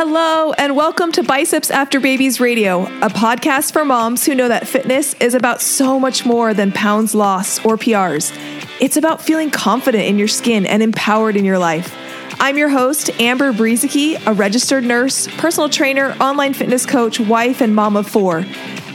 Hello, 0.00 0.52
and 0.52 0.76
welcome 0.76 1.10
to 1.10 1.24
Biceps 1.24 1.72
After 1.72 1.98
Babies 1.98 2.38
Radio, 2.38 2.84
a 3.02 3.08
podcast 3.08 3.72
for 3.72 3.84
moms 3.84 4.24
who 4.24 4.32
know 4.32 4.46
that 4.46 4.68
fitness 4.68 5.14
is 5.14 5.34
about 5.34 5.60
so 5.60 5.98
much 5.98 6.24
more 6.24 6.54
than 6.54 6.70
pounds 6.70 7.16
lost 7.16 7.66
or 7.66 7.76
PRs. 7.76 8.32
It's 8.80 8.96
about 8.96 9.20
feeling 9.20 9.50
confident 9.50 10.04
in 10.04 10.16
your 10.16 10.28
skin 10.28 10.66
and 10.66 10.84
empowered 10.84 11.34
in 11.34 11.44
your 11.44 11.58
life. 11.58 11.96
I'm 12.38 12.56
your 12.56 12.68
host, 12.68 13.10
Amber 13.18 13.52
Brueseke, 13.52 14.24
a 14.24 14.32
registered 14.32 14.84
nurse, 14.84 15.26
personal 15.36 15.68
trainer, 15.68 16.12
online 16.20 16.54
fitness 16.54 16.86
coach, 16.86 17.18
wife, 17.18 17.60
and 17.60 17.74
mom 17.74 17.96
of 17.96 18.06
four. 18.06 18.46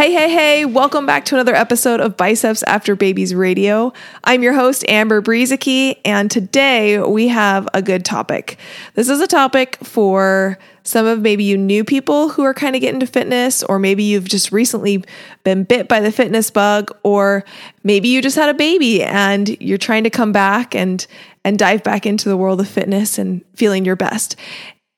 Hey, 0.00 0.12
hey, 0.12 0.30
hey, 0.30 0.64
welcome 0.64 1.04
back 1.04 1.26
to 1.26 1.34
another 1.34 1.54
episode 1.54 2.00
of 2.00 2.16
Biceps 2.16 2.62
After 2.62 2.96
Babies 2.96 3.34
Radio. 3.34 3.92
I'm 4.24 4.42
your 4.42 4.54
host, 4.54 4.82
Amber 4.88 5.20
Brueseke, 5.20 5.98
and 6.06 6.30
today 6.30 6.98
we 7.00 7.28
have 7.28 7.68
a 7.74 7.82
good 7.82 8.02
topic. 8.02 8.56
This 8.94 9.10
is 9.10 9.20
a 9.20 9.26
topic 9.26 9.76
for 9.82 10.58
some 10.84 11.04
of 11.04 11.20
maybe 11.20 11.44
you 11.44 11.58
new 11.58 11.84
people 11.84 12.30
who 12.30 12.44
are 12.44 12.54
kind 12.54 12.74
of 12.74 12.80
getting 12.80 13.00
to 13.00 13.06
fitness, 13.06 13.62
or 13.62 13.78
maybe 13.78 14.02
you've 14.02 14.24
just 14.24 14.52
recently 14.52 15.04
been 15.44 15.64
bit 15.64 15.86
by 15.86 16.00
the 16.00 16.10
fitness 16.10 16.50
bug, 16.50 16.96
or 17.02 17.44
maybe 17.84 18.08
you 18.08 18.22
just 18.22 18.36
had 18.36 18.48
a 18.48 18.54
baby 18.54 19.02
and 19.02 19.50
you're 19.60 19.76
trying 19.76 20.04
to 20.04 20.10
come 20.10 20.32
back 20.32 20.74
and 20.74 21.06
and 21.44 21.58
dive 21.58 21.84
back 21.84 22.06
into 22.06 22.30
the 22.30 22.38
world 22.38 22.58
of 22.58 22.68
fitness 22.68 23.18
and 23.18 23.44
feeling 23.54 23.84
your 23.84 23.96
best 23.96 24.34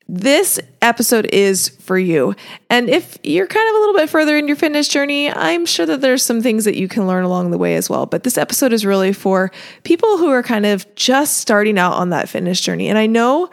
this 0.09 0.59
episode 0.81 1.27
is 1.33 1.69
for 1.69 1.99
you. 1.99 2.35
And 2.69 2.91
if 2.91 3.19
you're 3.23 3.47
kind 3.47 3.69
of 3.69 3.77
a 3.77 3.79
little 3.79 3.95
bit 3.95 4.11
further 4.11 4.37
in 4.37 4.47
your 4.47 4.57
fitness 4.57 4.89
journey, 4.89 5.31
I'm 5.31 5.65
sure 5.65 5.87
that 5.87 6.01
there's 6.01 6.25
some 6.25 6.43
things 6.43 6.65
that 6.65 6.77
you 6.77 6.89
can 6.89 7.07
learn 7.07 7.25
along 7.25 7.51
the 7.51 7.59
way 7.59 7.77
as 7.77 7.89
well. 7.89 8.07
But 8.07 8.25
this 8.25 8.37
episode 8.37 8.73
is 8.73 8.85
really 8.85 9.13
for 9.13 9.51
people 9.85 10.19
who 10.19 10.29
are 10.31 10.43
kind 10.43 10.67
of 10.67 10.93
just 10.97 11.39
starting 11.39 11.79
out 11.79 11.95
on 11.95 12.11
that 12.11 12.29
fitness 12.29 12.61
journey. 12.61 12.89
And 12.89 12.99
I 12.99 13.07
know 13.07 13.49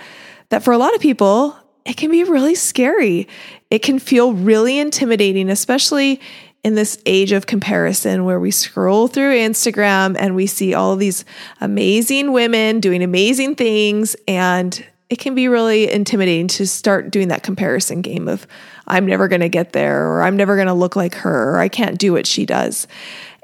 that 0.49 0.63
for 0.63 0.73
a 0.73 0.77
lot 0.77 0.95
of 0.95 1.01
people, 1.01 1.55
it 1.85 1.97
can 1.97 2.11
be 2.11 2.23
really 2.23 2.55
scary. 2.55 3.27
It 3.69 3.79
can 3.79 3.99
feel 3.99 4.33
really 4.33 4.79
intimidating, 4.79 5.49
especially 5.49 6.19
in 6.63 6.75
this 6.75 7.01
age 7.05 7.31
of 7.31 7.45
comparison 7.45 8.25
where 8.25 8.39
we 8.39 8.51
scroll 8.51 9.07
through 9.07 9.33
Instagram 9.35 10.15
and 10.19 10.35
we 10.35 10.45
see 10.45 10.73
all 10.73 10.95
these 10.95 11.23
amazing 11.61 12.33
women 12.33 12.79
doing 12.79 13.01
amazing 13.01 13.55
things 13.55 14.15
and 14.27 14.85
it 15.09 15.17
can 15.17 15.33
be 15.35 15.47
really 15.47 15.91
intimidating 15.91 16.47
to 16.47 16.67
start 16.67 17.11
doing 17.11 17.29
that 17.29 17.43
comparison 17.43 18.01
game 18.01 18.27
of 18.27 18.45
I'm 18.87 19.05
never 19.05 19.27
going 19.27 19.41
to 19.41 19.49
get 19.49 19.73
there 19.73 20.07
or 20.07 20.21
I'm 20.23 20.37
never 20.37 20.55
going 20.55 20.67
to 20.67 20.73
look 20.73 20.95
like 20.95 21.15
her 21.15 21.51
or 21.51 21.59
I 21.59 21.67
can't 21.67 21.97
do 21.97 22.13
what 22.13 22.27
she 22.27 22.45
does. 22.45 22.87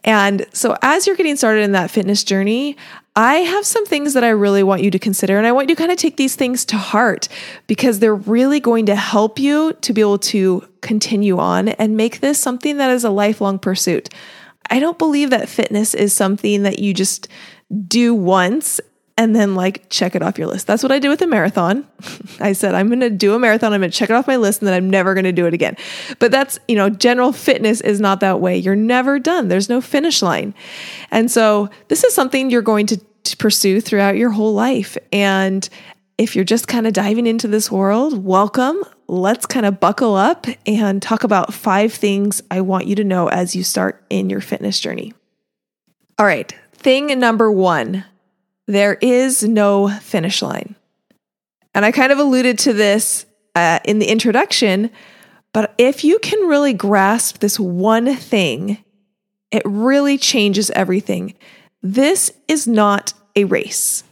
And 0.04 0.46
so 0.54 0.78
as 0.84 1.08
you're 1.08 1.16
getting 1.16 1.36
started 1.36 1.62
in 1.62 1.72
that 1.72 1.90
fitness 1.90 2.24
journey, 2.24 2.78
I 3.16 3.38
have 3.38 3.66
some 3.66 3.86
things 3.86 4.14
that 4.14 4.24
I 4.24 4.30
really 4.30 4.62
want 4.62 4.84
you 4.84 4.92
to 4.92 5.00
consider 5.00 5.38
and 5.38 5.48
I 5.48 5.52
want 5.52 5.68
you 5.68 5.76
to 5.76 5.80
kind 5.80 5.92
of 5.92 5.98
take 5.98 6.18
these 6.18 6.36
things 6.36 6.64
to 6.66 6.78
heart 6.78 7.28
because 7.66 7.98
they're 7.98 8.14
really 8.14 8.60
going 8.60 8.86
to 8.86 8.96
help 8.96 9.40
you 9.40 9.74
to 9.82 9.94
be 9.94 10.02
able 10.02 10.20
to 10.20 10.68
continue 10.82 11.40
on 11.40 11.70
and 11.70 11.98
make 11.98 12.20
this 12.20 12.40
something 12.40 12.78
that 12.78 12.92
is 12.92 13.04
a 13.04 13.10
lifelong 13.10 13.58
pursuit. 13.58 14.10
I 14.70 14.80
don't 14.80 15.00
believe 15.00 15.32
that 15.32 15.50
fitness 15.50 15.96
is 15.96 16.14
something 16.14 16.64
that 16.64 16.78
you 16.78 16.94
just 16.94 17.28
do 17.88 18.14
once 18.14 18.80
and 19.18 19.36
then 19.36 19.56
like 19.56 19.90
check 19.90 20.16
it 20.16 20.22
off 20.22 20.38
your 20.38 20.48
list. 20.48 20.68
That's 20.68 20.84
what 20.84 20.92
I 20.92 21.00
did 21.00 21.10
with 21.10 21.20
the 21.20 21.28
marathon. 21.28 21.88
I 22.40 22.54
said, 22.54 22.76
I'm 22.76 22.88
going 22.88 23.00
to 23.00 23.10
do 23.10 23.34
a 23.34 23.40
marathon. 23.40 23.72
I'm 23.72 23.80
going 23.80 23.92
to 23.92 23.98
check 23.98 24.10
it 24.10 24.14
off 24.14 24.28
my 24.28 24.36
list 24.36 24.62
and 24.62 24.68
then 24.68 24.76
I'm 24.76 24.90
never 24.90 25.14
going 25.14 25.24
to 25.24 25.32
do 25.32 25.46
it 25.46 25.54
again. 25.54 25.78
But 26.20 26.32
that's, 26.32 26.60
you 26.68 26.76
know, 26.76 26.90
general 26.90 27.32
fitness 27.32 27.82
is 27.82 28.02
not 28.02 28.20
that 28.20 28.42
way. 28.42 28.58
You're 28.58 28.76
never 28.76 29.20
done. 29.20 29.48
There's 29.48 29.70
no 29.70 29.80
finish 29.80 30.22
line. 30.22 30.54
And 31.12 31.32
so 31.32 31.70
this 31.88 32.04
is 32.04 32.14
something 32.14 32.50
you're 32.50 32.62
going 32.62 32.88
to, 32.88 32.98
to 32.98 33.38
pursue 33.38 33.80
throughout 33.80 34.18
your 34.18 34.32
whole 34.32 34.54
life. 34.54 34.98
And 35.14 35.68
if 36.18 36.36
you're 36.36 36.46
just 36.46 36.68
kind 36.68 36.86
of 36.86 36.94
diving 36.94 37.26
into 37.26 37.48
this 37.48 37.72
world, 37.72 38.24
welcome. 38.24 38.84
Let's 39.08 39.46
kind 39.46 39.66
of 39.66 39.80
buckle 39.80 40.16
up 40.16 40.48
and 40.66 41.02
talk 41.02 41.24
about 41.24 41.54
five 41.54 41.94
things 41.94 42.42
I 42.52 42.62
want 42.62 42.88
you 42.88 42.96
to 42.96 43.04
know 43.04 43.30
as 43.30 43.56
you 43.56 43.64
start 43.64 44.04
in 44.10 44.30
your 44.30 44.42
fitness 44.42 44.80
journey. 44.80 45.14
All 46.18 46.26
right. 46.26 46.54
Thing 46.74 47.18
number 47.20 47.52
one 47.52 48.06
there 48.68 48.96
is 48.96 49.44
no 49.44 49.88
finish 49.88 50.42
line. 50.42 50.76
And 51.74 51.86
I 51.86 51.92
kind 51.92 52.12
of 52.12 52.20
alluded 52.20 52.58
to 52.60 52.74
this 52.74 53.26
uh, 53.54 53.80
in 53.86 54.00
the 54.00 54.08
introduction, 54.08 54.90
but 55.54 55.74
if 55.78 56.04
you 56.04 56.20
can 56.20 56.48
really 56.48 56.74
grasp 56.74 57.40
this 57.40 57.60
one 57.60 58.16
thing, 58.16 58.78
it 59.52 59.62
really 59.66 60.18
changes 60.18 60.70
everything. 60.72 61.36
This 61.82 62.32
is 62.48 62.68
not 62.68 63.14
a 63.36 63.44
race. 63.44 64.04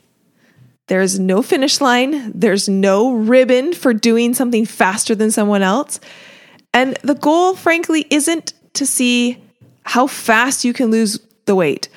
There's 0.88 1.20
no 1.20 1.42
finish 1.42 1.80
line, 1.80 2.32
there's 2.34 2.68
no 2.68 3.14
ribbon 3.14 3.74
for 3.74 3.94
doing 3.94 4.34
something 4.34 4.66
faster 4.66 5.16
than 5.16 5.32
someone 5.32 5.62
else. 5.62 6.00
And 6.74 6.98
the 7.04 7.16
goal, 7.16 7.56
frankly, 7.56 8.06
isn't 8.10 8.54
to 8.74 8.86
see 8.86 9.42
how 9.86 10.08
fast 10.08 10.66
you 10.66 10.74
can 10.74 10.92
lose 10.92 11.20
the 11.46 11.56
weight 11.56 11.88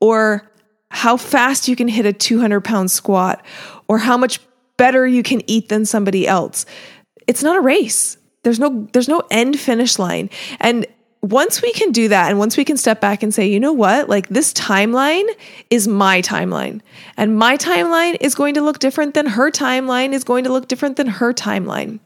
or 0.00 0.48
how 0.90 1.16
fast 1.16 1.68
you 1.68 1.76
can 1.76 1.88
hit 1.88 2.06
a 2.06 2.12
200 2.12 2.60
pound 2.62 2.90
squat 2.90 3.44
or 3.88 3.98
how 3.98 4.16
much 4.16 4.40
better 4.76 5.06
you 5.06 5.22
can 5.22 5.42
eat 5.48 5.68
than 5.68 5.84
somebody 5.84 6.26
else. 6.26 6.66
It's 7.26 7.42
not 7.42 7.56
a 7.56 7.60
race. 7.60 8.18
There's 8.42 8.60
no 8.60 8.88
there's 8.92 9.08
no 9.08 9.22
end 9.30 9.58
finish 9.58 9.98
line. 9.98 10.30
And 10.60 10.86
once 11.22 11.60
we 11.60 11.72
can 11.72 11.90
do 11.90 12.08
that 12.08 12.30
and 12.30 12.38
once 12.38 12.56
we 12.56 12.64
can 12.64 12.76
step 12.76 13.00
back 13.00 13.22
and 13.22 13.34
say, 13.34 13.46
you 13.46 13.58
know 13.58 13.72
what, 13.72 14.08
like 14.08 14.28
this 14.28 14.52
timeline 14.52 15.26
is 15.70 15.88
my 15.88 16.22
timeline. 16.22 16.80
And 17.16 17.36
my 17.36 17.56
timeline 17.56 18.16
is 18.20 18.34
going 18.34 18.54
to 18.54 18.60
look 18.60 18.78
different 18.78 19.14
than 19.14 19.26
her 19.26 19.50
timeline 19.50 20.12
is 20.12 20.22
going 20.22 20.44
to 20.44 20.52
look 20.52 20.68
different 20.68 20.96
than 20.96 21.08
her 21.08 21.32
timeline. 21.32 21.98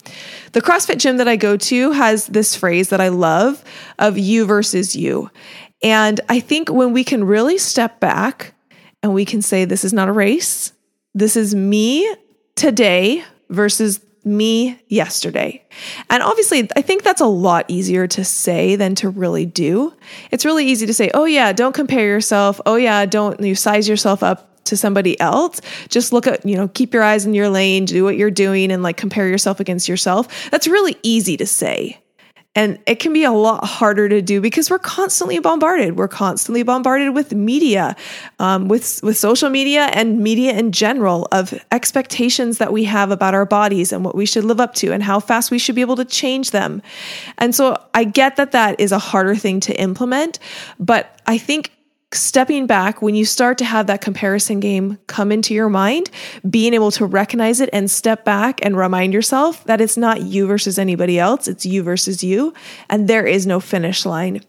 The 0.52 0.62
CrossFit 0.62 0.98
gym 0.98 1.18
that 1.18 1.28
I 1.28 1.36
go 1.36 1.56
to 1.56 1.92
has 1.92 2.28
this 2.28 2.56
phrase 2.56 2.88
that 2.88 3.00
I 3.00 3.08
love 3.08 3.62
of 3.98 4.16
you 4.16 4.46
versus 4.46 4.96
you. 4.96 5.30
And 5.82 6.20
I 6.28 6.40
think 6.40 6.70
when 6.70 6.92
we 6.92 7.04
can 7.04 7.24
really 7.24 7.58
step 7.58 8.00
back 8.00 8.54
and 9.02 9.14
we 9.14 9.24
can 9.24 9.42
say, 9.42 9.64
This 9.64 9.84
is 9.84 9.92
not 9.92 10.08
a 10.08 10.12
race. 10.12 10.72
This 11.14 11.36
is 11.36 11.54
me 11.54 12.14
today 12.54 13.24
versus 13.48 14.00
me 14.24 14.80
yesterday. 14.88 15.64
And 16.08 16.22
obviously, 16.22 16.68
I 16.76 16.82
think 16.82 17.02
that's 17.02 17.20
a 17.20 17.26
lot 17.26 17.64
easier 17.68 18.06
to 18.08 18.24
say 18.24 18.76
than 18.76 18.94
to 18.96 19.08
really 19.08 19.46
do. 19.46 19.94
It's 20.30 20.44
really 20.44 20.66
easy 20.66 20.86
to 20.86 20.94
say, 20.94 21.10
oh, 21.14 21.24
yeah, 21.24 21.52
don't 21.52 21.74
compare 21.74 22.06
yourself. 22.06 22.60
Oh, 22.66 22.76
yeah, 22.76 23.06
don't 23.06 23.40
you 23.40 23.54
size 23.54 23.88
yourself 23.88 24.22
up 24.22 24.64
to 24.64 24.76
somebody 24.76 25.18
else. 25.20 25.60
Just 25.88 26.12
look 26.12 26.26
at, 26.26 26.44
you 26.46 26.56
know, 26.56 26.68
keep 26.68 26.92
your 26.92 27.02
eyes 27.02 27.24
in 27.24 27.34
your 27.34 27.48
lane, 27.48 27.86
do 27.86 28.04
what 28.04 28.16
you're 28.16 28.30
doing, 28.30 28.70
and 28.70 28.82
like 28.82 28.96
compare 28.96 29.26
yourself 29.26 29.58
against 29.58 29.88
yourself. 29.88 30.50
That's 30.50 30.66
really 30.66 30.96
easy 31.02 31.36
to 31.38 31.46
say. 31.46 32.00
And 32.56 32.80
it 32.84 32.96
can 32.96 33.12
be 33.12 33.22
a 33.22 33.30
lot 33.30 33.64
harder 33.64 34.08
to 34.08 34.20
do 34.20 34.40
because 34.40 34.70
we're 34.70 34.80
constantly 34.80 35.38
bombarded. 35.38 35.96
We're 35.96 36.08
constantly 36.08 36.64
bombarded 36.64 37.14
with 37.14 37.32
media, 37.32 37.94
um, 38.40 38.66
with 38.66 39.00
with 39.04 39.16
social 39.16 39.50
media 39.50 39.82
and 39.92 40.18
media 40.18 40.58
in 40.58 40.72
general 40.72 41.28
of 41.30 41.54
expectations 41.70 42.58
that 42.58 42.72
we 42.72 42.84
have 42.84 43.12
about 43.12 43.34
our 43.34 43.46
bodies 43.46 43.92
and 43.92 44.04
what 44.04 44.16
we 44.16 44.26
should 44.26 44.42
live 44.42 44.60
up 44.60 44.74
to 44.74 44.92
and 44.92 45.00
how 45.00 45.20
fast 45.20 45.52
we 45.52 45.60
should 45.60 45.76
be 45.76 45.80
able 45.80 45.94
to 45.94 46.04
change 46.04 46.50
them. 46.50 46.82
And 47.38 47.54
so 47.54 47.76
I 47.94 48.02
get 48.02 48.34
that 48.34 48.50
that 48.50 48.80
is 48.80 48.90
a 48.90 48.98
harder 48.98 49.36
thing 49.36 49.60
to 49.60 49.80
implement, 49.80 50.40
but 50.80 51.20
I 51.26 51.38
think 51.38 51.70
stepping 52.12 52.66
back, 52.66 53.00
when 53.00 53.14
you 53.14 53.24
start 53.24 53.56
to 53.58 53.64
have 53.64 53.86
that 53.86 54.00
comparison 54.00 54.58
game 54.58 54.98
come 55.06 55.30
into 55.30 55.54
your 55.54 55.68
mind, 55.68 56.10
being 56.48 56.74
able 56.74 56.90
to 56.90 57.06
recognize 57.06 57.60
it 57.60 57.70
and 57.72 57.90
step 57.90 58.24
back 58.24 58.64
and 58.64 58.76
remind 58.76 59.12
yourself 59.12 59.62
that 59.64 59.80
it's 59.80 59.96
not 59.96 60.22
you 60.22 60.46
versus 60.46 60.78
anybody 60.78 61.18
else, 61.18 61.46
it's 61.46 61.64
you 61.64 61.82
versus 61.82 62.24
you, 62.24 62.52
and 62.88 63.06
there 63.06 63.26
is 63.26 63.46
no 63.46 63.60
finish 63.60 64.04
line. 64.04 64.40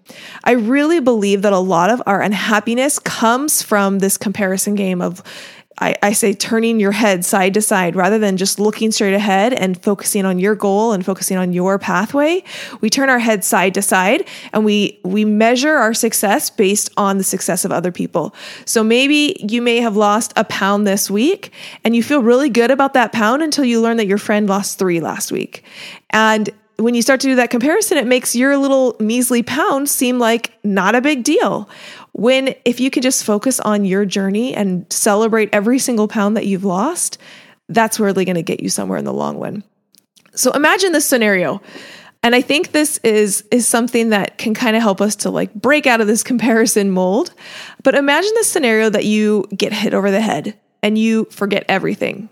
I 0.43 0.51
really 0.51 0.99
believe 0.99 1.43
that 1.43 1.53
a 1.53 1.59
lot 1.59 1.91
of 1.91 2.01
our 2.05 2.21
unhappiness 2.21 2.97
comes 2.97 3.61
from 3.61 3.99
this 3.99 4.17
comparison 4.17 4.75
game 4.75 5.01
of 5.01 5.21
I, 5.77 5.95
I, 6.03 6.12
say 6.13 6.33
turning 6.33 6.79
your 6.79 6.91
head 6.91 7.23
side 7.25 7.53
to 7.56 7.62
side 7.62 7.95
rather 7.95 8.19
than 8.19 8.38
just 8.38 8.59
looking 8.59 8.91
straight 8.91 9.13
ahead 9.13 9.53
and 9.53 9.81
focusing 9.81 10.25
on 10.25 10.38
your 10.38 10.53
goal 10.53 10.91
and 10.91 11.06
focusing 11.06 11.38
on 11.38 11.53
your 11.53 11.79
pathway. 11.79 12.44
We 12.81 12.89
turn 12.89 13.09
our 13.09 13.19
head 13.19 13.44
side 13.44 13.73
to 13.75 13.81
side 13.81 14.27
and 14.53 14.65
we 14.65 15.00
we 15.03 15.25
measure 15.25 15.73
our 15.73 15.94
success 15.94 16.50
based 16.50 16.91
on 16.97 17.18
the 17.18 17.23
success 17.23 17.65
of 17.65 17.71
other 17.71 17.91
people. 17.91 18.35
So 18.65 18.83
maybe 18.83 19.35
you 19.39 19.62
may 19.62 19.77
have 19.77 19.95
lost 19.95 20.33
a 20.35 20.44
pound 20.44 20.85
this 20.85 21.09
week 21.09 21.51
and 21.83 21.95
you 21.95 22.03
feel 22.03 22.21
really 22.21 22.50
good 22.50 22.69
about 22.69 22.94
that 22.94 23.12
pound 23.12 23.41
until 23.41 23.65
you 23.65 23.81
learn 23.81 23.97
that 23.97 24.07
your 24.07 24.17
friend 24.17 24.47
lost 24.47 24.77
3 24.77 25.00
last 25.00 25.31
week. 25.31 25.63
And 26.12 26.50
when 26.81 26.95
you 26.95 27.01
start 27.01 27.19
to 27.21 27.27
do 27.27 27.35
that 27.35 27.49
comparison, 27.49 27.97
it 27.97 28.07
makes 28.07 28.35
your 28.35 28.57
little 28.57 28.95
measly 28.99 29.43
pound 29.43 29.89
seem 29.89 30.19
like 30.19 30.57
not 30.63 30.95
a 30.95 31.01
big 31.01 31.23
deal. 31.23 31.69
When 32.13 32.55
if 32.65 32.79
you 32.79 32.89
can 32.89 33.01
just 33.01 33.23
focus 33.23 33.59
on 33.59 33.85
your 33.85 34.05
journey 34.05 34.53
and 34.53 34.85
celebrate 34.91 35.49
every 35.53 35.79
single 35.79 36.07
pound 36.07 36.37
that 36.37 36.45
you've 36.45 36.63
lost, 36.63 37.17
that's 37.69 37.99
really 37.99 38.25
going 38.25 38.35
to 38.35 38.43
get 38.43 38.61
you 38.61 38.69
somewhere 38.69 38.99
in 38.99 39.05
the 39.05 39.13
long 39.13 39.39
run. 39.39 39.63
So 40.35 40.51
imagine 40.51 40.91
this 40.91 41.05
scenario. 41.05 41.61
And 42.23 42.35
I 42.35 42.41
think 42.41 42.71
this 42.71 42.99
is 42.99 43.43
is 43.51 43.67
something 43.67 44.09
that 44.09 44.37
can 44.37 44.53
kind 44.53 44.75
of 44.75 44.81
help 44.81 45.01
us 45.01 45.15
to 45.17 45.31
like 45.31 45.53
break 45.53 45.87
out 45.87 46.01
of 46.01 46.07
this 46.07 46.23
comparison 46.31 46.91
mold. 46.91 47.33
But 47.83 47.95
imagine 47.95 48.31
the 48.37 48.43
scenario 48.43 48.89
that 48.89 49.05
you 49.05 49.45
get 49.55 49.73
hit 49.73 49.93
over 49.93 50.11
the 50.11 50.21
head 50.21 50.57
and 50.83 50.97
you 50.97 51.25
forget 51.31 51.65
everything. 51.67 52.29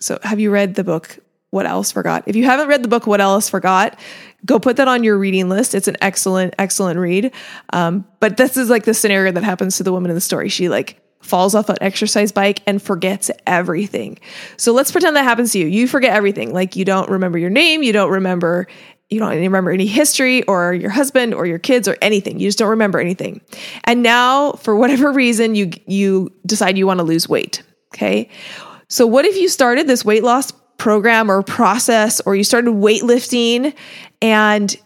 So 0.00 0.18
have 0.22 0.40
you 0.40 0.50
read 0.50 0.74
the 0.74 0.84
book 0.84 1.18
What 1.54 1.66
Alice 1.66 1.92
Forgot? 1.92 2.24
If 2.26 2.34
you 2.34 2.44
haven't 2.44 2.66
read 2.66 2.82
the 2.82 2.88
book 2.88 3.06
What 3.06 3.20
Alice 3.20 3.48
Forgot, 3.48 3.96
go 4.44 4.58
put 4.58 4.76
that 4.76 4.88
on 4.88 5.04
your 5.04 5.16
reading 5.16 5.48
list. 5.48 5.74
It's 5.74 5.86
an 5.86 5.96
excellent 6.00 6.54
excellent 6.58 6.98
read. 6.98 7.32
Um, 7.72 8.04
but 8.18 8.36
this 8.36 8.56
is 8.56 8.68
like 8.68 8.84
the 8.84 8.92
scenario 8.92 9.30
that 9.32 9.44
happens 9.44 9.76
to 9.76 9.84
the 9.84 9.92
woman 9.92 10.10
in 10.10 10.16
the 10.16 10.20
story. 10.20 10.48
She 10.48 10.68
like 10.68 11.00
falls 11.22 11.54
off 11.54 11.68
an 11.68 11.76
exercise 11.80 12.32
bike 12.32 12.60
and 12.66 12.82
forgets 12.82 13.30
everything. 13.46 14.18
So 14.56 14.72
let's 14.72 14.92
pretend 14.92 15.16
that 15.16 15.22
happens 15.22 15.52
to 15.52 15.60
you. 15.60 15.66
You 15.66 15.88
forget 15.88 16.14
everything. 16.14 16.52
Like 16.52 16.76
you 16.76 16.84
don't 16.84 17.08
remember 17.08 17.38
your 17.38 17.50
name, 17.50 17.82
you 17.82 17.92
don't 17.92 18.10
remember 18.10 18.66
you 19.10 19.20
don't 19.20 19.30
remember 19.38 19.70
any 19.70 19.86
history 19.86 20.42
or 20.44 20.74
your 20.74 20.90
husband 20.90 21.34
or 21.34 21.46
your 21.46 21.58
kids 21.60 21.86
or 21.86 21.96
anything. 22.02 22.40
You 22.40 22.48
just 22.48 22.58
don't 22.58 22.70
remember 22.70 22.98
anything. 22.98 23.42
And 23.84 24.02
now 24.02 24.52
for 24.52 24.74
whatever 24.74 25.12
reason 25.12 25.54
you 25.54 25.70
you 25.86 26.32
decide 26.44 26.76
you 26.76 26.86
want 26.86 26.98
to 26.98 27.04
lose 27.04 27.28
weight, 27.28 27.62
okay? 27.94 28.28
So 28.88 29.06
what 29.06 29.24
if 29.24 29.36
you 29.36 29.48
started 29.48 29.86
this 29.86 30.04
weight 30.04 30.24
loss 30.24 30.52
program 30.84 31.30
or 31.30 31.42
process 31.42 32.20
or 32.26 32.36
you 32.36 32.44
started 32.44 32.70
weightlifting 32.74 33.74
and 34.20 34.76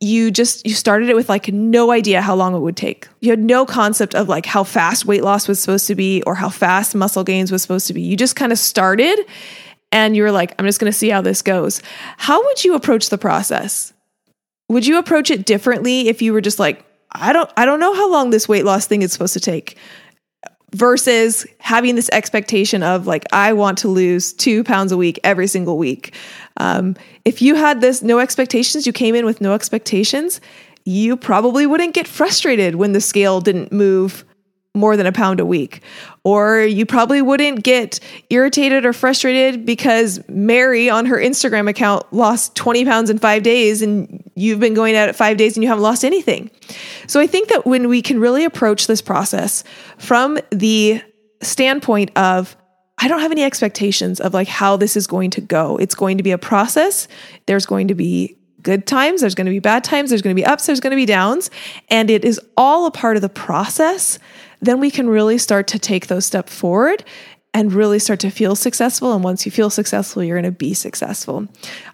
you 0.00 0.30
just 0.30 0.66
you 0.66 0.74
started 0.74 1.08
it 1.08 1.16
with 1.16 1.30
like 1.30 1.50
no 1.50 1.92
idea 1.92 2.20
how 2.20 2.34
long 2.34 2.54
it 2.54 2.58
would 2.58 2.76
take. 2.76 3.08
You 3.20 3.30
had 3.30 3.38
no 3.38 3.64
concept 3.64 4.14
of 4.14 4.28
like 4.28 4.44
how 4.44 4.64
fast 4.64 5.06
weight 5.06 5.24
loss 5.24 5.48
was 5.48 5.58
supposed 5.58 5.86
to 5.86 5.94
be 5.94 6.22
or 6.24 6.34
how 6.34 6.50
fast 6.50 6.94
muscle 6.94 7.24
gains 7.24 7.50
was 7.50 7.62
supposed 7.62 7.86
to 7.86 7.94
be. 7.94 8.02
You 8.02 8.18
just 8.18 8.36
kind 8.36 8.52
of 8.52 8.58
started 8.58 9.18
and 9.92 10.14
you 10.14 10.24
were 10.24 10.30
like, 10.30 10.54
I'm 10.58 10.66
just 10.66 10.78
going 10.78 10.92
to 10.92 10.98
see 10.98 11.08
how 11.08 11.22
this 11.22 11.40
goes. 11.40 11.80
How 12.18 12.44
would 12.44 12.62
you 12.62 12.74
approach 12.74 13.08
the 13.08 13.16
process? 13.16 13.94
Would 14.68 14.86
you 14.86 14.98
approach 14.98 15.30
it 15.30 15.46
differently 15.46 16.08
if 16.08 16.20
you 16.20 16.34
were 16.34 16.42
just 16.42 16.58
like, 16.58 16.84
I 17.12 17.32
don't 17.32 17.50
I 17.56 17.64
don't 17.64 17.80
know 17.80 17.94
how 17.94 18.12
long 18.12 18.28
this 18.28 18.46
weight 18.46 18.66
loss 18.66 18.86
thing 18.86 19.00
is 19.00 19.10
supposed 19.10 19.32
to 19.32 19.40
take? 19.40 19.78
Versus 20.74 21.46
having 21.58 21.94
this 21.94 22.10
expectation 22.12 22.82
of 22.82 23.06
like 23.06 23.24
i 23.32 23.52
want 23.52 23.78
to 23.78 23.88
lose 23.88 24.32
two 24.32 24.64
pounds 24.64 24.90
a 24.92 24.96
week 24.96 25.18
every 25.22 25.46
single 25.46 25.78
week. 25.78 26.14
Um, 26.58 26.96
if 27.24 27.40
you 27.40 27.54
had 27.54 27.80
this 27.80 28.02
no 28.02 28.18
expectations 28.18 28.86
you 28.86 28.92
came 28.92 29.14
in 29.14 29.24
with 29.24 29.40
no 29.40 29.52
expectations 29.52 30.40
you 30.84 31.16
probably 31.16 31.66
wouldn't 31.66 31.94
get 31.94 32.06
frustrated 32.06 32.76
when 32.76 32.92
the 32.92 33.00
scale 33.00 33.40
didn't 33.40 33.72
move 33.72 34.24
more 34.76 34.96
than 34.96 35.06
a 35.06 35.12
pound 35.12 35.40
a 35.40 35.46
week. 35.46 35.82
Or 36.24 36.60
you 36.60 36.86
probably 36.86 37.22
wouldn't 37.22 37.62
get 37.62 38.00
irritated 38.30 38.84
or 38.84 38.92
frustrated 38.92 39.64
because 39.64 40.20
Mary 40.28 40.90
on 40.90 41.06
her 41.06 41.16
Instagram 41.16 41.68
account 41.68 42.04
lost 42.12 42.54
20 42.56 42.84
pounds 42.84 43.10
in 43.10 43.18
five 43.18 43.42
days 43.42 43.82
and 43.82 44.22
you've 44.34 44.60
been 44.60 44.74
going 44.74 44.94
at 44.94 45.08
it 45.08 45.16
five 45.16 45.36
days 45.36 45.56
and 45.56 45.62
you 45.62 45.68
haven't 45.68 45.82
lost 45.82 46.04
anything. 46.04 46.50
So 47.06 47.20
I 47.20 47.26
think 47.26 47.48
that 47.48 47.66
when 47.66 47.88
we 47.88 48.02
can 48.02 48.20
really 48.20 48.44
approach 48.44 48.86
this 48.86 49.00
process 49.00 49.64
from 49.98 50.38
the 50.50 51.02
standpoint 51.42 52.16
of, 52.16 52.56
I 52.98 53.08
don't 53.08 53.20
have 53.20 53.32
any 53.32 53.44
expectations 53.44 54.20
of 54.20 54.34
like 54.34 54.48
how 54.48 54.76
this 54.76 54.96
is 54.96 55.06
going 55.06 55.30
to 55.32 55.40
go. 55.40 55.76
It's 55.76 55.94
going 55.94 56.16
to 56.16 56.22
be 56.22 56.32
a 56.32 56.38
process. 56.38 57.08
There's 57.46 57.66
going 57.66 57.88
to 57.88 57.94
be 57.94 58.36
good 58.66 58.84
times, 58.84 59.20
there's 59.20 59.36
going 59.36 59.44
to 59.44 59.52
be 59.52 59.60
bad 59.60 59.84
times, 59.84 60.10
there's 60.10 60.22
going 60.22 60.34
to 60.34 60.40
be 60.40 60.44
ups, 60.44 60.66
there's 60.66 60.80
going 60.80 60.90
to 60.90 60.96
be 60.96 61.06
downs, 61.06 61.50
and 61.88 62.10
it 62.10 62.24
is 62.24 62.40
all 62.56 62.86
a 62.86 62.90
part 62.90 63.14
of 63.14 63.22
the 63.22 63.28
process 63.28 64.18
then 64.60 64.80
we 64.80 64.90
can 64.90 65.08
really 65.08 65.38
start 65.38 65.66
to 65.68 65.78
take 65.78 66.06
those 66.06 66.26
steps 66.26 66.54
forward 66.54 67.04
and 67.56 67.72
really 67.72 67.98
start 67.98 68.20
to 68.20 68.28
feel 68.28 68.54
successful. 68.54 69.14
And 69.14 69.24
once 69.24 69.46
you 69.46 69.50
feel 69.50 69.70
successful 69.70 70.22
you're 70.22 70.36
going 70.36 70.52
to 70.52 70.56
be 70.56 70.74
successful. 70.74 71.48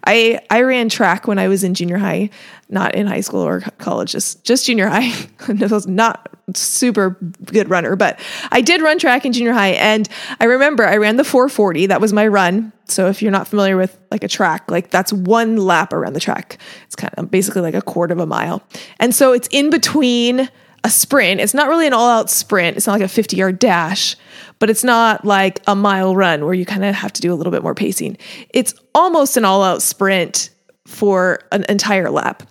I 0.05 0.41
i 0.49 0.61
ran 0.61 0.89
track 0.89 1.25
when 1.25 1.39
i 1.39 1.47
was 1.47 1.63
in 1.63 1.73
junior 1.73 1.97
high 1.97 2.29
not 2.69 2.95
in 2.95 3.07
high 3.07 3.21
school 3.21 3.39
or 3.39 3.61
college 3.77 4.11
just 4.11 4.43
just 4.43 4.65
junior 4.65 4.89
high. 4.89 5.09
I 5.47 5.53
was 5.67 5.87
not 5.87 6.29
super 6.53 7.11
good 7.45 7.69
runner 7.69 7.95
but 7.95 8.19
i 8.51 8.59
did 8.59 8.81
run 8.81 8.99
track 8.99 9.25
in 9.25 9.31
junior 9.31 9.53
high. 9.53 9.71
And 9.71 10.09
i 10.41 10.45
remember 10.45 10.85
i 10.85 10.97
ran 10.97 11.15
the 11.15 11.23
440 11.23 11.85
that 11.87 12.01
was 12.01 12.11
my 12.11 12.27
run. 12.27 12.73
So 12.89 13.07
if 13.07 13.21
you're 13.21 13.31
not 13.31 13.47
familiar 13.47 13.77
with 13.77 13.97
like 14.11 14.25
a 14.25 14.27
track 14.27 14.69
like 14.69 14.89
that's 14.89 15.13
one 15.13 15.55
lap 15.55 15.93
around 15.93 16.11
the 16.11 16.19
track. 16.19 16.57
It's 16.87 16.95
kind 16.97 17.13
of 17.15 17.31
basically 17.31 17.61
like 17.61 17.73
a 17.73 17.81
quarter 17.81 18.13
of 18.13 18.19
a 18.19 18.25
mile. 18.25 18.61
And 18.99 19.15
so 19.15 19.31
it's 19.31 19.47
in 19.49 19.69
between 19.69 20.49
a 20.83 20.89
sprint. 20.89 21.39
It's 21.39 21.53
not 21.53 21.69
really 21.69 21.87
an 21.87 21.93
all 21.93 22.09
out 22.09 22.29
sprint. 22.29 22.77
It's 22.77 22.87
not 22.87 22.93
like 22.93 23.01
a 23.01 23.07
50 23.07 23.35
yard 23.35 23.59
dash, 23.59 24.15
but 24.59 24.69
it's 24.69 24.83
not 24.83 25.23
like 25.25 25.61
a 25.67 25.75
mile 25.75 26.15
run 26.15 26.45
where 26.45 26.53
you 26.53 26.65
kind 26.65 26.83
of 26.83 26.93
have 26.95 27.13
to 27.13 27.21
do 27.21 27.33
a 27.33 27.35
little 27.35 27.51
bit 27.51 27.63
more 27.63 27.75
pacing. 27.75 28.17
It's 28.49 28.73
almost 28.93 29.37
an 29.37 29.45
all 29.45 29.63
out 29.63 29.81
sprint 29.81 30.49
for 30.85 31.39
an 31.51 31.65
entire 31.69 32.09
lap. 32.09 32.43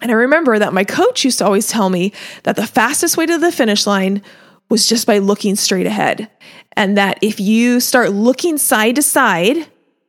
And 0.00 0.10
I 0.10 0.14
remember 0.14 0.58
that 0.58 0.72
my 0.72 0.84
coach 0.84 1.24
used 1.24 1.38
to 1.38 1.44
always 1.44 1.66
tell 1.66 1.90
me 1.90 2.12
that 2.42 2.56
the 2.56 2.66
fastest 2.66 3.16
way 3.16 3.26
to 3.26 3.38
the 3.38 3.50
finish 3.50 3.86
line 3.86 4.22
was 4.68 4.86
just 4.86 5.06
by 5.06 5.18
looking 5.18 5.56
straight 5.56 5.86
ahead. 5.86 6.30
And 6.76 6.96
that 6.96 7.18
if 7.22 7.40
you 7.40 7.80
start 7.80 8.12
looking 8.12 8.58
side 8.58 8.96
to 8.96 9.02
side 9.02 9.66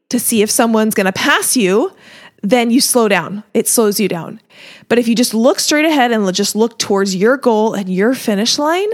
to 0.10 0.20
see 0.20 0.42
if 0.42 0.52
someone's 0.52 0.96
going 0.96 1.06
to 1.06 1.14
pass 1.14 1.56
you, 1.56 1.94
then 2.46 2.70
you 2.70 2.80
slow 2.80 3.08
down. 3.08 3.44
It 3.56 3.68
slows 3.68 4.00
you 4.00 4.08
down. 4.08 4.40
But 4.88 5.00
if 5.00 5.08
you 5.08 5.16
just 5.16 5.34
look 5.34 5.60
straight 5.60 5.86
ahead 5.86 6.12
and 6.12 6.32
just 6.34 6.56
look 6.56 6.78
towards 6.78 7.16
your 7.16 7.38
goal 7.38 7.74
and 7.74 7.90
your 7.90 8.14
finish 8.14 8.60
line, 8.60 8.90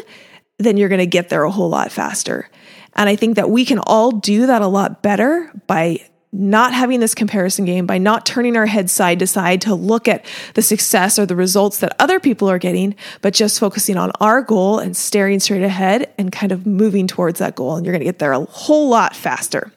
then 0.57 0.77
you're 0.77 0.89
going 0.89 0.99
to 0.99 1.05
get 1.05 1.27
there 1.27 1.43
a 1.43 1.51
whole 1.51 1.69
lot 1.69 1.91
faster. 1.91 2.49
And 2.95 3.09
I 3.09 3.17
think 3.17 3.35
that 3.35 3.49
we 3.49 3.65
can 3.65 3.79
all 3.79 4.11
do 4.11 4.47
that 4.47 4.61
a 4.61 4.67
lot 4.67 5.01
better 5.03 5.51
by 5.67 5.99
not 6.33 6.73
having 6.73 7.01
this 7.01 7.13
comparison 7.13 7.65
game, 7.65 7.85
by 7.85 7.97
not 7.97 8.25
turning 8.25 8.55
our 8.55 8.65
head 8.65 8.89
side 8.89 9.19
to 9.19 9.27
side 9.27 9.59
to 9.59 9.75
look 9.75 10.07
at 10.07 10.25
the 10.53 10.61
success 10.61 11.19
or 11.19 11.25
the 11.25 11.35
results 11.35 11.79
that 11.79 11.93
other 11.99 12.21
people 12.21 12.49
are 12.49 12.57
getting, 12.57 12.95
but 13.21 13.33
just 13.33 13.59
focusing 13.59 13.97
on 13.97 14.13
our 14.21 14.41
goal 14.41 14.79
and 14.79 14.95
staring 14.95 15.41
straight 15.41 15.63
ahead 15.63 16.09
and 16.17 16.31
kind 16.31 16.53
of 16.53 16.65
moving 16.65 17.05
towards 17.05 17.39
that 17.39 17.55
goal. 17.55 17.75
And 17.75 17.85
you're 17.85 17.91
going 17.91 17.99
to 17.99 18.05
get 18.05 18.19
there 18.19 18.31
a 18.31 18.45
whole 18.45 18.87
lot 18.87 19.13
faster. 19.13 19.73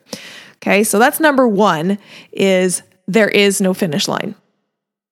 Okay, 0.59 0.85
so 0.85 1.01
that's 1.01 1.19
number 1.19 1.49
one 1.49 1.99
is 2.31 2.83
there 3.07 3.29
is 3.29 3.61
no 3.61 3.75
finish 3.75 4.09
line. 4.09 4.35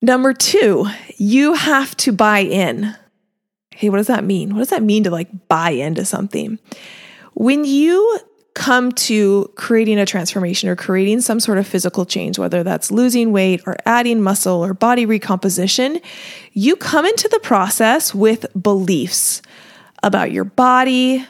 Number 0.00 0.32
two, 0.32 0.86
you 1.16 1.54
have 1.54 1.96
to 1.98 2.12
buy 2.12 2.40
in. 2.40 2.94
Hey, 3.74 3.88
what 3.88 3.98
does 3.98 4.08
that 4.08 4.24
mean? 4.24 4.50
What 4.54 4.58
does 4.58 4.70
that 4.70 4.82
mean 4.82 5.05
to 5.05 5.10
like 5.10 5.48
buy 5.48 5.70
into 5.70 6.05
something? 6.05 6.58
When 7.34 7.64
you 7.64 8.19
come 8.55 8.93
to 8.93 9.50
creating 9.55 9.98
a 9.98 10.05
transformation 10.05 10.69
or 10.69 10.76
creating 10.76 11.20
some 11.20 11.40
sort 11.40 11.58
of 11.58 11.67
physical 11.67 12.05
change, 12.05 12.38
whether 12.38 12.62
that's 12.62 12.90
losing 12.90 13.32
weight 13.32 13.62
or 13.67 13.76
adding 13.86 14.20
muscle 14.20 14.62
or 14.62 14.74
body 14.74 15.06
recomposition, 15.06 16.00
you 16.52 16.76
come 16.76 17.06
into 17.06 17.28
the 17.28 17.40
process 17.40 18.14
with 18.14 18.44
beliefs 18.60 19.40
about 20.02 20.32
your 20.32 20.44
body, 20.44 21.24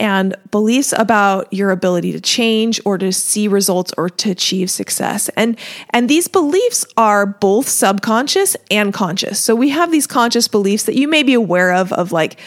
and 0.00 0.34
beliefs 0.50 0.92
about 0.96 1.52
your 1.52 1.70
ability 1.70 2.12
to 2.12 2.20
change 2.20 2.80
or 2.84 2.98
to 2.98 3.12
see 3.12 3.46
results 3.46 3.92
or 3.96 4.10
to 4.10 4.30
achieve 4.30 4.70
success. 4.70 5.28
And 5.36 5.58
and 5.90 6.08
these 6.08 6.28
beliefs 6.28 6.84
are 6.96 7.26
both 7.26 7.68
subconscious 7.68 8.56
and 8.70 8.92
conscious. 8.92 9.38
So 9.40 9.54
we 9.54 9.70
have 9.70 9.92
these 9.92 10.06
conscious 10.06 10.48
beliefs 10.48 10.84
that 10.84 10.96
you 10.96 11.08
may 11.08 11.22
be 11.22 11.34
aware 11.34 11.72
of 11.72 11.92
of 11.92 12.12
like 12.12 12.40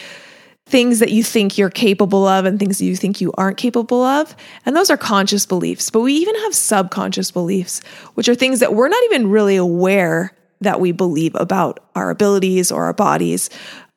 things 0.66 0.98
that 0.98 1.10
you 1.10 1.22
think 1.22 1.56
you're 1.56 1.70
capable 1.70 2.26
of 2.26 2.44
and 2.44 2.58
things 2.58 2.78
that 2.78 2.84
you 2.84 2.94
think 2.94 3.22
you 3.22 3.32
aren't 3.38 3.56
capable 3.56 4.02
of. 4.02 4.36
And 4.66 4.76
those 4.76 4.90
are 4.90 4.98
conscious 4.98 5.46
beliefs. 5.46 5.88
But 5.88 6.00
we 6.00 6.12
even 6.14 6.34
have 6.42 6.54
subconscious 6.54 7.30
beliefs, 7.30 7.80
which 8.14 8.28
are 8.28 8.34
things 8.34 8.60
that 8.60 8.74
we're 8.74 8.88
not 8.88 9.02
even 9.04 9.30
really 9.30 9.56
aware 9.56 10.32
that 10.60 10.78
we 10.80 10.92
believe 10.92 11.34
about 11.36 11.80
our 11.94 12.10
abilities 12.10 12.70
or 12.70 12.84
our 12.84 12.92
bodies 12.92 13.48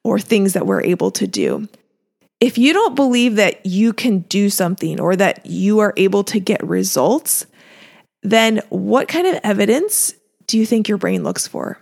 or 0.04 0.18
things 0.18 0.54
that 0.54 0.66
we're 0.66 0.82
able 0.82 1.12
to 1.12 1.28
do 1.28 1.68
if 2.42 2.58
you 2.58 2.74
don't 2.74 2.96
believe 2.96 3.36
that 3.36 3.66
you 3.66 3.94
can 3.94 4.20
do 4.22 4.50
something 4.50 5.00
or 5.00 5.16
that 5.16 5.46
you 5.46 5.80
are 5.80 5.94
able 5.96 6.24
to 6.26 6.40
get 6.40 6.62
results, 6.66 7.46
then 8.24 8.62
what 8.70 9.08
kind 9.08 9.28
of 9.28 9.40
evidence 9.44 10.16
do 10.48 10.58
you 10.58 10.66
think 10.66 10.90
your 10.90 10.98
brain 10.98 11.24
looks 11.24 11.48
for? 11.48 11.78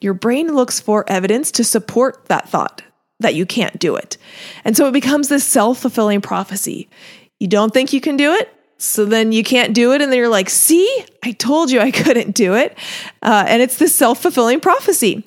Your 0.00 0.12
brain 0.12 0.54
looks 0.54 0.80
for 0.80 1.08
evidence 1.08 1.52
to 1.52 1.64
support 1.64 2.26
that 2.26 2.48
thought 2.48 2.82
that 3.20 3.34
you 3.34 3.46
can't 3.46 3.78
do 3.78 3.96
it. 3.96 4.18
And 4.64 4.76
so 4.76 4.86
it 4.88 4.92
becomes 4.92 5.28
this 5.28 5.44
self 5.44 5.78
fulfilling 5.78 6.20
prophecy. 6.20 6.90
You 7.38 7.48
don't 7.48 7.72
think 7.72 7.92
you 7.92 8.00
can 8.00 8.16
do 8.16 8.32
it, 8.32 8.52
so 8.78 9.04
then 9.04 9.32
you 9.32 9.42
can't 9.42 9.72
do 9.72 9.92
it. 9.92 10.02
And 10.02 10.10
then 10.10 10.18
you're 10.18 10.28
like, 10.28 10.50
see, 10.50 11.04
I 11.22 11.32
told 11.32 11.70
you 11.70 11.80
I 11.80 11.90
couldn't 11.92 12.34
do 12.34 12.54
it. 12.54 12.76
Uh, 13.22 13.44
and 13.46 13.62
it's 13.62 13.78
this 13.78 13.94
self 13.94 14.20
fulfilling 14.20 14.60
prophecy. 14.60 15.24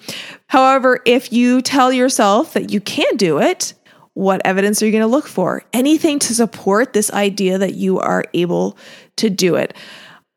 However, 0.48 1.02
if 1.06 1.32
you 1.32 1.62
tell 1.62 1.94
yourself 1.94 2.54
that 2.54 2.72
you 2.72 2.82
can 2.82 3.16
do 3.16 3.40
it, 3.40 3.74
what 4.20 4.42
evidence 4.44 4.84
are 4.84 4.86
you 4.86 4.92
going 4.92 5.02
to 5.02 5.08
look 5.08 5.28
for? 5.28 5.64
Anything 5.72 6.20
to 6.20 6.36
support 6.36 6.92
this 6.92 7.10
idea 7.12 7.58
that 7.58 7.76
you 7.76 8.00
are 8.00 8.26
able 8.34 8.78
to 9.16 9.30
do 9.30 9.56
it. 9.56 9.74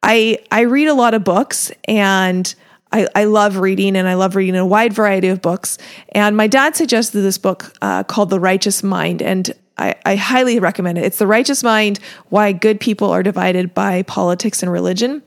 I 0.05 0.39
I 0.53 0.63
read 0.63 0.87
a 0.87 0.95
lot 0.95 1.15
of 1.15 1.25
books 1.25 1.73
and 1.89 2.55
I, 2.93 3.09
I 3.17 3.25
love 3.25 3.57
reading 3.57 3.97
and 3.97 4.07
I 4.07 4.15
love 4.15 4.37
reading 4.37 4.55
a 4.55 4.65
wide 4.65 4.93
variety 4.93 5.29
of 5.29 5.43
books. 5.43 5.79
And 6.11 6.37
my 6.37 6.47
dad 6.47 6.77
suggested 6.77 7.23
this 7.23 7.39
book 7.39 7.75
uh, 7.83 8.05
called 8.05 8.31
The 8.31 8.39
Righteous 8.39 8.85
Mind. 8.85 9.21
And 9.21 9.51
I, 9.79 9.97
I 10.07 10.15
highly 10.15 10.61
recommend 10.61 10.99
it. 10.99 11.05
It's 11.05 11.19
The 11.19 11.27
Righteous 11.27 11.65
Mind 11.65 11.99
Why 12.29 12.53
Good 12.53 12.79
People 12.79 13.11
Are 13.11 13.23
Divided 13.23 13.75
by 13.75 14.03
Politics 14.03 14.63
and 14.63 14.71
Religion 14.71 15.23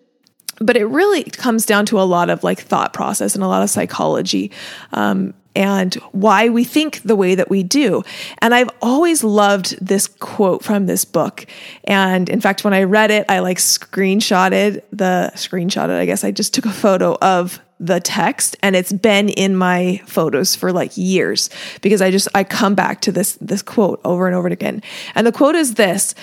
but 0.61 0.77
it 0.77 0.85
really 0.85 1.23
comes 1.23 1.65
down 1.65 1.85
to 1.85 1.99
a 1.99 2.03
lot 2.03 2.29
of 2.29 2.41
like 2.41 2.61
thought 2.61 2.93
process 2.93 3.35
and 3.35 3.43
a 3.43 3.47
lot 3.47 3.61
of 3.61 3.69
psychology 3.69 4.53
um, 4.93 5.33
and 5.55 5.95
why 6.11 6.49
we 6.49 6.63
think 6.63 7.01
the 7.03 7.15
way 7.15 7.35
that 7.35 7.49
we 7.49 7.63
do. 7.63 8.03
And 8.39 8.53
I've 8.53 8.69
always 8.81 9.23
loved 9.23 9.77
this 9.85 10.07
quote 10.07 10.63
from 10.63 10.85
this 10.85 11.05
book. 11.05 11.45
And 11.85 12.29
in 12.29 12.41
fact, 12.41 12.63
when 12.63 12.73
I 12.73 12.83
read 12.83 13.11
it, 13.11 13.25
I 13.29 13.39
like 13.39 13.57
screenshotted 13.57 14.81
the 14.91 15.31
screenshotted, 15.35 15.97
I 15.97 16.05
guess 16.05 16.23
I 16.23 16.31
just 16.31 16.53
took 16.53 16.65
a 16.65 16.71
photo 16.71 17.17
of 17.21 17.59
the 17.79 17.99
text 17.99 18.55
and 18.63 18.75
it's 18.75 18.93
been 18.93 19.27
in 19.27 19.55
my 19.55 20.01
photos 20.05 20.55
for 20.55 20.71
like 20.71 20.91
years 20.95 21.49
because 21.81 22.01
I 22.01 22.09
just 22.09 22.27
I 22.33 22.45
come 22.45 22.73
back 22.73 23.01
to 23.01 23.11
this 23.11 23.37
this 23.41 23.61
quote 23.61 23.99
over 24.05 24.27
and 24.27 24.35
over 24.35 24.47
again. 24.47 24.81
And 25.13 25.27
the 25.27 25.31
quote 25.31 25.55
is 25.55 25.73
this, 25.73 26.15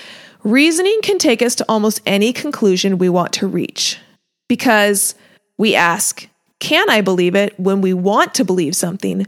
reasoning 0.43 0.99
can 1.03 1.19
take 1.19 1.41
us 1.41 1.55
to 1.55 1.65
almost 1.69 2.01
any 2.05 2.33
conclusion 2.33 2.97
we 2.97 3.09
want 3.09 3.33
to 3.33 3.47
reach 3.47 3.99
because 4.47 5.15
we 5.57 5.75
ask 5.75 6.27
can 6.63 6.89
I 6.89 7.01
believe 7.01 7.35
it 7.35 7.59
when 7.59 7.81
we 7.81 7.93
want 7.93 8.33
to 8.35 8.45
believe 8.45 8.73
something, 8.73 9.27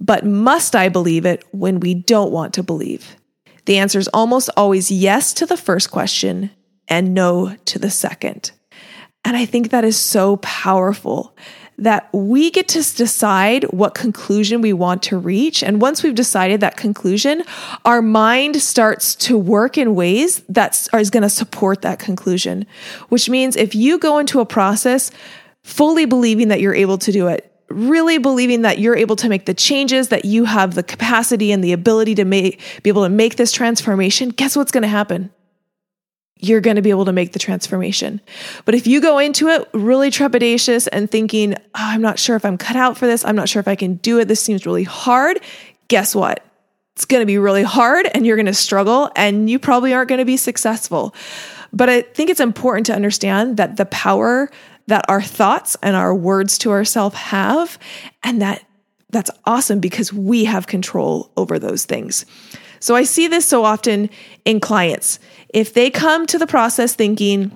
but 0.00 0.24
must 0.24 0.76
I 0.76 0.88
believe 0.88 1.26
it 1.26 1.42
when 1.50 1.80
we 1.80 1.94
don't 1.94 2.30
want 2.30 2.54
to 2.54 2.62
believe? 2.62 3.16
The 3.64 3.78
answer 3.78 3.98
is 3.98 4.06
almost 4.14 4.50
always 4.56 4.88
yes 4.88 5.34
to 5.34 5.46
the 5.46 5.56
first 5.56 5.90
question 5.90 6.52
and 6.86 7.12
no 7.12 7.56
to 7.64 7.80
the 7.80 7.90
second. 7.90 8.52
And 9.24 9.36
I 9.36 9.46
think 9.46 9.70
that 9.70 9.84
is 9.84 9.96
so 9.96 10.36
powerful 10.36 11.36
that 11.76 12.08
we 12.12 12.52
get 12.52 12.68
to 12.68 12.94
decide 12.94 13.64
what 13.64 13.96
conclusion 13.96 14.60
we 14.60 14.72
want 14.72 15.02
to 15.02 15.18
reach. 15.18 15.64
And 15.64 15.82
once 15.82 16.04
we've 16.04 16.14
decided 16.14 16.60
that 16.60 16.76
conclusion, 16.76 17.42
our 17.84 18.00
mind 18.00 18.62
starts 18.62 19.16
to 19.16 19.36
work 19.36 19.76
in 19.76 19.96
ways 19.96 20.40
that 20.48 20.86
is 20.94 21.10
going 21.10 21.24
to 21.24 21.28
support 21.28 21.82
that 21.82 21.98
conclusion, 21.98 22.64
which 23.08 23.28
means 23.28 23.56
if 23.56 23.74
you 23.74 23.98
go 23.98 24.18
into 24.18 24.38
a 24.38 24.46
process 24.46 25.10
fully 25.66 26.04
believing 26.04 26.46
that 26.46 26.60
you're 26.60 26.76
able 26.76 26.96
to 26.96 27.10
do 27.10 27.26
it, 27.26 27.52
really 27.68 28.18
believing 28.18 28.62
that 28.62 28.78
you're 28.78 28.94
able 28.94 29.16
to 29.16 29.28
make 29.28 29.46
the 29.46 29.52
changes, 29.52 30.10
that 30.10 30.24
you 30.24 30.44
have 30.44 30.76
the 30.76 30.82
capacity 30.84 31.50
and 31.50 31.62
the 31.62 31.72
ability 31.72 32.14
to 32.14 32.24
make, 32.24 32.60
be 32.84 32.88
able 32.88 33.02
to 33.02 33.08
make 33.08 33.34
this 33.34 33.50
transformation, 33.50 34.28
guess 34.28 34.56
what's 34.56 34.70
going 34.70 34.82
to 34.82 34.88
happen? 34.88 35.28
You're 36.38 36.60
going 36.60 36.76
to 36.76 36.82
be 36.82 36.90
able 36.90 37.06
to 37.06 37.12
make 37.12 37.32
the 37.32 37.40
transformation. 37.40 38.20
But 38.64 38.76
if 38.76 38.86
you 38.86 39.00
go 39.00 39.18
into 39.18 39.48
it 39.48 39.68
really 39.74 40.08
trepidatious 40.08 40.86
and 40.92 41.10
thinking, 41.10 41.54
oh, 41.54 41.60
I'm 41.74 42.00
not 42.00 42.20
sure 42.20 42.36
if 42.36 42.44
I'm 42.44 42.58
cut 42.58 42.76
out 42.76 42.96
for 42.96 43.08
this, 43.08 43.24
I'm 43.24 43.34
not 43.34 43.48
sure 43.48 43.58
if 43.58 43.66
I 43.66 43.74
can 43.74 43.94
do 43.96 44.20
it, 44.20 44.28
this 44.28 44.40
seems 44.40 44.66
really 44.66 44.84
hard, 44.84 45.40
guess 45.88 46.14
what? 46.14 46.44
It's 46.94 47.06
going 47.06 47.22
to 47.22 47.26
be 47.26 47.38
really 47.38 47.64
hard 47.64 48.06
and 48.14 48.24
you're 48.24 48.36
going 48.36 48.46
to 48.46 48.54
struggle 48.54 49.10
and 49.16 49.50
you 49.50 49.58
probably 49.58 49.92
aren't 49.92 50.10
going 50.10 50.20
to 50.20 50.24
be 50.24 50.36
successful. 50.36 51.12
But 51.72 51.90
I 51.90 52.02
think 52.02 52.30
it's 52.30 52.38
important 52.38 52.86
to 52.86 52.94
understand 52.94 53.56
that 53.56 53.76
the 53.76 53.86
power 53.86 54.48
that 54.86 55.04
our 55.08 55.22
thoughts 55.22 55.76
and 55.82 55.96
our 55.96 56.14
words 56.14 56.58
to 56.58 56.70
ourselves 56.70 57.16
have. 57.16 57.78
And 58.22 58.40
that 58.42 58.64
that's 59.10 59.30
awesome 59.44 59.80
because 59.80 60.12
we 60.12 60.44
have 60.44 60.66
control 60.66 61.32
over 61.36 61.58
those 61.58 61.84
things. 61.84 62.26
So 62.80 62.94
I 62.94 63.04
see 63.04 63.28
this 63.28 63.46
so 63.46 63.64
often 63.64 64.10
in 64.44 64.60
clients. 64.60 65.18
If 65.48 65.74
they 65.74 65.90
come 65.90 66.26
to 66.26 66.38
the 66.38 66.46
process 66.46 66.94
thinking 66.94 67.50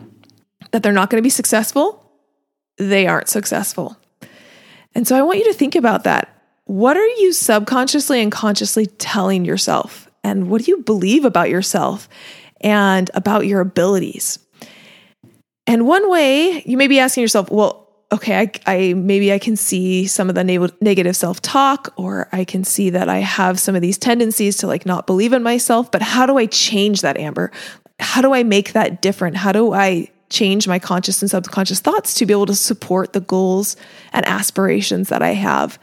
that 0.70 0.82
they're 0.82 0.92
not 0.92 1.10
going 1.10 1.20
to 1.20 1.26
be 1.26 1.30
successful, 1.30 2.10
they 2.78 3.06
aren't 3.06 3.28
successful. 3.28 3.96
And 4.94 5.06
so 5.06 5.16
I 5.16 5.22
want 5.22 5.38
you 5.38 5.44
to 5.44 5.52
think 5.52 5.75
about 5.75 6.04
that. 6.04 6.28
What 6.64 6.96
are 6.96 7.06
you 7.06 7.32
subconsciously 7.32 8.22
and 8.22 8.30
consciously 8.30 8.87
telling 8.87 9.44
yourself? 9.44 10.08
And 10.22 10.49
what 10.50 10.64
do 10.64 10.70
you 10.70 10.82
believe 10.82 11.25
about 11.25 11.50
yourself 11.50 12.08
and 12.60 13.10
about 13.14 13.46
your 13.46 13.60
abilities? 13.60 14.38
And 15.71 15.87
one 15.87 16.11
way 16.11 16.65
you 16.67 16.77
may 16.77 16.89
be 16.89 16.99
asking 16.99 17.23
yourself, 17.23 17.49
well, 17.49 17.87
okay, 18.11 18.41
I, 18.41 18.50
I 18.67 18.95
maybe 18.95 19.33
I 19.33 19.39
can 19.39 19.55
see 19.55 20.05
some 20.09 20.29
of 20.29 20.35
the 20.35 20.43
ne- 20.43 20.59
negative 20.81 21.15
self 21.15 21.41
talk, 21.41 21.95
or 21.95 22.29
I 22.33 22.43
can 22.43 22.65
see 22.65 22.91
that 22.91 23.09
I 23.09 23.19
have 23.19 23.61
some 23.61 23.77
of 23.77 23.81
these 23.81 23.97
tendencies 23.97 24.57
to 24.59 24.67
like 24.67 24.85
not 24.85 25.07
believe 25.07 25.33
in 25.33 25.45
myself. 25.45 25.93
But 25.93 26.03
how 26.03 26.27
do 26.27 26.39
I 26.39 26.47
change 26.47 27.03
that, 27.03 27.17
Amber? 27.17 27.53
How 28.00 28.21
do 28.21 28.35
I 28.35 28.43
make 28.43 28.73
that 28.73 29.00
different? 29.00 29.37
How 29.37 29.53
do 29.53 29.73
I 29.73 30.11
change 30.29 30.67
my 30.67 30.81
conscious 30.81 31.23
and 31.23 31.31
subconscious 31.31 31.79
thoughts 31.79 32.15
to 32.15 32.27
be 32.27 32.33
able 32.33 32.47
to 32.47 32.55
support 32.57 33.12
the 33.12 33.21
goals 33.21 33.77
and 34.12 34.27
aspirations 34.27 35.09
that 35.11 35.23
I 35.23 35.35
have? 35.35 35.79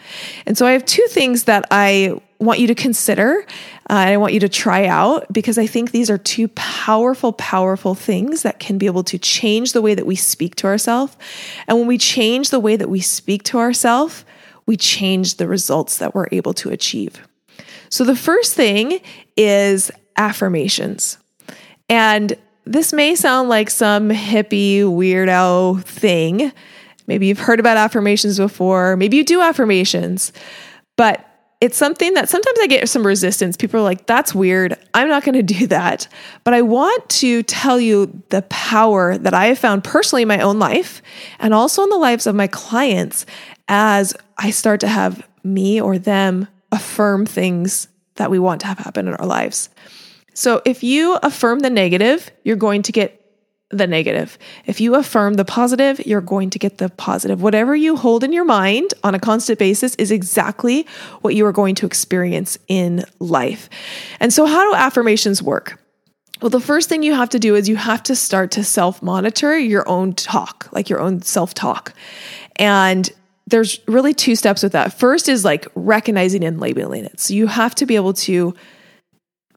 And 0.45 0.57
so 0.57 0.65
I 0.65 0.71
have 0.71 0.83
two 0.83 1.07
things 1.07 1.45
that 1.45 1.63
I 1.71 2.19
want 2.39 2.59
you 2.59 2.67
to 2.67 2.75
consider 2.75 3.45
uh, 3.89 3.93
and 3.93 4.09
I 4.09 4.17
want 4.17 4.33
you 4.33 4.39
to 4.41 4.49
try 4.49 4.85
out 4.85 5.31
because 5.31 5.57
I 5.57 5.65
think 5.65 5.91
these 5.91 6.09
are 6.09 6.17
two 6.17 6.49
powerful, 6.49 7.33
powerful 7.33 7.95
things 7.95 8.43
that 8.43 8.59
can 8.59 8.77
be 8.77 8.85
able 8.85 9.03
to 9.05 9.17
change 9.17 9.73
the 9.73 9.81
way 9.81 9.95
that 9.95 10.05
we 10.05 10.15
speak 10.15 10.55
to 10.55 10.67
ourselves. 10.67 11.15
And 11.67 11.77
when 11.77 11.87
we 11.87 11.97
change 11.97 12.49
the 12.49 12.59
way 12.59 12.75
that 12.75 12.89
we 12.89 13.01
speak 13.01 13.43
to 13.43 13.59
ourselves, 13.59 14.25
we 14.65 14.77
change 14.77 15.35
the 15.35 15.47
results 15.47 15.97
that 15.97 16.13
we're 16.13 16.27
able 16.31 16.53
to 16.55 16.69
achieve. 16.69 17.27
So 17.89 18.03
the 18.03 18.15
first 18.15 18.53
thing 18.53 18.99
is 19.35 19.89
affirmations. 20.17 21.17
And 21.89 22.37
this 22.65 22.91
may 22.91 23.15
sound 23.15 23.47
like 23.47 23.69
some 23.69 24.09
hippie 24.09 24.81
weirdo 24.81 25.83
thing. 25.83 26.51
Maybe 27.07 27.27
you've 27.27 27.39
heard 27.39 27.61
about 27.61 27.77
affirmations 27.77 28.37
before. 28.37 28.97
Maybe 28.97 29.15
you 29.15 29.23
do 29.23 29.41
affirmations. 29.41 30.33
But 30.97 31.26
it's 31.59 31.77
something 31.77 32.13
that 32.13 32.29
sometimes 32.29 32.57
I 32.61 32.67
get 32.67 32.87
some 32.87 33.05
resistance. 33.05 33.57
People 33.57 33.79
are 33.79 33.83
like, 33.83 34.05
that's 34.05 34.35
weird. 34.35 34.77
I'm 34.93 35.07
not 35.07 35.23
going 35.23 35.33
to 35.43 35.43
do 35.43 35.67
that. 35.67 36.07
But 36.43 36.53
I 36.53 36.61
want 36.61 37.07
to 37.09 37.43
tell 37.43 37.79
you 37.79 38.21
the 38.29 38.43
power 38.43 39.17
that 39.17 39.33
I 39.33 39.47
have 39.47 39.59
found 39.59 39.83
personally 39.83 40.21
in 40.21 40.27
my 40.27 40.39
own 40.39 40.59
life 40.59 41.01
and 41.39 41.53
also 41.53 41.83
in 41.83 41.89
the 41.89 41.97
lives 41.97 42.27
of 42.27 42.35
my 42.35 42.47
clients 42.47 43.25
as 43.67 44.15
I 44.37 44.51
start 44.51 44.79
to 44.81 44.87
have 44.87 45.27
me 45.43 45.81
or 45.81 45.97
them 45.97 46.47
affirm 46.71 47.25
things 47.25 47.87
that 48.15 48.29
we 48.29 48.39
want 48.39 48.61
to 48.61 48.67
have 48.67 48.79
happen 48.79 49.07
in 49.07 49.13
our 49.15 49.25
lives. 49.25 49.69
So 50.33 50.61
if 50.65 50.83
you 50.83 51.17
affirm 51.23 51.59
the 51.59 51.69
negative, 51.69 52.29
you're 52.43 52.55
going 52.55 52.83
to 52.83 52.91
get 52.91 53.16
the 53.69 53.87
negative. 53.87 54.37
If 54.65 54.79
you 54.79 54.95
affirm 54.95 55.33
the 55.33 55.43
positive, 55.43 56.05
you're 56.05 56.21
going 56.21 56.49
to 56.51 56.59
get 56.59 56.77
the 56.77 56.89
positive. 56.89 57.41
Whatever 57.41 57.75
you 57.75 57.97
hold 57.97 58.23
in 58.23 58.31
your 58.31 58.45
mind 58.45 58.93
on 59.03 59.13
a 59.13 59.19
constant 59.19 59.59
basis 59.59 59.93
is 59.95 60.09
exactly 60.09 60.87
what 61.21 61.35
you 61.35 61.45
are 61.45 61.51
going 61.51 61.75
to 61.75 61.85
experience 61.85 62.57
in 62.67 63.03
life. 63.19 63.69
And 64.19 64.31
so, 64.31 64.45
how 64.45 64.69
do 64.69 64.75
affirmations 64.75 65.43
work? 65.43 65.79
Well, 66.41 66.49
the 66.49 66.59
first 66.59 66.87
thing 66.87 67.03
you 67.03 67.13
have 67.13 67.29
to 67.29 67.39
do 67.39 67.55
is 67.55 67.67
you 67.67 67.75
have 67.75 68.03
to 68.03 68.15
start 68.15 68.51
to 68.51 68.63
self 68.63 69.01
monitor 69.01 69.57
your 69.57 69.87
own 69.89 70.13
talk, 70.13 70.69
like 70.71 70.89
your 70.89 70.99
own 70.99 71.21
self 71.21 71.53
talk. 71.53 71.93
And 72.55 73.09
there's 73.47 73.79
really 73.87 74.13
two 74.13 74.35
steps 74.35 74.63
with 74.63 74.73
that. 74.73 74.93
First 74.93 75.29
is 75.29 75.43
like 75.43 75.67
recognizing 75.73 76.43
and 76.43 76.59
labeling 76.59 77.05
it. 77.05 77.19
So 77.19 77.33
you 77.33 77.47
have 77.47 77.75
to 77.75 77.85
be 77.85 77.95
able 77.95 78.13
to 78.13 78.53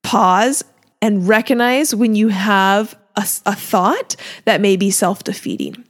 pause 0.03 0.65
and 1.03 1.27
recognize 1.27 1.95
when 1.95 2.15
you 2.15 2.29
have 2.29 2.97
a, 3.17 3.27
a 3.47 3.55
thought 3.55 4.17
that 4.45 4.61
may 4.61 4.77
be 4.77 4.91
self 4.91 5.25
defeating. 5.25 5.85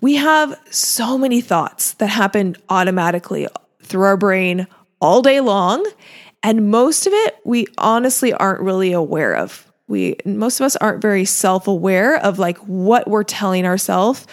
We 0.00 0.16
have 0.16 0.58
so 0.70 1.16
many 1.16 1.40
thoughts 1.40 1.94
that 1.94 2.08
happen 2.08 2.56
automatically 2.68 3.46
through 3.82 4.04
our 4.04 4.16
brain 4.16 4.66
all 5.00 5.22
day 5.22 5.40
long. 5.40 5.86
And 6.42 6.70
most 6.70 7.06
of 7.06 7.12
it 7.12 7.36
we 7.44 7.66
honestly 7.78 8.32
aren't 8.32 8.60
really 8.60 8.92
aware 8.92 9.36
of. 9.36 9.70
We 9.86 10.16
most 10.24 10.60
of 10.60 10.64
us 10.64 10.76
aren't 10.76 11.02
very 11.02 11.24
self-aware 11.24 12.16
of 12.16 12.38
like 12.38 12.58
what 12.58 13.08
we're 13.08 13.24
telling 13.24 13.66
ourselves 13.66 14.26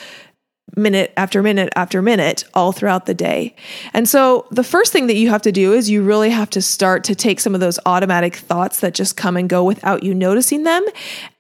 minute 0.76 1.14
after 1.18 1.42
minute 1.42 1.70
after 1.76 2.02
minute 2.02 2.44
all 2.54 2.72
throughout 2.72 3.06
the 3.06 3.14
day. 3.14 3.56
And 3.94 4.08
so 4.08 4.48
the 4.52 4.64
first 4.64 4.94
thing 4.94 5.08
that 5.08 5.16
you 5.16 5.30
have 5.30 5.42
to 5.44 5.52
do 5.52 5.74
is 5.74 5.90
you 5.90 6.04
really 6.04 6.30
have 6.30 6.50
to 6.52 6.62
start 6.62 7.04
to 7.06 7.16
take 7.16 7.40
some 7.40 7.54
of 7.54 7.62
those 7.62 7.80
automatic 7.86 8.36
thoughts 8.36 8.80
that 8.82 8.94
just 8.94 9.18
come 9.18 9.38
and 9.38 9.50
go 9.50 9.64
without 9.64 10.04
you 10.04 10.14
noticing 10.14 10.64
them 10.64 10.86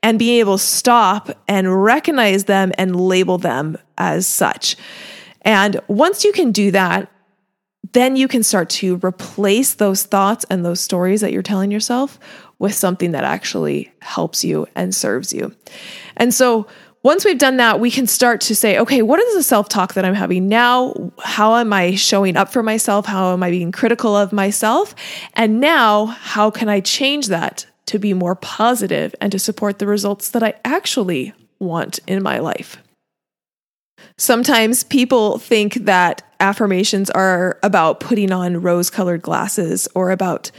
and 0.03 0.19
being 0.19 0.39
able 0.39 0.57
to 0.57 0.63
stop 0.63 1.29
and 1.47 1.83
recognize 1.83 2.45
them 2.45 2.71
and 2.77 2.99
label 2.99 3.37
them 3.37 3.77
as 3.97 4.27
such. 4.27 4.75
And 5.41 5.79
once 5.87 6.23
you 6.23 6.31
can 6.31 6.51
do 6.51 6.71
that, 6.71 7.11
then 7.93 8.15
you 8.15 8.27
can 8.27 8.43
start 8.43 8.69
to 8.69 8.97
replace 8.97 9.73
those 9.73 10.03
thoughts 10.03 10.45
and 10.49 10.63
those 10.63 10.79
stories 10.79 11.21
that 11.21 11.31
you're 11.31 11.41
telling 11.41 11.71
yourself 11.71 12.19
with 12.59 12.73
something 12.73 13.11
that 13.11 13.23
actually 13.23 13.91
helps 14.01 14.43
you 14.43 14.67
and 14.75 14.93
serves 14.93 15.33
you. 15.33 15.55
And 16.17 16.33
so 16.33 16.67
once 17.01 17.23
we've 17.23 17.37
done 17.37 17.57
that, 17.57 17.79
we 17.79 17.89
can 17.89 18.07
start 18.07 18.41
to 18.41 18.55
say, 18.55 18.77
okay, 18.77 19.01
what 19.01 19.19
is 19.19 19.35
the 19.35 19.43
self 19.43 19.69
talk 19.69 19.93
that 19.93 20.03
I'm 20.03 20.13
having 20.13 20.49
now? 20.49 21.11
How 21.23 21.55
am 21.55 21.71
I 21.71 21.95
showing 21.95 22.35
up 22.35 22.51
for 22.51 22.61
myself? 22.61 23.05
How 23.05 23.33
am 23.33 23.41
I 23.41 23.49
being 23.49 23.71
critical 23.71 24.15
of 24.15 24.33
myself? 24.33 24.93
And 25.33 25.61
now, 25.61 26.07
how 26.07 26.49
can 26.51 26.67
I 26.67 26.81
change 26.81 27.27
that 27.27 27.65
to 27.85 27.99
be 27.99 28.13
more 28.13 28.35
positive 28.35 29.15
and 29.21 29.31
to 29.31 29.39
support 29.39 29.79
the 29.79 29.87
results 29.87 30.31
that 30.31 30.43
I 30.43 30.55
actually 30.65 31.33
want 31.59 31.99
in 32.05 32.21
my 32.21 32.39
life? 32.39 32.77
Sometimes 34.17 34.83
people 34.83 35.37
think 35.37 35.75
that 35.85 36.21
affirmations 36.41 37.09
are 37.09 37.57
about 37.63 38.01
putting 38.01 38.31
on 38.31 38.61
rose 38.61 38.89
colored 38.89 39.21
glasses 39.21 39.87
or 39.95 40.11
about 40.11 40.51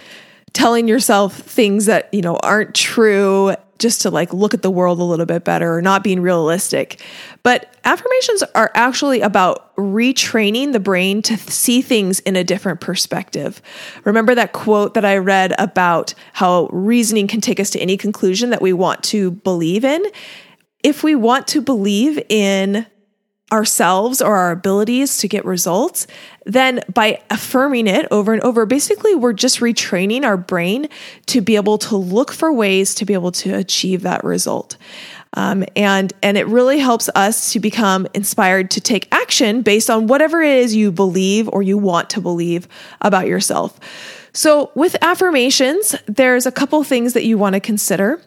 telling 0.52 0.88
yourself 0.88 1.37
things 1.37 1.87
that, 1.87 2.12
you 2.12 2.23
know, 2.23 2.37
aren't 2.37 2.75
true 2.75 3.54
just 3.80 4.02
to 4.02 4.10
like 4.10 4.32
look 4.32 4.54
at 4.54 4.62
the 4.62 4.70
world 4.70 5.00
a 5.00 5.04
little 5.04 5.26
bit 5.26 5.42
better 5.42 5.75
or 5.75 5.82
not 5.82 6.04
being 6.04 6.20
realistic. 6.20 7.02
But 7.42 7.75
affirmations 7.84 8.44
are 8.54 8.70
actually 8.75 9.20
about 9.20 9.75
retraining 9.76 10.72
the 10.72 10.78
brain 10.80 11.22
to 11.22 11.37
see 11.37 11.82
things 11.82 12.20
in 12.20 12.37
a 12.37 12.44
different 12.44 12.80
perspective. 12.80 13.60
Remember 14.04 14.34
that 14.34 14.52
quote 14.52 14.94
that 14.94 15.04
I 15.04 15.16
read 15.16 15.54
about 15.58 16.14
how 16.34 16.68
reasoning 16.70 17.26
can 17.26 17.40
take 17.40 17.58
us 17.58 17.70
to 17.70 17.80
any 17.80 17.96
conclusion 17.96 18.50
that 18.50 18.62
we 18.62 18.72
want 18.72 19.02
to 19.04 19.32
believe 19.32 19.84
in? 19.84 20.04
If 20.84 21.02
we 21.02 21.14
want 21.14 21.49
to 21.49 21.60
believe 21.60 22.22
in 22.28 22.87
ourselves 23.52 24.21
or 24.21 24.37
our 24.37 24.52
abilities 24.52 25.19
to 25.19 25.28
get 25.28 25.45
results, 25.45 26.07
then 26.45 26.80
by 26.92 27.21
affirming 27.30 27.87
it 27.87 28.07
over 28.11 28.33
and 28.33 28.42
over, 28.42 28.66
basically 28.66 29.14
we're 29.14 29.33
just 29.33 29.61
retraining 29.61 30.25
our 30.25 30.37
brain 30.37 30.88
to 31.26 31.40
be 31.40 31.57
able 31.57 31.78
to 31.78 31.97
look 31.97 32.33
for 32.33 32.52
ways 32.52 32.95
to 32.97 33.04
be 33.04 33.14
able 33.14 33.33
to 33.33 33.54
achieve 33.54 34.02
that 34.02 34.25
result. 34.25 34.76
Um, 35.35 35.64
and 35.76 36.12
and 36.23 36.37
it 36.37 36.47
really 36.49 36.80
helps 36.80 37.09
us 37.14 37.52
to 37.52 37.61
become 37.61 38.09
inspired 38.14 38.71
to 38.73 38.80
take 38.80 39.07
action 39.14 39.62
based 39.62 39.88
on 39.88 40.09
whatever 40.09 40.42
it 40.42 40.59
is 40.59 40.75
you 40.75 40.90
believe 40.90 41.49
or 41.49 41.62
you 41.62 41.78
want 41.78 42.11
to 42.11 42.21
believe 42.21 42.66
about 43.00 43.28
yourself. 43.28 43.78
So, 44.33 44.71
with 44.75 44.97
affirmations, 45.02 45.95
there's 46.07 46.47
a 46.47 46.52
couple 46.52 46.83
things 46.85 47.14
that 47.14 47.25
you 47.25 47.38
want 47.38 47.54
to 47.54 47.61
consider. 47.61 48.21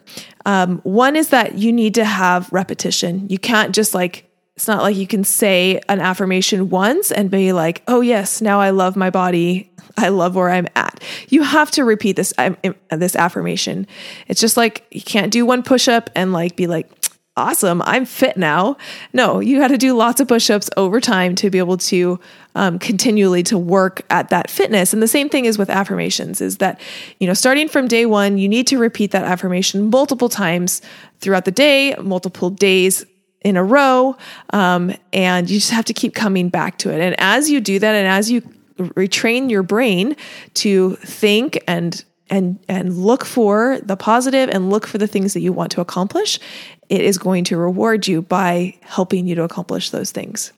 Um, 0.46 0.78
one 0.82 1.16
is 1.16 1.28
that 1.28 1.56
you 1.56 1.72
need 1.72 1.94
to 1.94 2.04
have 2.04 2.52
repetition. 2.52 3.26
You 3.28 3.38
can't 3.38 3.74
just 3.74 3.94
like 3.94 4.30
it's 4.56 4.68
not 4.68 4.82
like 4.82 4.96
you 4.96 5.06
can 5.06 5.24
say 5.24 5.80
an 5.88 6.00
affirmation 6.00 6.70
once 6.70 7.10
and 7.10 7.30
be 7.30 7.52
like, 7.52 7.82
oh, 7.88 8.00
yes, 8.00 8.40
now 8.40 8.60
I 8.60 8.70
love 8.70 8.94
my 8.94 9.10
body. 9.10 9.70
I 9.96 10.08
love 10.08 10.36
where 10.36 10.50
I'm 10.50 10.68
at. 10.76 11.02
You 11.28 11.42
have 11.42 11.70
to 11.72 11.84
repeat 11.84 12.16
this, 12.16 12.32
um, 12.38 12.56
this 12.90 13.16
affirmation. 13.16 13.86
It's 14.28 14.40
just 14.40 14.56
like 14.56 14.86
you 14.90 15.02
can't 15.02 15.32
do 15.32 15.44
one 15.44 15.62
push 15.62 15.88
up 15.88 16.10
and 16.14 16.32
like 16.32 16.56
be 16.56 16.66
like, 16.66 16.88
awesome, 17.36 17.82
I'm 17.82 18.04
fit 18.04 18.36
now. 18.36 18.76
No, 19.12 19.40
you 19.40 19.58
got 19.58 19.68
to 19.68 19.78
do 19.78 19.94
lots 19.94 20.20
of 20.20 20.28
push 20.28 20.50
ups 20.50 20.70
over 20.76 21.00
time 21.00 21.34
to 21.36 21.50
be 21.50 21.58
able 21.58 21.78
to 21.78 22.20
um, 22.54 22.78
continually 22.78 23.42
to 23.44 23.58
work 23.58 24.02
at 24.08 24.28
that 24.28 24.48
fitness. 24.48 24.92
And 24.92 25.02
the 25.02 25.08
same 25.08 25.28
thing 25.28 25.44
is 25.44 25.58
with 25.58 25.68
affirmations 25.68 26.40
is 26.40 26.58
that, 26.58 26.80
you 27.18 27.26
know, 27.26 27.34
starting 27.34 27.68
from 27.68 27.88
day 27.88 28.06
one, 28.06 28.38
you 28.38 28.48
need 28.48 28.68
to 28.68 28.78
repeat 28.78 29.10
that 29.10 29.24
affirmation 29.24 29.90
multiple 29.90 30.28
times 30.28 30.80
throughout 31.18 31.44
the 31.44 31.50
day, 31.50 31.96
multiple 31.96 32.50
days 32.50 33.04
in 33.44 33.56
a 33.56 33.62
row. 33.62 34.16
Um, 34.50 34.92
and 35.12 35.48
you 35.48 35.58
just 35.58 35.70
have 35.70 35.84
to 35.84 35.92
keep 35.92 36.14
coming 36.14 36.48
back 36.48 36.78
to 36.78 36.90
it. 36.90 37.00
And 37.00 37.14
as 37.18 37.50
you 37.50 37.60
do 37.60 37.78
that, 37.78 37.94
and 37.94 38.08
as 38.08 38.30
you 38.30 38.42
retrain 38.78 39.50
your 39.50 39.62
brain 39.62 40.16
to 40.54 40.96
think 40.96 41.62
and 41.68 42.04
and 42.30 42.58
and 42.68 42.96
look 42.96 43.24
for 43.24 43.78
the 43.82 43.96
positive 43.96 44.48
and 44.48 44.70
look 44.70 44.86
for 44.86 44.98
the 44.98 45.06
things 45.06 45.34
that 45.34 45.40
you 45.40 45.52
want 45.52 45.70
to 45.72 45.80
accomplish, 45.80 46.40
it 46.88 47.02
is 47.02 47.18
going 47.18 47.44
to 47.44 47.56
reward 47.56 48.08
you 48.08 48.22
by 48.22 48.76
helping 48.80 49.26
you 49.26 49.34
to 49.34 49.42
accomplish 49.42 49.90
those 49.90 50.10
things. 50.10 50.52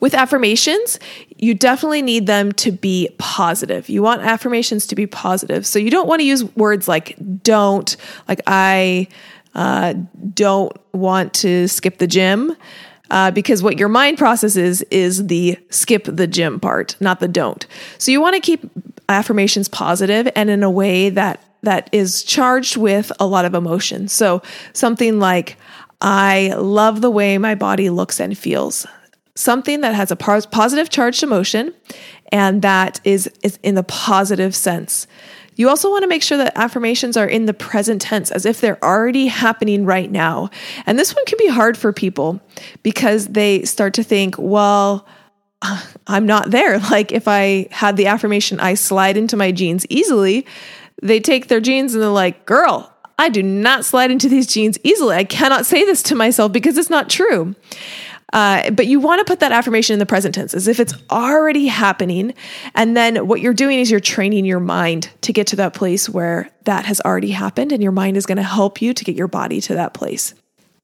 With 0.00 0.14
affirmations, 0.14 0.98
you 1.36 1.54
definitely 1.54 2.02
need 2.02 2.26
them 2.26 2.52
to 2.52 2.72
be 2.72 3.10
positive. 3.18 3.88
You 3.88 4.02
want 4.02 4.22
affirmations 4.22 4.86
to 4.86 4.94
be 4.94 5.06
positive. 5.06 5.66
So 5.66 5.78
you 5.78 5.90
don't 5.90 6.08
want 6.08 6.20
to 6.20 6.26
use 6.26 6.44
words 6.56 6.88
like 6.88 7.16
don't, 7.42 7.94
like 8.26 8.40
I 8.46 9.08
uh, 9.54 9.94
don't 10.34 10.76
want 10.92 11.34
to 11.34 11.68
skip 11.68 11.98
the 11.98 12.06
gym. 12.06 12.56
Uh, 13.10 13.28
because 13.32 13.60
what 13.60 13.76
your 13.76 13.88
mind 13.88 14.16
processes 14.18 14.82
is 14.82 15.26
the 15.26 15.58
skip 15.68 16.04
the 16.04 16.28
gym 16.28 16.60
part, 16.60 16.94
not 17.00 17.18
the 17.18 17.26
don't. 17.26 17.66
So 17.98 18.12
you 18.12 18.20
want 18.20 18.36
to 18.36 18.40
keep 18.40 18.70
affirmations 19.08 19.66
positive 19.66 20.28
and 20.36 20.48
in 20.48 20.62
a 20.62 20.70
way 20.70 21.10
that 21.10 21.42
that 21.62 21.90
is 21.92 22.22
charged 22.22 22.76
with 22.76 23.10
a 23.18 23.26
lot 23.26 23.44
of 23.44 23.54
emotion. 23.54 24.08
So 24.08 24.42
something 24.72 25.18
like 25.18 25.56
I 26.00 26.54
love 26.56 27.00
the 27.00 27.10
way 27.10 27.36
my 27.38 27.54
body 27.54 27.90
looks 27.90 28.20
and 28.20 28.36
feels. 28.38 28.86
Something 29.34 29.80
that 29.82 29.94
has 29.94 30.10
a 30.10 30.16
positive 30.16 30.88
charged 30.90 31.22
emotion 31.22 31.74
and 32.32 32.62
that 32.62 33.00
is, 33.04 33.28
is 33.42 33.58
in 33.62 33.74
the 33.74 33.82
positive 33.82 34.54
sense. 34.54 35.06
You 35.60 35.68
also 35.68 35.90
want 35.90 36.04
to 36.04 36.08
make 36.08 36.22
sure 36.22 36.38
that 36.38 36.56
affirmations 36.56 37.18
are 37.18 37.26
in 37.26 37.44
the 37.44 37.52
present 37.52 38.00
tense 38.00 38.30
as 38.30 38.46
if 38.46 38.62
they're 38.62 38.82
already 38.82 39.26
happening 39.26 39.84
right 39.84 40.10
now. 40.10 40.48
And 40.86 40.98
this 40.98 41.14
one 41.14 41.26
can 41.26 41.36
be 41.36 41.48
hard 41.48 41.76
for 41.76 41.92
people 41.92 42.40
because 42.82 43.26
they 43.26 43.64
start 43.64 43.92
to 43.94 44.02
think, 44.02 44.36
well, 44.38 45.06
I'm 46.06 46.24
not 46.24 46.50
there. 46.50 46.78
Like 46.90 47.12
if 47.12 47.28
I 47.28 47.68
had 47.72 47.98
the 47.98 48.06
affirmation, 48.06 48.58
I 48.58 48.72
slide 48.72 49.18
into 49.18 49.36
my 49.36 49.52
jeans 49.52 49.84
easily, 49.90 50.46
they 51.02 51.20
take 51.20 51.48
their 51.48 51.60
jeans 51.60 51.92
and 51.92 52.02
they're 52.02 52.08
like, 52.08 52.46
girl, 52.46 52.90
I 53.18 53.28
do 53.28 53.42
not 53.42 53.84
slide 53.84 54.10
into 54.10 54.30
these 54.30 54.46
jeans 54.46 54.78
easily. 54.82 55.14
I 55.14 55.24
cannot 55.24 55.66
say 55.66 55.84
this 55.84 56.02
to 56.04 56.14
myself 56.14 56.52
because 56.52 56.78
it's 56.78 56.88
not 56.88 57.10
true. 57.10 57.54
Uh, 58.32 58.70
but 58.70 58.86
you 58.86 59.00
want 59.00 59.18
to 59.18 59.24
put 59.24 59.40
that 59.40 59.52
affirmation 59.52 59.94
in 59.94 59.98
the 59.98 60.06
present 60.06 60.34
tense 60.34 60.54
as 60.54 60.68
if 60.68 60.78
it's 60.78 60.94
already 61.10 61.66
happening. 61.66 62.32
And 62.74 62.96
then 62.96 63.26
what 63.26 63.40
you're 63.40 63.54
doing 63.54 63.80
is 63.80 63.90
you're 63.90 64.00
training 64.00 64.44
your 64.44 64.60
mind 64.60 65.10
to 65.22 65.32
get 65.32 65.48
to 65.48 65.56
that 65.56 65.74
place 65.74 66.08
where 66.08 66.48
that 66.64 66.84
has 66.84 67.00
already 67.00 67.30
happened, 67.30 67.72
and 67.72 67.82
your 67.82 67.92
mind 67.92 68.16
is 68.16 68.26
going 68.26 68.36
to 68.36 68.42
help 68.42 68.80
you 68.80 68.94
to 68.94 69.04
get 69.04 69.16
your 69.16 69.28
body 69.28 69.60
to 69.62 69.74
that 69.74 69.94
place. 69.94 70.34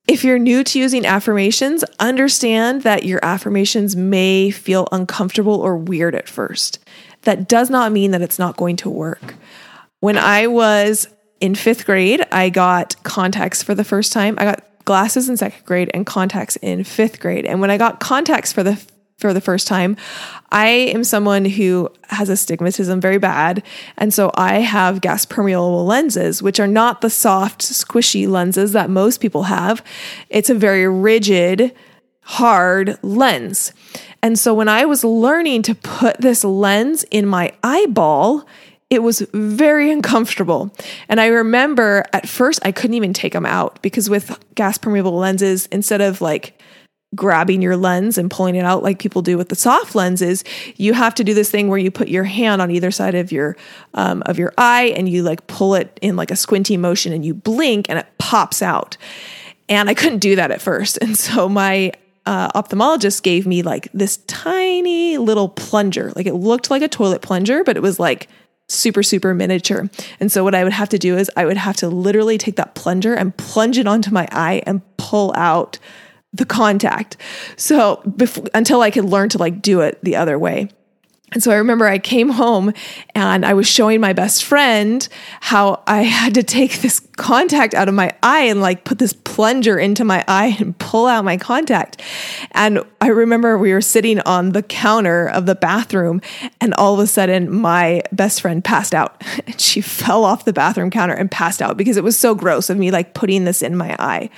If 0.09 0.23
you're 0.23 0.39
new 0.39 0.63
to 0.63 0.79
using 0.79 1.05
affirmations, 1.05 1.83
understand 1.99 2.83
that 2.83 3.05
your 3.05 3.19
affirmations 3.25 3.97
may 3.97 4.51
feel 4.51 4.87
uncomfortable 4.93 5.55
or 5.55 5.77
weird 5.77 6.15
at 6.15 6.29
first. 6.29 6.79
That 7.23 7.49
does 7.49 7.71
not 7.71 7.91
mean 7.91 8.13
that 8.13 8.23
it's 8.23 8.39
not 8.39 8.57
going 8.57 8.77
to 8.77 8.91
work. 8.91 9.35
When 9.99 10.17
I 10.17 10.47
was 10.47 11.09
in 11.41 11.57
fifth 11.57 11.87
grade, 11.87 12.25
I 12.31 12.51
got 12.51 13.03
contacts 13.03 13.65
for 13.65 13.75
the 13.75 13.83
first 13.83 14.13
time. 14.13 14.37
I 14.39 14.45
got 14.45 14.65
glasses 14.87 15.29
in 15.29 15.37
second 15.37 15.67
grade 15.67 15.91
and 15.93 16.07
contacts 16.07 16.57
in 16.57 16.83
fifth 16.83 17.21
grade. 17.21 17.45
And 17.45 17.61
when 17.61 17.71
I 17.71 17.77
got 17.77 18.01
contacts 18.01 18.53
for 18.53 18.63
the 18.63 18.83
for 19.19 19.33
the 19.33 19.41
first 19.41 19.67
time, 19.67 19.97
I 20.53 20.67
am 20.67 21.03
someone 21.03 21.47
who 21.47 21.91
has 22.09 22.29
astigmatism 22.29 23.01
very 23.01 23.17
bad. 23.17 23.63
And 23.97 24.13
so 24.13 24.31
I 24.35 24.61
have 24.61 25.01
gas 25.01 25.25
permeable 25.25 25.87
lenses, 25.87 26.43
which 26.43 26.61
are 26.61 26.67
not 26.67 27.01
the 27.01 27.09
soft, 27.09 27.63
squishy 27.63 28.29
lenses 28.29 28.73
that 28.73 28.91
most 28.91 29.23
people 29.23 29.45
have. 29.45 29.83
It's 30.29 30.51
a 30.51 30.55
very 30.55 30.87
rigid, 30.87 31.75
hard 32.21 32.99
lens. 33.03 33.73
And 34.23 34.39
so 34.39 34.53
when 34.53 34.69
I 34.69 34.85
was 34.85 35.03
learning 35.03 35.63
to 35.63 35.75
put 35.75 36.21
this 36.21 36.45
lens 36.45 37.05
in 37.05 37.27
my 37.27 37.55
eyeball, 37.63 38.47
it 38.89 39.03
was 39.03 39.21
very 39.33 39.91
uncomfortable. 39.91 40.75
And 41.09 41.21
I 41.21 41.27
remember 41.27 42.05
at 42.13 42.29
first 42.29 42.61
I 42.63 42.73
couldn't 42.73 42.95
even 42.95 43.13
take 43.13 43.33
them 43.33 43.47
out 43.47 43.83
because 43.83 44.09
with 44.09 44.39
gas 44.55 44.79
permeable 44.79 45.17
lenses, 45.17 45.67
instead 45.73 46.01
of 46.01 46.21
like 46.21 46.61
grabbing 47.15 47.63
your 47.63 47.77
lens 47.77 48.19
and 48.19 48.31
pulling 48.31 48.55
it 48.55 48.65
out 48.65 48.83
like 48.83 48.99
people 48.99 49.23
do 49.23 49.37
with 49.37 49.49
the 49.49 49.57
soft 49.57 49.95
lenses, 49.95 50.45
you 50.77 50.93
have 50.93 51.15
to 51.17 51.25
do 51.25 51.35
this 51.35 51.51
thing 51.51 51.69
where 51.69 51.79
you 51.79 51.91
put 51.91 52.09
your 52.09 52.25
hand 52.25 52.63
on 52.63 52.71
either 52.71 52.91
side 52.91 53.15
of 53.15 53.33
your 53.33 53.57
um, 53.95 54.23
of 54.27 54.39
your 54.39 54.53
eye 54.57 54.93
and 54.97 55.09
you 55.09 55.23
like 55.23 55.47
pull 55.47 55.75
it 55.75 55.99
in 56.01 56.15
like 56.15 56.31
a 56.31 56.37
squinty 56.37 56.77
motion 56.77 57.13
and 57.13 57.25
you 57.25 57.35
blink 57.35 57.87
and 57.89 57.99
it 57.99 58.07
pops 58.19 58.63
out. 58.63 58.97
And 59.69 59.89
I 59.89 59.95
couldn't 59.95 60.21
do 60.21 60.37
that 60.37 60.53
at 60.53 60.63
first, 60.63 60.97
and 61.01 61.17
so 61.17 61.49
my 61.49 61.93
uh, 62.25 62.61
ophthalmologist 62.61 63.23
gave 63.23 63.47
me 63.47 63.63
like 63.63 63.89
this 63.93 64.19
tiny 64.29 65.19
little 65.19 65.49
plunger. 65.49 66.13
Like 66.15 66.27
it 66.27 66.35
looked 66.35 66.71
like 66.71 66.83
a 66.83 66.89
toilet 66.89 67.23
plunger, 67.23 67.65
but 67.65 67.77
it 67.77 67.81
was 67.81 67.99
like 67.99 68.29
super, 68.69 69.03
super 69.03 69.35
miniature. 69.35 69.89
And 70.21 70.31
so 70.31 70.43
what 70.43 70.55
I 70.55 70.65
would 70.65 70.73
have 70.73 70.89
to 70.91 70.99
do 70.99 71.17
is 71.17 71.31
I 71.37 71.45
would 71.45 71.57
have 71.57 71.77
to 71.77 71.89
literally 71.89 72.39
take 72.39 72.57
that 72.57 72.75
plunger 72.75 73.15
and 73.15 73.37
plunge 73.37 73.79
it 73.79 73.87
onto 73.87 74.11
my 74.11 74.29
eye 74.33 74.63
and 74.67 74.83
pull 74.97 75.33
out 75.37 75.79
the 76.33 76.45
contact. 76.45 77.17
So 77.57 78.03
before, 78.17 78.47
until 78.55 78.81
I 78.81 78.91
could 78.91 79.05
learn 79.05 79.29
to 79.31 79.39
like 79.39 79.63
do 79.63 79.81
it 79.81 79.99
the 80.03 80.17
other 80.17 80.39
way. 80.39 80.69
And 81.33 81.43
so 81.43 81.51
I 81.51 81.57
remember 81.57 81.87
I 81.87 81.99
came 81.99 82.29
home 82.29 82.73
and 83.15 83.45
I 83.45 83.55
was 83.55 83.67
showing 83.67 84.01
my 84.01 84.13
best 84.13 84.45
friend 84.45 85.07
how 85.41 85.83
I 85.87 86.03
had 86.03 86.35
to 86.35 86.45
take 86.45 86.81
this 86.81 87.01
contact 87.17 87.75
out 87.75 87.89
of 87.89 87.95
my 87.95 88.15
eye 88.23 88.43
and 88.43 88.61
like 88.61 88.85
put 88.85 89.01
this 89.01 89.13
plunger 89.13 89.77
into 89.77 90.05
my 90.05 90.25
eye 90.29 90.57
and 90.61 90.79
pull 90.79 91.07
out 91.07 91.25
my 91.25 91.37
contact. 91.37 92.01
And 92.53 92.81
I 93.01 93.09
remember 93.09 93.59
we 93.59 93.73
were 93.73 93.81
sitting 93.81 94.21
on 94.21 94.53
the 94.53 94.63
counter 94.63 95.29
of 95.29 95.47
the 95.47 95.57
bathroom 95.57 96.21
and 96.61 96.73
all 96.75 96.95
of 96.95 97.01
a 97.01 97.09
sudden 97.09 97.53
my 97.53 98.03
best 98.13 98.41
friend 98.41 98.63
passed 98.63 98.95
out 98.95 99.21
and 99.47 99.61
she 99.61 99.81
fell 99.81 100.25
off 100.25 100.45
the 100.45 100.53
bathroom 100.53 100.91
counter 100.91 101.15
and 101.15 101.29
passed 101.29 101.61
out 101.61 101.77
because 101.77 101.97
it 101.97 102.05
was 102.05 102.17
so 102.17 102.37
gross 102.37 102.71
of 102.71 102.79
me 102.79 102.93
like 102.93 103.15
putting 103.15 103.45
this 103.45 103.63
in 103.63 103.77
my 103.77 103.97
eye. 103.99 104.31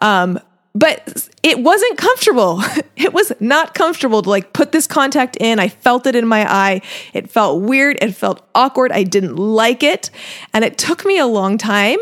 Um, 0.00 0.40
but 0.74 1.28
it 1.42 1.58
wasn't 1.60 1.98
comfortable. 1.98 2.62
It 2.94 3.12
was 3.12 3.32
not 3.40 3.74
comfortable 3.74 4.22
to 4.22 4.30
like 4.30 4.52
put 4.52 4.70
this 4.70 4.86
contact 4.86 5.36
in. 5.40 5.58
I 5.58 5.68
felt 5.68 6.06
it 6.06 6.14
in 6.14 6.24
my 6.24 6.48
eye. 6.48 6.82
It 7.12 7.32
felt 7.32 7.60
weird. 7.60 7.98
It 8.00 8.14
felt 8.14 8.46
awkward. 8.54 8.92
I 8.92 9.02
didn't 9.02 9.34
like 9.34 9.82
it. 9.82 10.10
And 10.54 10.64
it 10.64 10.78
took 10.78 11.04
me 11.04 11.18
a 11.18 11.26
long 11.26 11.58
time 11.58 11.98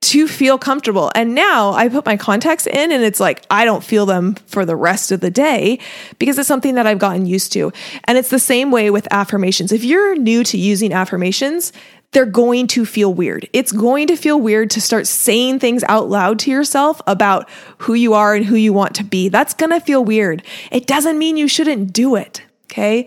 to 0.00 0.28
feel 0.28 0.58
comfortable. 0.58 1.10
And 1.14 1.34
now 1.34 1.72
I 1.72 1.88
put 1.88 2.06
my 2.06 2.16
contacts 2.16 2.66
in 2.68 2.92
and 2.92 3.02
it's 3.02 3.18
like 3.18 3.44
I 3.50 3.64
don't 3.64 3.82
feel 3.82 4.06
them 4.06 4.36
for 4.46 4.64
the 4.64 4.76
rest 4.76 5.10
of 5.10 5.20
the 5.20 5.30
day 5.30 5.80
because 6.20 6.38
it's 6.38 6.46
something 6.46 6.76
that 6.76 6.86
I've 6.86 7.00
gotten 7.00 7.26
used 7.26 7.52
to. 7.54 7.72
And 8.04 8.16
it's 8.16 8.30
the 8.30 8.38
same 8.38 8.70
way 8.70 8.90
with 8.90 9.08
affirmations. 9.10 9.72
If 9.72 9.82
you're 9.82 10.14
new 10.14 10.44
to 10.44 10.56
using 10.56 10.92
affirmations, 10.92 11.72
they're 12.12 12.26
going 12.26 12.66
to 12.68 12.86
feel 12.86 13.12
weird. 13.12 13.48
It's 13.52 13.72
going 13.72 14.06
to 14.06 14.16
feel 14.16 14.40
weird 14.40 14.70
to 14.70 14.80
start 14.80 15.06
saying 15.06 15.58
things 15.58 15.84
out 15.88 16.08
loud 16.08 16.38
to 16.40 16.50
yourself 16.50 17.00
about 17.06 17.48
who 17.78 17.94
you 17.94 18.14
are 18.14 18.34
and 18.34 18.46
who 18.46 18.56
you 18.56 18.72
want 18.72 18.94
to 18.96 19.04
be. 19.04 19.28
That's 19.28 19.54
going 19.54 19.70
to 19.70 19.80
feel 19.80 20.02
weird. 20.02 20.42
It 20.70 20.86
doesn't 20.86 21.18
mean 21.18 21.36
you 21.36 21.48
shouldn't 21.48 21.92
do 21.92 22.16
it. 22.16 22.42
Okay. 22.66 23.06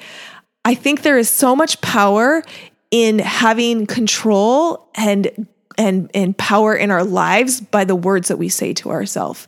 I 0.63 0.75
think 0.75 1.01
there 1.01 1.17
is 1.17 1.29
so 1.29 1.55
much 1.55 1.81
power 1.81 2.43
in 2.91 3.19
having 3.19 3.87
control 3.87 4.87
and 4.95 5.47
and 5.77 6.11
and 6.13 6.37
power 6.37 6.75
in 6.75 6.91
our 6.91 7.03
lives 7.03 7.61
by 7.61 7.85
the 7.85 7.95
words 7.95 8.27
that 8.27 8.37
we 8.37 8.49
say 8.49 8.73
to 8.73 8.91
ourselves. 8.91 9.47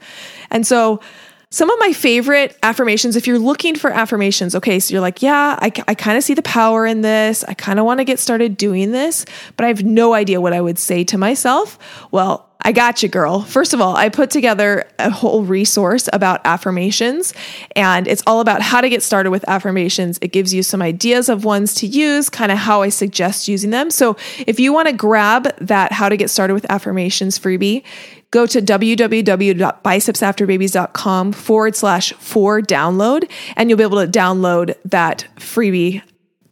And 0.50 0.66
so 0.66 1.02
some 1.54 1.70
of 1.70 1.78
my 1.78 1.94
favorite 1.94 2.58
affirmations, 2.64 3.16
if 3.16 3.28
you're 3.28 3.38
looking 3.38 3.76
for 3.76 3.92
affirmations, 3.92 4.56
okay, 4.56 4.80
so 4.80 4.92
you're 4.92 5.02
like, 5.02 5.22
yeah, 5.22 5.56
I, 5.62 5.72
I 5.88 5.94
kind 5.94 6.18
of 6.18 6.24
see 6.24 6.34
the 6.34 6.42
power 6.42 6.84
in 6.84 7.02
this. 7.02 7.44
I 7.44 7.54
kind 7.54 7.78
of 7.78 7.86
want 7.86 8.00
to 8.00 8.04
get 8.04 8.18
started 8.18 8.58
doing 8.58 8.92
this, 8.92 9.24
but 9.56 9.64
I 9.64 9.68
have 9.68 9.84
no 9.84 10.16
idea 10.16 10.42
what 10.42 10.52
I 10.52 10.60
would 10.60 10.80
say 10.80 11.04
to 11.04 11.18
myself. 11.20 11.78
Well, 12.10 12.50
I 12.66 12.72
got 12.72 13.04
you, 13.04 13.10
girl. 13.10 13.42
First 13.42 13.74
of 13.74 13.82
all, 13.82 13.98
I 13.98 14.10
put 14.10 14.30
together 14.30 14.88
a 14.98 15.10
whole 15.10 15.44
resource 15.44 16.08
about 16.14 16.40
affirmations, 16.46 17.34
and 17.76 18.08
it's 18.08 18.24
all 18.26 18.40
about 18.40 18.62
how 18.62 18.80
to 18.80 18.88
get 18.88 19.04
started 19.04 19.32
with 19.32 19.44
affirmations. 19.50 20.18
It 20.22 20.30
gives 20.30 20.54
you 20.54 20.64
some 20.64 20.82
ideas 20.82 21.28
of 21.28 21.44
ones 21.44 21.74
to 21.76 21.86
use, 21.88 22.30
kind 22.30 22.50
of 22.52 22.58
how 22.58 22.82
I 22.82 22.88
suggest 22.90 23.50
using 23.50 23.72
them. 23.72 23.92
So 23.92 24.16
if 24.48 24.62
you 24.62 24.72
want 24.72 24.88
to 24.88 24.94
grab 24.94 25.54
that 25.60 25.92
How 25.92 26.08
to 26.08 26.16
Get 26.16 26.30
Started 26.30 26.54
with 26.54 26.66
Affirmations 26.70 27.38
freebie, 27.38 27.84
go 28.32 28.46
to 28.46 28.62
www.bicepsafterbabies.com 28.62 31.34
forward 31.34 31.76
slash 31.76 32.14
for 32.14 32.62
download, 32.62 33.30
and 33.58 33.70
you'll 33.70 33.78
be 33.78 33.84
able 33.84 34.06
to 34.06 34.08
download 34.08 34.78
that 34.86 35.28
freebie 35.36 36.02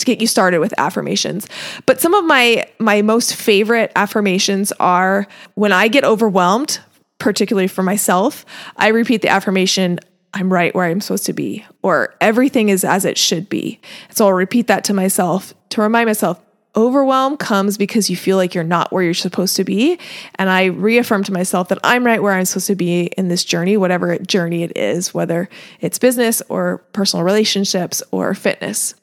to 0.02 0.06
get 0.06 0.22
you 0.22 0.28
started 0.28 0.60
with 0.60 0.74
affirmations. 0.78 1.48
But 1.86 2.02
some 2.02 2.14
of 2.14 2.26
my 2.26 2.68
my 2.80 3.02
most 3.02 3.36
favorite 3.36 3.92
affirmations 3.96 4.72
are 4.74 5.28
when 5.56 5.72
I 5.72 5.88
get 5.88 6.04
overwhelmed, 6.04 6.80
particularly 7.18 7.68
for 7.68 7.84
myself, 7.84 8.46
I 8.76 8.90
repeat 8.90 9.22
the 9.22 9.30
affirmation 9.30 10.00
I'm 10.34 10.52
right 10.52 10.74
where 10.74 10.86
I'm 10.86 11.02
supposed 11.02 11.26
to 11.26 11.34
be, 11.34 11.66
or 11.82 12.16
everything 12.22 12.70
is 12.70 12.84
as 12.84 13.06
it 13.06 13.18
should 13.18 13.50
be. 13.50 13.80
So 14.12 14.26
I'll 14.26 14.34
repeat 14.34 14.68
that 14.68 14.86
to 14.86 14.94
myself 14.94 15.54
to 15.70 15.82
remind 15.82 16.08
myself 16.08 16.42
overwhelm 16.76 17.38
comes 17.38 17.78
because 17.78 18.10
you 18.10 18.16
feel 18.16 18.38
like 18.38 18.56
you're 18.56 18.64
not 18.64 18.92
where 18.92 19.04
you're 19.04 19.14
supposed 19.14 19.56
to 19.58 19.64
be. 19.64 20.00
And 20.36 20.50
I 20.50 20.66
reaffirm 20.66 21.24
to 21.26 21.34
myself 21.34 21.68
that 21.70 21.80
I'm 21.84 22.06
right 22.06 22.22
where 22.22 22.34
I'm 22.34 22.46
supposed 22.46 22.68
to 22.68 22.76
be 22.76 23.08
in 23.18 23.28
this 23.28 23.44
journey, 23.44 23.78
whatever 23.78 24.18
journey 24.20 24.64
it 24.64 24.78
is, 24.78 25.14
whether 25.14 25.50
it's 25.80 26.00
business 26.00 26.42
or 26.50 26.80
personal 26.94 27.26
relationships 27.26 28.02
or 28.12 28.34
fitness. 28.34 28.96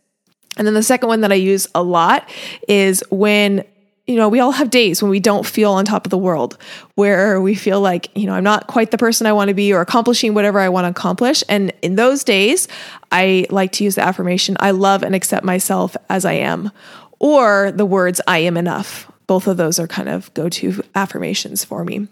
And 0.58 0.66
then 0.66 0.74
the 0.74 0.82
second 0.82 1.08
one 1.08 1.22
that 1.22 1.32
I 1.32 1.36
use 1.36 1.66
a 1.74 1.82
lot 1.82 2.28
is 2.66 3.02
when 3.10 3.64
you 4.08 4.16
know, 4.16 4.30
we 4.30 4.40
all 4.40 4.52
have 4.52 4.70
days 4.70 5.02
when 5.02 5.10
we 5.10 5.20
don't 5.20 5.44
feel 5.44 5.72
on 5.72 5.84
top 5.84 6.06
of 6.06 6.10
the 6.10 6.16
world, 6.16 6.56
where 6.94 7.42
we 7.42 7.54
feel 7.54 7.78
like, 7.78 8.08
you 8.16 8.24
know, 8.24 8.32
I'm 8.32 8.42
not 8.42 8.66
quite 8.66 8.90
the 8.90 8.96
person 8.96 9.26
I 9.26 9.34
want 9.34 9.48
to 9.48 9.54
be 9.54 9.70
or 9.70 9.82
accomplishing 9.82 10.32
whatever 10.32 10.58
I 10.58 10.70
want 10.70 10.86
to 10.86 10.88
accomplish. 10.88 11.44
And 11.46 11.74
in 11.82 11.96
those 11.96 12.24
days, 12.24 12.68
I 13.12 13.46
like 13.50 13.70
to 13.72 13.84
use 13.84 13.96
the 13.96 14.02
affirmation, 14.02 14.56
I 14.60 14.70
love 14.70 15.02
and 15.02 15.14
accept 15.14 15.44
myself 15.44 15.94
as 16.08 16.24
I 16.24 16.32
am, 16.32 16.72
or 17.18 17.70
the 17.70 17.84
words, 17.84 18.18
I 18.26 18.38
am 18.38 18.56
enough. 18.56 19.12
Both 19.26 19.46
of 19.46 19.58
those 19.58 19.78
are 19.78 19.86
kind 19.86 20.08
of 20.08 20.32
go 20.32 20.48
to 20.48 20.82
affirmations 20.94 21.62
for 21.62 21.84
me. 21.84 22.08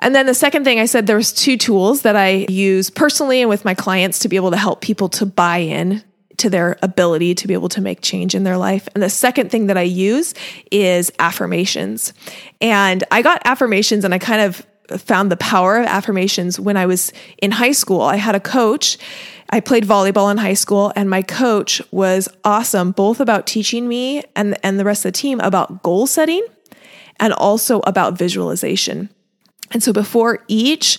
And 0.00 0.14
then 0.14 0.26
the 0.26 0.34
second 0.34 0.64
thing 0.64 0.78
I 0.78 0.84
said, 0.84 1.06
there's 1.06 1.32
two 1.32 1.56
tools 1.56 2.02
that 2.02 2.16
I 2.16 2.44
use 2.50 2.90
personally 2.90 3.40
and 3.40 3.48
with 3.48 3.64
my 3.64 3.72
clients 3.72 4.18
to 4.20 4.28
be 4.28 4.36
able 4.36 4.50
to 4.50 4.58
help 4.58 4.82
people 4.82 5.08
to 5.10 5.24
buy 5.24 5.58
in 5.58 6.02
to 6.38 6.50
their 6.50 6.78
ability 6.82 7.34
to 7.36 7.48
be 7.48 7.54
able 7.54 7.68
to 7.70 7.80
make 7.80 8.00
change 8.00 8.34
in 8.34 8.44
their 8.44 8.56
life. 8.56 8.88
And 8.94 9.02
the 9.02 9.10
second 9.10 9.50
thing 9.50 9.66
that 9.66 9.76
I 9.76 9.82
use 9.82 10.34
is 10.70 11.12
affirmations. 11.18 12.12
And 12.60 13.04
I 13.10 13.22
got 13.22 13.42
affirmations 13.44 14.04
and 14.04 14.14
I 14.14 14.18
kind 14.18 14.40
of 14.42 14.66
found 15.00 15.30
the 15.30 15.36
power 15.36 15.78
of 15.78 15.86
affirmations 15.86 16.58
when 16.58 16.76
I 16.76 16.86
was 16.86 17.12
in 17.38 17.52
high 17.52 17.72
school. 17.72 18.02
I 18.02 18.16
had 18.16 18.34
a 18.34 18.40
coach. 18.40 18.98
I 19.50 19.60
played 19.60 19.84
volleyball 19.84 20.30
in 20.30 20.38
high 20.38 20.54
school, 20.54 20.92
and 20.96 21.10
my 21.10 21.20
coach 21.20 21.82
was 21.90 22.26
awesome, 22.42 22.92
both 22.92 23.20
about 23.20 23.46
teaching 23.46 23.86
me 23.86 24.22
and, 24.34 24.56
and 24.62 24.80
the 24.80 24.84
rest 24.84 25.04
of 25.04 25.12
the 25.12 25.18
team 25.18 25.40
about 25.40 25.82
goal 25.82 26.06
setting 26.06 26.46
and 27.20 27.34
also 27.34 27.80
about 27.80 28.16
visualization. 28.16 29.10
And 29.70 29.82
so 29.82 29.92
before 29.92 30.42
each 30.48 30.98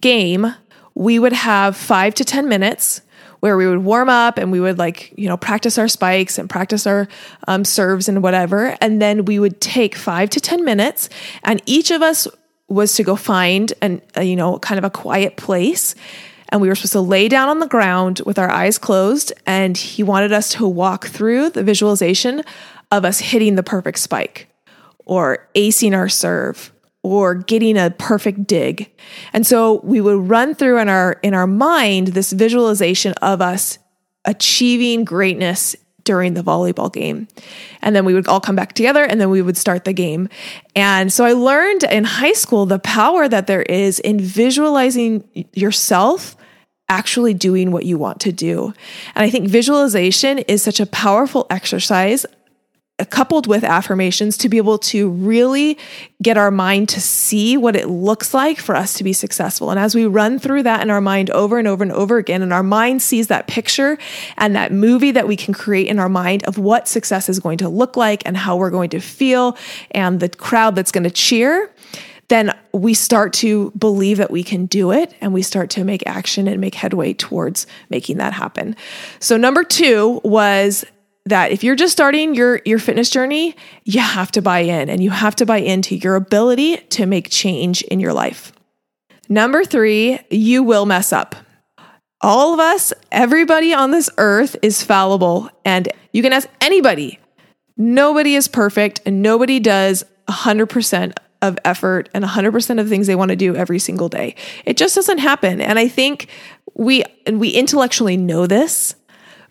game, 0.00 0.54
we 0.94 1.18
would 1.18 1.32
have 1.32 1.76
five 1.76 2.14
to 2.14 2.24
10 2.24 2.48
minutes 2.48 3.00
where 3.44 3.58
we 3.58 3.66
would 3.66 3.84
warm 3.84 4.08
up 4.08 4.38
and 4.38 4.50
we 4.50 4.58
would 4.58 4.78
like, 4.78 5.12
you 5.18 5.28
know, 5.28 5.36
practice 5.36 5.76
our 5.76 5.86
spikes 5.86 6.38
and 6.38 6.48
practice 6.48 6.86
our 6.86 7.06
um, 7.46 7.62
serves 7.62 8.08
and 8.08 8.22
whatever. 8.22 8.74
And 8.80 9.02
then 9.02 9.26
we 9.26 9.38
would 9.38 9.60
take 9.60 9.96
five 9.96 10.30
to 10.30 10.40
10 10.40 10.64
minutes 10.64 11.10
and 11.42 11.60
each 11.66 11.90
of 11.90 12.00
us 12.00 12.26
was 12.68 12.94
to 12.94 13.02
go 13.02 13.16
find 13.16 13.70
an, 13.82 14.00
a, 14.14 14.24
you 14.24 14.34
know, 14.34 14.58
kind 14.60 14.78
of 14.78 14.84
a 14.84 14.88
quiet 14.88 15.36
place. 15.36 15.94
And 16.48 16.62
we 16.62 16.68
were 16.68 16.74
supposed 16.74 16.94
to 16.94 17.02
lay 17.02 17.28
down 17.28 17.50
on 17.50 17.58
the 17.58 17.66
ground 17.66 18.22
with 18.24 18.38
our 18.38 18.50
eyes 18.50 18.78
closed. 18.78 19.30
And 19.44 19.76
he 19.76 20.02
wanted 20.02 20.32
us 20.32 20.48
to 20.52 20.66
walk 20.66 21.08
through 21.08 21.50
the 21.50 21.62
visualization 21.62 22.44
of 22.90 23.04
us 23.04 23.18
hitting 23.18 23.56
the 23.56 23.62
perfect 23.62 23.98
spike 23.98 24.48
or 25.04 25.46
acing 25.54 25.94
our 25.94 26.08
serve 26.08 26.72
or 27.04 27.34
getting 27.34 27.76
a 27.76 27.90
perfect 27.90 28.46
dig. 28.46 28.90
And 29.32 29.46
so 29.46 29.80
we 29.84 30.00
would 30.00 30.28
run 30.28 30.54
through 30.54 30.78
in 30.78 30.88
our 30.88 31.20
in 31.22 31.34
our 31.34 31.46
mind 31.46 32.08
this 32.08 32.32
visualization 32.32 33.12
of 33.22 33.40
us 33.40 33.78
achieving 34.24 35.04
greatness 35.04 35.76
during 36.02 36.34
the 36.34 36.42
volleyball 36.42 36.92
game. 36.92 37.28
And 37.82 37.94
then 37.94 38.04
we 38.04 38.14
would 38.14 38.26
all 38.26 38.40
come 38.40 38.56
back 38.56 38.72
together 38.72 39.04
and 39.04 39.20
then 39.20 39.30
we 39.30 39.42
would 39.42 39.56
start 39.56 39.84
the 39.84 39.92
game. 39.92 40.28
And 40.74 41.12
so 41.12 41.24
I 41.24 41.32
learned 41.32 41.84
in 41.84 42.04
high 42.04 42.32
school 42.32 42.66
the 42.66 42.78
power 42.78 43.28
that 43.28 43.46
there 43.46 43.62
is 43.62 44.00
in 44.00 44.20
visualizing 44.20 45.24
yourself 45.52 46.36
actually 46.88 47.32
doing 47.32 47.70
what 47.70 47.86
you 47.86 47.96
want 47.96 48.20
to 48.20 48.32
do. 48.32 48.74
And 49.14 49.24
I 49.24 49.30
think 49.30 49.48
visualization 49.48 50.38
is 50.40 50.62
such 50.62 50.80
a 50.80 50.86
powerful 50.86 51.46
exercise 51.48 52.26
coupled 53.10 53.48
with 53.48 53.64
affirmations 53.64 54.36
to 54.36 54.48
be 54.48 54.56
able 54.56 54.78
to 54.78 55.10
really 55.10 55.76
get 56.22 56.38
our 56.38 56.52
mind 56.52 56.88
to 56.88 57.00
see 57.00 57.56
what 57.56 57.74
it 57.74 57.88
looks 57.88 58.32
like 58.32 58.58
for 58.58 58.76
us 58.76 58.94
to 58.94 59.02
be 59.02 59.12
successful. 59.12 59.70
And 59.70 59.80
as 59.80 59.96
we 59.96 60.06
run 60.06 60.38
through 60.38 60.62
that 60.62 60.80
in 60.80 60.90
our 60.90 61.00
mind 61.00 61.28
over 61.30 61.58
and 61.58 61.66
over 61.66 61.82
and 61.82 61.90
over 61.90 62.18
again, 62.18 62.40
and 62.40 62.52
our 62.52 62.62
mind 62.62 63.02
sees 63.02 63.26
that 63.26 63.48
picture 63.48 63.98
and 64.38 64.54
that 64.54 64.70
movie 64.70 65.10
that 65.10 65.26
we 65.26 65.34
can 65.34 65.52
create 65.52 65.88
in 65.88 65.98
our 65.98 66.08
mind 66.08 66.44
of 66.44 66.56
what 66.56 66.86
success 66.86 67.28
is 67.28 67.40
going 67.40 67.58
to 67.58 67.68
look 67.68 67.96
like 67.96 68.22
and 68.26 68.36
how 68.36 68.56
we're 68.56 68.70
going 68.70 68.90
to 68.90 69.00
feel 69.00 69.56
and 69.90 70.20
the 70.20 70.28
crowd 70.28 70.76
that's 70.76 70.92
going 70.92 71.04
to 71.04 71.10
cheer, 71.10 71.72
then 72.28 72.56
we 72.72 72.94
start 72.94 73.32
to 73.32 73.70
believe 73.72 74.18
that 74.18 74.30
we 74.30 74.42
can 74.42 74.66
do 74.66 74.92
it 74.92 75.14
and 75.20 75.34
we 75.34 75.42
start 75.42 75.68
to 75.70 75.84
make 75.84 76.02
action 76.06 76.48
and 76.48 76.60
make 76.60 76.74
headway 76.74 77.12
towards 77.12 77.66
making 77.90 78.18
that 78.18 78.32
happen. 78.32 78.76
So, 79.20 79.36
number 79.36 79.62
two 79.64 80.20
was 80.24 80.84
that 81.26 81.52
if 81.52 81.64
you're 81.64 81.76
just 81.76 81.92
starting 81.92 82.34
your 82.34 82.60
your 82.64 82.78
fitness 82.78 83.10
journey, 83.10 83.56
you 83.84 84.00
have 84.00 84.30
to 84.32 84.42
buy 84.42 84.60
in 84.60 84.88
and 84.88 85.02
you 85.02 85.10
have 85.10 85.36
to 85.36 85.46
buy 85.46 85.58
into 85.58 85.96
your 85.96 86.16
ability 86.16 86.76
to 86.76 87.06
make 87.06 87.30
change 87.30 87.82
in 87.82 88.00
your 88.00 88.12
life. 88.12 88.52
Number 89.28 89.64
3, 89.64 90.20
you 90.30 90.62
will 90.62 90.84
mess 90.84 91.12
up. 91.12 91.34
All 92.20 92.54
of 92.54 92.60
us, 92.60 92.92
everybody 93.10 93.74
on 93.74 93.90
this 93.90 94.10
earth 94.18 94.56
is 94.62 94.82
fallible 94.82 95.50
and 95.64 95.88
you 96.12 96.22
can 96.22 96.32
ask 96.32 96.48
anybody. 96.60 97.18
Nobody 97.76 98.34
is 98.34 98.48
perfect 98.48 99.00
and 99.04 99.20
nobody 99.20 99.60
does 99.60 100.04
100% 100.28 101.14
of 101.42 101.58
effort 101.64 102.08
and 102.14 102.24
100% 102.24 102.80
of 102.80 102.88
things 102.88 103.06
they 103.06 103.14
want 103.14 103.30
to 103.30 103.36
do 103.36 103.54
every 103.54 103.78
single 103.78 104.08
day. 104.08 104.34
It 104.64 104.76
just 104.76 104.94
doesn't 104.94 105.18
happen. 105.18 105.60
And 105.60 105.78
I 105.78 105.88
think 105.88 106.28
we 106.74 107.04
we 107.30 107.50
intellectually 107.50 108.16
know 108.16 108.46
this, 108.46 108.94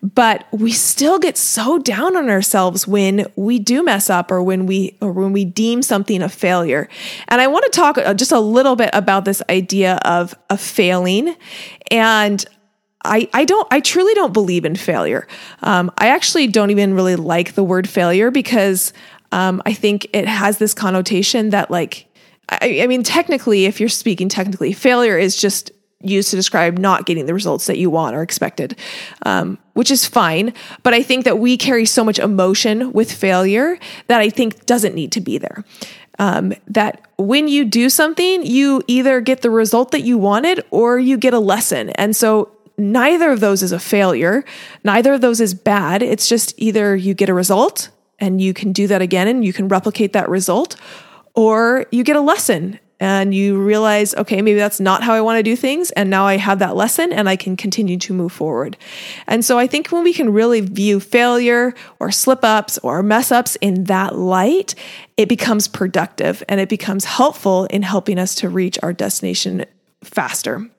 but 0.04 0.46
we 0.52 0.74
still 0.74 1.18
get 1.18 1.38
so 1.38 1.80
down 1.80 2.18
on 2.18 2.30
ourselves 2.30 2.86
when 2.86 3.26
we 3.38 3.58
do 3.58 3.82
mess 3.82 4.10
up 4.10 4.30
or 4.30 4.44
when 4.44 4.66
we 4.66 4.98
or 5.00 5.14
when 5.14 5.32
we 5.32 5.46
deem 5.46 5.82
something 5.82 6.22
a 6.22 6.28
failure 6.28 6.90
and 7.30 7.40
i 7.40 7.48
want 7.48 7.64
to 7.64 7.72
talk 7.72 7.98
uh, 7.98 8.14
just 8.14 8.32
a 8.32 8.40
little 8.40 8.76
bit 8.76 8.90
about 8.92 9.24
this 9.24 9.42
idea 9.50 9.96
of 10.04 10.36
a 10.50 10.58
failing 10.58 11.36
and 11.90 12.46
I, 13.06 13.28
I 13.34 13.44
don't 13.44 13.68
I 13.70 13.82
truly 13.82 14.14
don't 14.14 14.32
believe 14.32 14.64
in 14.64 14.78
failure. 14.78 15.28
Um, 15.62 15.92
I 15.98 16.08
actually 16.08 16.48
don't 16.48 16.72
even 16.72 16.94
really 16.94 17.18
like 17.18 17.54
the 17.54 17.64
word 17.64 17.90
failure 17.90 18.32
because 18.32 18.94
um, 19.34 19.62
I 19.66 19.74
think 19.74 20.08
it 20.14 20.26
has 20.26 20.58
this 20.58 20.74
connotation 20.74 21.50
that 21.50 21.70
like 21.70 22.08
I, 22.48 22.80
I 22.82 22.88
mean 22.88 23.04
technically 23.04 23.66
if 23.66 23.82
you're 23.82 23.90
speaking 23.90 24.30
technically 24.30 24.72
failure 24.72 25.18
is 25.18 25.36
just 25.36 25.72
used 26.04 26.30
to 26.30 26.36
describe 26.36 26.78
not 26.78 27.06
getting 27.06 27.26
the 27.26 27.34
results 27.34 27.66
that 27.68 27.78
you 27.78 27.90
want 27.90 28.16
or 28.16 28.22
expected, 28.22 28.78
um, 29.26 29.58
which 29.74 29.90
is 29.90 30.06
fine. 30.06 30.54
But 30.84 30.94
I 30.94 31.02
think 31.02 31.26
that 31.26 31.40
we 31.40 31.58
carry 31.58 31.86
so 31.86 32.04
much 32.04 32.20
emotion 32.20 32.92
with 32.94 33.12
failure 33.12 33.80
that 34.08 34.20
I 34.20 34.30
think 34.30 34.66
doesn't 34.66 34.96
need 34.96 35.12
to 35.14 35.22
be 35.22 35.38
there. 35.38 35.64
Um, 36.20 36.54
that 36.68 37.02
when 37.18 37.48
you 37.48 37.66
do 37.66 37.90
something, 37.90 38.46
you 38.46 38.84
either 38.88 39.20
get 39.22 39.42
the 39.42 39.50
result 39.50 39.92
that 39.92 40.02
you 40.02 40.18
wanted 40.18 40.64
or 40.70 41.00
you 41.00 41.18
get 41.18 41.34
a 41.34 41.40
lesson. 41.40 41.90
And 41.92 42.16
so 42.16 42.52
neither 42.78 43.32
of 43.32 43.40
those 43.40 43.64
is 43.64 43.72
a 43.72 43.80
failure. 43.80 44.46
Neither 44.84 45.14
of 45.14 45.22
those 45.22 45.42
is 45.42 45.54
bad. 45.54 46.04
It's 46.04 46.30
just 46.30 46.54
either 46.58 46.96
you 46.96 47.14
get 47.14 47.30
a 47.30 47.34
result 47.34 47.90
and 48.20 48.40
you 48.40 48.54
can 48.54 48.72
do 48.72 48.88
that 48.88 49.02
again 49.02 49.28
and 49.28 49.44
you 49.44 49.54
can 49.54 49.68
replicate 49.68 50.14
that 50.14 50.30
result, 50.30 50.76
or 51.34 51.88
you 51.92 52.04
get 52.04 52.16
a 52.16 52.22
lesson 52.22 52.80
and 53.00 53.34
you 53.34 53.62
realize, 53.62 54.16
okay, 54.16 54.42
maybe 54.42 54.58
that's 54.58 54.80
not 54.80 55.04
how 55.04 55.14
I 55.14 55.22
want 55.22 55.38
to 55.40 55.44
do 55.44 55.56
things. 55.56 55.92
And 55.92 56.10
now 56.10 56.26
I 56.26 56.38
have 56.38 56.60
that 56.60 56.76
lesson 56.76 57.12
and 57.12 57.28
I 57.28 57.36
can 57.36 57.58
continue 57.58 57.98
to 57.98 58.14
move 58.14 58.32
forward. 58.32 58.78
And 59.28 59.44
so 59.44 59.60
I 59.60 59.68
think 59.68 59.90
when 59.90 60.04
we 60.04 60.14
can 60.14 60.32
really 60.32 60.62
view 60.62 61.00
failure 61.00 61.74
or 62.00 62.12
slip 62.12 62.44
ups 62.44 62.78
or 62.80 63.04
mess 63.04 63.32
ups 63.32 63.58
in 63.58 63.86
that 63.86 64.16
light, 64.16 64.76
it 65.18 65.28
becomes 65.28 65.68
productive 65.68 66.44
and 66.48 66.60
it 66.60 66.70
becomes 66.70 67.06
helpful 67.06 67.66
in 67.66 67.82
helping 67.82 68.18
us 68.18 68.36
to 68.36 68.50
reach 68.50 68.80
our 68.82 68.94
destination 68.94 69.66
faster. 70.04 70.70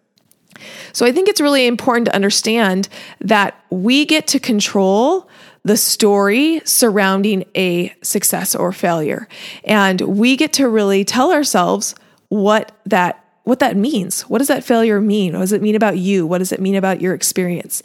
So 0.93 1.05
I 1.05 1.13
think 1.13 1.29
it's 1.29 1.41
really 1.41 1.67
important 1.67 2.07
to 2.07 2.15
understand 2.15 2.89
that 3.21 3.61
we 3.71 4.05
get 4.07 4.27
to 4.29 4.39
control 4.39 5.29
the 5.65 5.77
story 5.77 6.61
surrounding 6.65 7.45
a 7.57 7.95
success 8.03 8.55
or 8.55 8.71
failure. 8.71 9.27
And 9.65 10.01
we 10.01 10.37
get 10.37 10.53
to 10.55 10.69
really 10.69 11.05
tell 11.05 11.33
ourselves 11.33 11.95
what 12.35 12.73
that 12.87 13.21
what 13.45 13.59
that 13.59 13.77
means. 13.77 14.23
What 14.23 14.39
does 14.39 14.49
that 14.49 14.65
failure 14.65 15.03
mean? 15.03 15.35
What 15.35 15.41
does 15.41 15.53
it 15.53 15.61
mean 15.61 15.75
about 15.75 15.99
you? 15.99 16.27
What 16.27 16.39
does 16.39 16.51
it 16.51 16.63
mean 16.63 16.77
about 16.77 17.03
your 17.03 17.13
experience? 17.13 17.83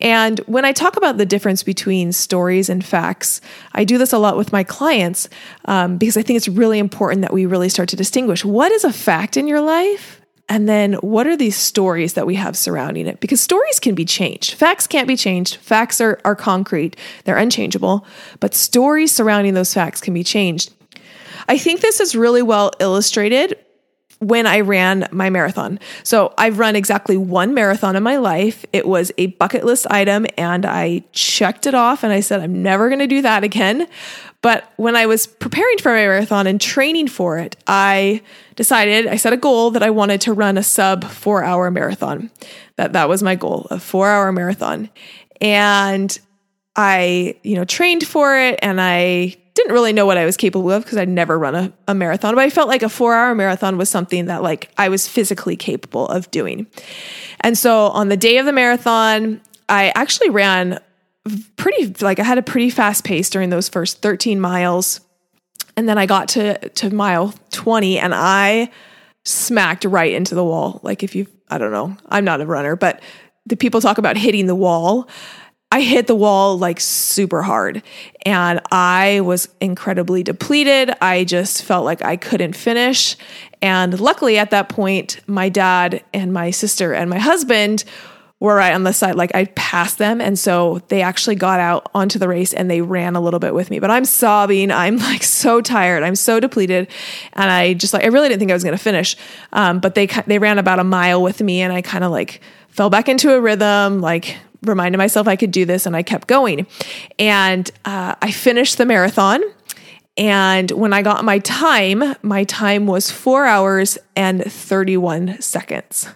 And 0.00 0.38
when 0.40 0.64
I 0.64 0.70
talk 0.70 0.96
about 0.96 1.18
the 1.18 1.26
difference 1.26 1.64
between 1.64 2.12
stories 2.12 2.68
and 2.68 2.84
facts, 2.84 3.40
I 3.72 3.82
do 3.82 3.98
this 3.98 4.12
a 4.12 4.18
lot 4.18 4.36
with 4.36 4.52
my 4.52 4.62
clients 4.62 5.28
um, 5.64 5.98
because 5.98 6.16
I 6.16 6.22
think 6.22 6.36
it's 6.36 6.46
really 6.46 6.78
important 6.78 7.22
that 7.22 7.32
we 7.32 7.44
really 7.44 7.68
start 7.68 7.88
to 7.88 7.96
distinguish 7.96 8.44
what 8.44 8.70
is 8.70 8.84
a 8.84 8.92
fact 8.92 9.36
in 9.36 9.48
your 9.48 9.60
life 9.60 10.20
and 10.48 10.68
then 10.68 10.94
what 10.94 11.26
are 11.26 11.36
these 11.36 11.56
stories 11.56 12.14
that 12.14 12.26
we 12.26 12.36
have 12.36 12.56
surrounding 12.56 13.08
it? 13.08 13.18
Because 13.18 13.40
stories 13.40 13.80
can 13.80 13.96
be 13.96 14.04
changed. 14.04 14.54
Facts 14.54 14.86
can't 14.86 15.08
be 15.08 15.16
changed. 15.16 15.56
Facts 15.56 16.00
are, 16.00 16.20
are 16.24 16.36
concrete, 16.36 16.96
they're 17.24 17.36
unchangeable, 17.36 18.06
but 18.38 18.54
stories 18.54 19.10
surrounding 19.10 19.54
those 19.54 19.74
facts 19.74 20.00
can 20.00 20.14
be 20.14 20.24
changed. 20.24 20.72
I 21.48 21.58
think 21.58 21.80
this 21.80 21.98
is 21.98 22.14
really 22.14 22.42
well 22.42 22.70
illustrated 22.78 23.56
when 24.20 24.46
I 24.46 24.60
ran 24.60 25.08
my 25.10 25.30
marathon. 25.30 25.80
So 26.02 26.34
I've 26.36 26.58
run 26.58 26.76
exactly 26.76 27.16
one 27.16 27.54
marathon 27.54 27.96
in 27.96 28.02
my 28.02 28.16
life. 28.16 28.66
It 28.72 28.86
was 28.86 29.10
a 29.16 29.26
bucket 29.26 29.64
list 29.64 29.86
item 29.90 30.26
and 30.36 30.66
I 30.66 31.04
checked 31.12 31.66
it 31.66 31.74
off 31.74 32.04
and 32.04 32.12
I 32.12 32.20
said, 32.20 32.40
I'm 32.40 32.62
never 32.62 32.88
going 32.88 32.98
to 32.98 33.06
do 33.06 33.22
that 33.22 33.44
again. 33.44 33.88
But 34.42 34.70
when 34.76 34.94
I 34.94 35.06
was 35.06 35.26
preparing 35.26 35.78
for 35.78 35.90
my 35.90 35.96
marathon 35.96 36.46
and 36.46 36.60
training 36.60 37.08
for 37.08 37.38
it, 37.38 37.56
I 37.66 38.22
decided, 38.56 39.06
I 39.06 39.16
set 39.16 39.32
a 39.32 39.38
goal 39.38 39.70
that 39.72 39.82
I 39.82 39.90
wanted 39.90 40.20
to 40.22 40.34
run 40.34 40.58
a 40.58 40.62
sub 40.62 41.04
four 41.04 41.42
hour 41.42 41.70
marathon. 41.70 42.30
That, 42.76 42.92
that 42.92 43.08
was 43.08 43.22
my 43.22 43.34
goal, 43.34 43.68
a 43.70 43.80
four 43.80 44.08
hour 44.08 44.32
marathon. 44.32 44.90
And 45.40 46.18
I, 46.76 47.36
you 47.42 47.56
know, 47.56 47.64
trained 47.64 48.06
for 48.06 48.38
it 48.38 48.58
and 48.62 48.80
I 48.80 49.36
didn't 49.54 49.72
really 49.72 49.92
know 49.92 50.06
what 50.06 50.16
I 50.16 50.24
was 50.24 50.36
capable 50.36 50.70
of 50.70 50.84
because 50.84 50.98
I'd 50.98 51.08
never 51.08 51.38
run 51.38 51.54
a, 51.54 51.72
a, 51.88 51.94
marathon, 51.94 52.34
but 52.34 52.42
I 52.42 52.50
felt 52.50 52.68
like 52.68 52.82
a 52.82 52.88
four 52.88 53.14
hour 53.14 53.34
marathon 53.34 53.78
was 53.78 53.88
something 53.88 54.26
that 54.26 54.42
like 54.42 54.70
I 54.78 54.88
was 54.88 55.08
physically 55.08 55.56
capable 55.56 56.06
of 56.06 56.30
doing. 56.30 56.66
And 57.40 57.58
so 57.58 57.86
on 57.88 58.08
the 58.08 58.16
day 58.16 58.38
of 58.38 58.46
the 58.46 58.52
marathon, 58.52 59.40
I 59.68 59.92
actually 59.94 60.30
ran 60.30 60.78
pretty 61.56 61.94
like 62.00 62.18
I 62.18 62.22
had 62.22 62.38
a 62.38 62.42
pretty 62.42 62.70
fast 62.70 63.04
pace 63.04 63.30
during 63.30 63.50
those 63.50 63.68
first 63.68 64.02
13 64.02 64.40
miles. 64.40 65.00
And 65.76 65.88
then 65.88 65.98
I 65.98 66.06
got 66.06 66.28
to 66.30 66.68
to 66.68 66.94
mile 66.94 67.34
20 67.50 67.98
and 67.98 68.14
I 68.14 68.70
smacked 69.24 69.84
right 69.84 70.12
into 70.12 70.34
the 70.34 70.44
wall. 70.44 70.80
Like 70.82 71.02
if 71.02 71.14
you 71.14 71.26
I 71.48 71.58
don't 71.58 71.72
know, 71.72 71.96
I'm 72.06 72.24
not 72.24 72.40
a 72.40 72.46
runner, 72.46 72.76
but 72.76 73.00
the 73.46 73.56
people 73.56 73.80
talk 73.80 73.98
about 73.98 74.16
hitting 74.16 74.46
the 74.46 74.54
wall. 74.54 75.08
I 75.72 75.82
hit 75.82 76.08
the 76.08 76.16
wall 76.16 76.58
like 76.58 76.80
super 76.80 77.42
hard 77.42 77.82
and 78.26 78.60
I 78.72 79.20
was 79.20 79.48
incredibly 79.60 80.24
depleted. 80.24 80.90
I 81.00 81.22
just 81.22 81.62
felt 81.62 81.84
like 81.84 82.02
I 82.02 82.16
couldn't 82.16 82.56
finish. 82.56 83.16
And 83.62 84.00
luckily 84.00 84.36
at 84.36 84.50
that 84.50 84.68
point, 84.68 85.20
my 85.28 85.48
dad 85.48 86.02
and 86.12 86.32
my 86.32 86.50
sister 86.50 86.92
and 86.92 87.08
my 87.08 87.18
husband 87.18 87.84
were 88.40 88.56
right 88.56 88.74
on 88.74 88.82
the 88.82 88.92
side. 88.92 89.14
Like 89.14 89.32
I 89.32 89.44
passed 89.44 89.98
them. 89.98 90.20
And 90.20 90.36
so 90.36 90.80
they 90.88 91.02
actually 91.02 91.36
got 91.36 91.60
out 91.60 91.88
onto 91.94 92.18
the 92.18 92.26
race 92.26 92.52
and 92.52 92.68
they 92.68 92.80
ran 92.80 93.14
a 93.14 93.20
little 93.20 93.38
bit 93.38 93.54
with 93.54 93.70
me. 93.70 93.78
But 93.78 93.92
I'm 93.92 94.04
sobbing. 94.04 94.72
I'm 94.72 94.96
like 94.96 95.22
so 95.22 95.60
tired. 95.60 96.02
I'm 96.02 96.16
so 96.16 96.40
depleted. 96.40 96.88
And 97.34 97.48
I 97.48 97.74
just 97.74 97.92
like, 97.92 98.02
I 98.02 98.08
really 98.08 98.28
didn't 98.28 98.40
think 98.40 98.50
I 98.50 98.54
was 98.54 98.64
going 98.64 98.76
to 98.76 98.82
finish. 98.82 99.16
Um, 99.52 99.78
but 99.78 99.94
they, 99.94 100.06
they 100.26 100.40
ran 100.40 100.58
about 100.58 100.80
a 100.80 100.84
mile 100.84 101.22
with 101.22 101.40
me 101.40 101.60
and 101.60 101.72
I 101.72 101.80
kind 101.80 102.02
of 102.02 102.10
like 102.10 102.40
fell 102.70 102.90
back 102.90 103.08
into 103.08 103.32
a 103.34 103.40
rhythm, 103.40 104.00
like 104.00 104.36
reminded 104.62 104.98
myself 104.98 105.28
I 105.28 105.36
could 105.36 105.50
do 105.50 105.64
this 105.64 105.86
and 105.86 105.96
I 105.96 106.02
kept 106.02 106.28
going. 106.28 106.66
And 107.18 107.70
uh, 107.84 108.14
I 108.20 108.30
finished 108.30 108.78
the 108.78 108.86
marathon. 108.86 109.42
And 110.16 110.70
when 110.72 110.92
I 110.92 111.02
got 111.02 111.24
my 111.24 111.38
time, 111.38 112.14
my 112.22 112.44
time 112.44 112.86
was 112.86 113.10
four 113.10 113.46
hours 113.46 113.96
and 114.16 114.44
31 114.44 115.40
seconds. 115.40 116.08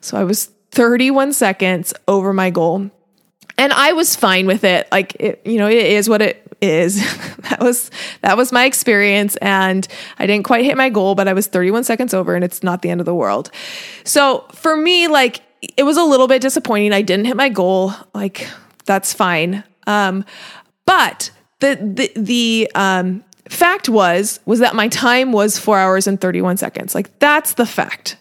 So 0.00 0.16
I 0.16 0.24
was 0.24 0.52
31 0.70 1.32
seconds 1.32 1.94
over 2.06 2.32
my 2.32 2.50
goal. 2.50 2.90
And 3.56 3.72
I 3.72 3.92
was 3.92 4.14
fine 4.14 4.46
with 4.46 4.62
it. 4.62 4.86
Like 4.92 5.16
it, 5.16 5.42
you 5.44 5.58
know, 5.58 5.68
it 5.68 5.86
is 5.86 6.08
what 6.08 6.22
it 6.22 6.48
is. 6.60 6.96
that 7.50 7.58
was 7.60 7.90
that 8.22 8.36
was 8.36 8.52
my 8.52 8.64
experience 8.64 9.36
and 9.36 9.86
I 10.18 10.26
didn't 10.26 10.44
quite 10.44 10.64
hit 10.64 10.76
my 10.76 10.90
goal, 10.90 11.14
but 11.14 11.26
I 11.26 11.32
was 11.32 11.48
31 11.48 11.84
seconds 11.84 12.14
over 12.14 12.34
and 12.34 12.44
it's 12.44 12.62
not 12.62 12.82
the 12.82 12.90
end 12.90 13.00
of 13.00 13.06
the 13.06 13.14
world. 13.14 13.50
So, 14.04 14.46
for 14.52 14.76
me 14.76 15.08
like 15.08 15.42
it 15.62 15.82
was 15.82 15.96
a 15.96 16.04
little 16.04 16.28
bit 16.28 16.42
disappointing. 16.42 16.92
I 16.92 17.02
didn't 17.02 17.26
hit 17.26 17.36
my 17.36 17.48
goal. 17.48 17.92
Like 18.14 18.48
that's 18.84 19.12
fine. 19.12 19.64
Um 19.86 20.24
but 20.86 21.30
the 21.60 21.76
the 21.76 22.12
the 22.20 22.70
um 22.74 23.24
fact 23.48 23.88
was 23.88 24.40
was 24.46 24.60
that 24.60 24.74
my 24.74 24.88
time 24.88 25.32
was 25.32 25.58
4 25.58 25.78
hours 25.78 26.06
and 26.06 26.20
31 26.20 26.56
seconds. 26.58 26.94
Like 26.94 27.18
that's 27.18 27.54
the 27.54 27.66
fact. 27.66 28.16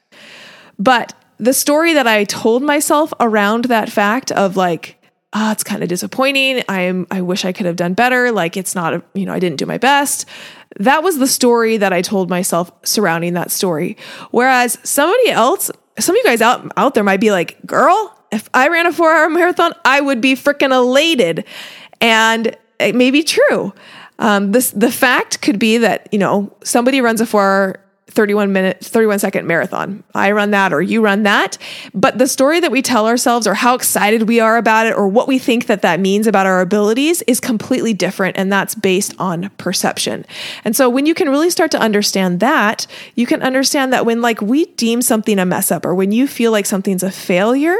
But 0.79 1.13
the 1.37 1.53
story 1.53 1.93
that 1.93 2.07
I 2.07 2.23
told 2.23 2.63
myself 2.63 3.13
around 3.19 3.65
that 3.65 3.89
fact 3.89 4.31
of 4.31 4.57
like, 4.57 4.97
ah, 5.33 5.49
oh, 5.49 5.51
it's 5.51 5.63
kind 5.63 5.83
of 5.83 5.89
disappointing. 5.89 6.63
I'm 6.67 7.07
I 7.11 7.21
wish 7.21 7.45
I 7.45 7.51
could 7.51 7.65
have 7.65 7.75
done 7.75 7.93
better. 7.93 8.31
Like 8.31 8.57
it's 8.57 8.75
not, 8.75 8.93
a, 8.93 9.03
you 9.13 9.25
know, 9.25 9.33
I 9.33 9.39
didn't 9.39 9.57
do 9.57 9.65
my 9.65 9.77
best. 9.77 10.25
That 10.79 11.03
was 11.03 11.17
the 11.17 11.27
story 11.27 11.77
that 11.77 11.93
I 11.93 12.01
told 12.01 12.29
myself 12.29 12.71
surrounding 12.83 13.33
that 13.33 13.51
story. 13.51 13.97
Whereas 14.31 14.77
somebody 14.83 15.29
else, 15.29 15.71
some 15.99 16.15
of 16.15 16.17
you 16.17 16.23
guys 16.23 16.41
out 16.41 16.71
out 16.77 16.93
there 16.93 17.03
might 17.03 17.19
be 17.19 17.31
like, 17.31 17.57
"Girl, 17.65 18.15
if 18.31 18.49
I 18.53 18.67
ran 18.67 18.85
a 18.85 18.91
4-hour 18.91 19.29
marathon, 19.29 19.73
I 19.85 20.01
would 20.01 20.21
be 20.21 20.35
freaking 20.35 20.71
elated." 20.71 21.45
And 22.01 22.55
it 22.79 22.95
may 22.95 23.11
be 23.11 23.23
true. 23.23 23.73
Um, 24.19 24.51
this 24.51 24.71
the 24.71 24.91
fact 24.91 25.41
could 25.41 25.59
be 25.59 25.77
that 25.77 26.07
you 26.11 26.19
know 26.19 26.55
somebody 26.63 27.01
runs 27.01 27.21
a 27.21 27.25
four 27.25 27.77
31 28.09 28.53
minute 28.53 28.79
31 28.83 29.19
second 29.19 29.45
marathon. 29.45 30.03
I 30.15 30.31
run 30.31 30.51
that 30.51 30.73
or 30.73 30.81
you 30.81 31.01
run 31.01 31.23
that. 31.23 31.57
But 31.93 32.17
the 32.17 32.27
story 32.27 32.59
that 32.59 32.71
we 32.71 32.81
tell 32.81 33.05
ourselves 33.05 33.45
or 33.45 33.53
how 33.53 33.75
excited 33.75 34.27
we 34.27 34.39
are 34.39 34.57
about 34.57 34.87
it 34.87 34.95
or 34.95 35.07
what 35.07 35.27
we 35.27 35.37
think 35.37 35.67
that 35.67 35.81
that 35.81 35.99
means 35.99 36.25
about 36.25 36.45
our 36.45 36.61
abilities 36.61 37.21
is 37.23 37.39
completely 37.39 37.93
different 37.93 38.37
and 38.37 38.51
that's 38.51 38.75
based 38.75 39.13
on 39.19 39.49
perception. 39.57 40.25
And 40.63 40.75
so 40.75 40.89
when 40.89 41.05
you 41.05 41.13
can 41.13 41.29
really 41.29 41.49
start 41.49 41.71
to 41.71 41.79
understand 41.79 42.39
that 42.39 42.87
you 43.15 43.25
can 43.25 43.41
understand 43.41 43.91
that 43.93 44.05
when 44.05 44.21
like 44.21 44.41
we 44.41 44.65
deem 44.65 45.01
something 45.01 45.37
a 45.39 45.45
mess 45.45 45.71
up 45.71 45.85
or 45.85 45.93
when 45.93 46.11
you 46.11 46.27
feel 46.27 46.51
like 46.51 46.65
something's 46.65 47.03
a 47.03 47.11
failure 47.11 47.77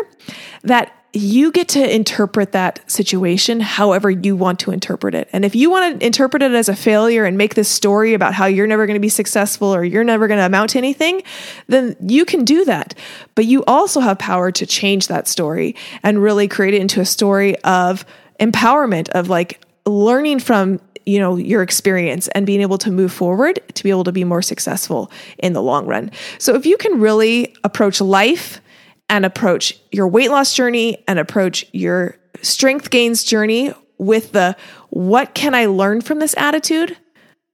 that 0.64 0.97
you 1.22 1.52
get 1.52 1.68
to 1.70 1.96
interpret 1.96 2.52
that 2.52 2.90
situation 2.90 3.60
however 3.60 4.10
you 4.10 4.36
want 4.36 4.60
to 4.60 4.72
interpret 4.72 5.16
it. 5.16 5.30
And 5.34 5.46
if 5.46 5.56
you 5.56 5.70
want 5.70 6.00
to 6.00 6.06
interpret 6.06 6.44
it 6.44 6.52
as 6.52 6.70
a 6.70 6.76
failure 6.76 7.26
and 7.26 7.38
make 7.38 7.56
this 7.56 7.70
story 7.70 8.14
about 8.14 8.34
how 8.34 8.46
you're 8.46 8.68
never 8.68 8.86
going 8.86 8.96
to 8.96 9.02
be 9.02 9.10
successful 9.10 9.74
or 9.74 9.84
you're 9.84 10.04
never 10.04 10.28
going 10.28 10.40
to 10.40 10.46
amount 10.46 10.72
to 10.72 10.78
anything, 10.78 11.24
then 11.68 11.96
you 12.02 12.26
can 12.26 12.46
do 12.46 12.66
that. 12.66 12.94
But 13.36 13.46
you 13.46 13.64
also 13.66 14.00
have 14.00 14.20
power 14.20 14.52
to 14.52 14.66
change 14.66 15.08
that 15.08 15.28
story 15.28 15.76
and 16.04 16.22
really 16.22 16.48
create 16.48 16.74
it 16.74 16.82
into 16.82 17.02
a 17.02 17.06
story 17.06 17.58
of 17.60 18.06
empowerment, 18.40 19.10
of 19.10 19.30
like 19.30 19.62
learning 19.86 20.40
from 20.40 20.80
you 21.06 21.20
know 21.20 21.38
your 21.38 21.64
experience 21.64 22.28
and 22.30 22.46
being 22.46 22.62
able 22.62 22.78
to 22.78 22.92
move 22.92 23.14
forward 23.14 23.60
to 23.74 23.84
be 23.84 23.90
able 23.90 24.04
to 24.04 24.12
be 24.12 24.26
more 24.26 24.42
successful 24.42 25.10
in 25.38 25.54
the 25.54 25.62
long 25.62 25.88
run. 25.88 26.12
So 26.38 26.54
if 26.54 26.66
you 26.66 26.78
can 26.78 27.00
really 27.00 27.56
approach 27.64 28.02
life 28.02 28.62
and 29.10 29.26
approach 29.26 29.80
your 29.92 30.08
weight 30.08 30.32
loss 30.32 30.54
journey 30.54 31.04
and 31.08 31.20
approach 31.20 31.66
your 31.72 32.18
strength 32.42 32.90
gains 32.90 33.24
journey 33.24 33.74
with 33.98 34.32
the 34.32 34.56
what 34.90 35.34
can 35.34 35.56
I 35.56 35.66
learn 35.66 36.02
from 36.02 36.20
this 36.20 36.36
attitude 36.38 36.98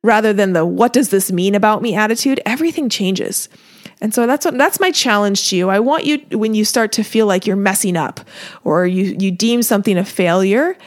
rather 0.03 0.33
than 0.33 0.53
the 0.53 0.65
what 0.65 0.93
does 0.93 1.09
this 1.09 1.31
mean 1.31 1.55
about 1.55 1.81
me 1.81 1.95
attitude, 1.95 2.41
everything 2.45 2.89
changes. 2.89 3.49
And 4.01 4.13
so 4.13 4.27
that's 4.27 4.45
what 4.45 4.57
that's 4.57 4.79
my 4.79 4.91
challenge 4.91 5.49
to 5.49 5.55
you. 5.55 5.69
I 5.69 5.79
want 5.79 6.05
you 6.05 6.19
when 6.31 6.53
you 6.53 6.65
start 6.65 6.91
to 6.93 7.03
feel 7.03 7.25
like 7.25 7.47
you're 7.47 7.55
messing 7.55 7.95
up 7.95 8.19
or 8.63 8.85
you 8.85 9.15
you 9.17 9.31
deem 9.31 9.63
something 9.63 9.97
a 9.97 10.03
failure 10.03 10.77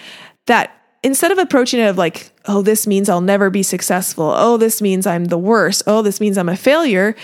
that 0.47 0.73
instead 1.03 1.33
of 1.33 1.39
approaching 1.39 1.81
it 1.81 1.89
of 1.89 1.97
like 1.97 2.31
oh, 2.49 2.63
this 2.63 2.87
means 2.87 3.09
I'll 3.09 3.21
never 3.21 3.51
be 3.51 3.63
successful. 3.63 4.33
Oh, 4.37 4.57
this 4.57 4.81
means 4.81 5.07
I'm 5.07 5.27
the 5.27 5.39
worst. 5.39 5.83
Oh, 5.87 6.03
this 6.03 6.21
means 6.21 6.39
I'm 6.39 6.49
a 6.49 6.57
failure. 6.57 7.17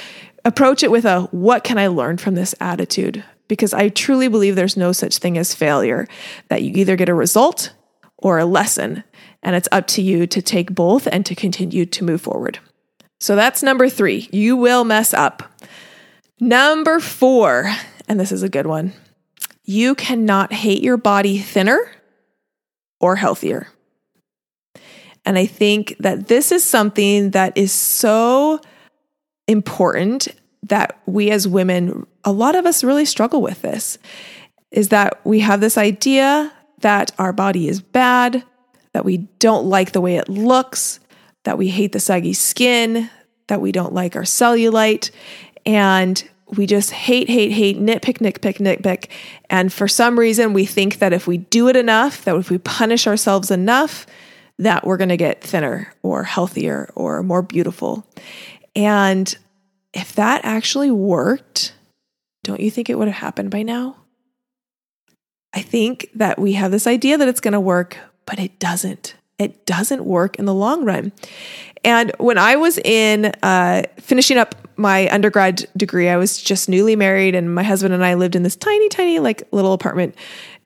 Approach 0.45 0.83
it 0.83 0.91
with 0.91 1.05
a 1.05 1.23
what 1.31 1.63
can 1.63 1.79
I 1.79 1.89
learn 1.89 2.17
from 2.17 2.35
this 2.35 2.55
attitude? 2.59 3.23
Because 3.53 3.75
I 3.75 3.91
truly 3.91 4.29
believe 4.29 4.57
there's 4.57 4.79
no 4.79 4.93
such 4.93 5.19
thing 5.19 5.37
as 5.37 5.55
failure, 5.55 6.09
that 6.49 6.63
you 6.63 6.73
either 6.75 6.97
get 6.97 7.11
a 7.11 7.15
result 7.15 7.75
or 8.17 8.39
a 8.39 8.47
lesson. 8.47 9.05
And 9.43 9.55
it's 9.55 9.69
up 9.71 9.87
to 9.89 10.01
you 10.01 10.27
to 10.27 10.41
take 10.41 10.75
both 10.75 11.07
and 11.07 11.27
to 11.27 11.35
continue 11.35 11.85
to 11.85 12.03
move 12.03 12.23
forward. 12.23 12.61
So 13.21 13.37
that's 13.37 13.63
number 13.63 13.91
three. 13.91 14.27
You 14.33 14.57
will 14.57 14.85
mess 14.85 15.13
up. 15.13 15.53
Number 16.41 16.99
four, 16.99 17.71
and 18.09 18.19
this 18.19 18.33
is 18.33 18.43
a 18.43 18.49
good 18.49 18.67
one 18.67 18.95
you 19.65 19.95
cannot 19.95 20.51
hate 20.55 20.83
your 20.83 20.97
body 20.97 21.37
thinner 21.37 21.91
or 23.01 23.17
healthier. 23.17 23.69
And 25.27 25.37
I 25.37 25.45
think 25.45 25.95
that 26.01 26.27
this 26.27 26.53
is 26.53 26.65
something 26.65 27.33
that 27.33 27.59
is 27.59 27.71
so 27.71 28.61
important 29.47 30.29
that 30.65 30.99
we 31.07 31.31
as 31.31 31.47
women, 31.47 32.07
a 32.25 32.33
lot 32.33 32.55
of 32.55 32.67
us 32.67 32.85
really 32.85 33.05
struggle 33.05 33.43
with 33.43 33.63
this, 33.63 33.99
is 34.71 34.89
that 34.89 35.25
we 35.25 35.41
have 35.41 35.61
this 35.61 35.77
idea 35.77 36.53
that 36.81 37.13
our 37.19 37.33
body 37.33 37.69
is 37.69 37.81
bad, 37.81 38.45
that 38.93 39.05
we 39.05 39.19
don't 39.39 39.67
like 39.67 39.93
the 39.93 40.01
way 40.01 40.17
it 40.17 40.29
looks, 40.29 41.01
that 41.45 41.59
we 41.59 41.69
hate 41.69 41.93
the 41.93 42.01
saggy 42.01 42.33
skin, 42.33 43.11
that 43.49 43.61
we 43.61 43.73
don't 43.73 43.93
like 43.93 44.17
our 44.17 44.23
cellulite. 44.23 45.11
And 45.67 46.23
we 46.57 46.67
just 46.67 46.91
hate, 46.91 47.29
hate, 47.29 47.53
hate, 47.53 47.79
nitpick, 47.79 48.19
nitpick, 48.19 48.59
nitpick. 48.59 49.09
And 49.49 49.73
for 49.73 49.89
some 49.89 50.19
reason, 50.19 50.53
we 50.53 50.67
think 50.67 50.99
that 50.99 51.13
if 51.13 51.27
we 51.27 51.39
do 51.39 51.69
it 51.69 51.77
enough, 51.77 52.25
that 52.25 52.37
if 52.37 52.51
we 52.51 52.59
punish 52.59 53.07
ourselves 53.07 53.51
enough, 53.51 54.07
that 54.59 54.87
we're 54.87 54.99
going 54.99 55.09
to 55.09 55.17
get 55.17 55.43
thinner 55.43 55.93
or 56.03 56.25
healthier 56.25 56.91
or 56.95 57.23
more 57.23 57.43
beautiful. 57.43 58.07
And 58.77 59.35
if 59.95 60.15
that 60.15 60.45
actually 60.45 60.91
worked, 60.91 61.73
don't 62.45 62.61
you 62.61 62.71
think 62.71 62.91
it 62.91 62.99
would 62.99 63.09
have 63.09 63.17
happened 63.17 63.51
by 63.51 63.63
now? 63.63 63.97
I 65.55 65.61
think 65.61 66.11
that 66.15 66.39
we 66.39 66.53
have 66.55 66.71
this 66.71 66.87
idea 66.87 67.19
that 67.19 67.29
it's 67.29 67.41
going 67.41 67.53
to 67.53 67.61
work, 67.61 67.99
but 68.27 68.39
it 68.39 68.59
doesn't. 68.59 69.15
It 69.39 69.67
doesn't 69.67 70.05
work 70.05 70.39
in 70.39 70.45
the 70.45 70.55
long 70.55 70.85
run. 70.85 71.13
And 71.85 72.13
when 72.19 72.39
I 72.39 72.57
was 72.57 72.79
in 72.79 73.33
uh, 73.43 73.83
finishing 73.99 74.39
up 74.39 74.55
my 74.77 75.09
undergrad 75.11 75.67
degree, 75.77 76.09
I 76.09 76.17
was 76.17 76.41
just 76.41 76.69
newly 76.69 76.97
married, 76.97 77.35
and 77.35 77.55
my 77.55 77.63
husband 77.63 77.93
and 77.93 78.05
I 78.05 78.15
lived 78.15 78.37
in 78.37 78.43
this 78.43 78.57
tiny, 78.57 78.89
tiny, 78.89 79.19
like 79.19 79.43
little 79.53 79.73
apartment. 79.73 80.15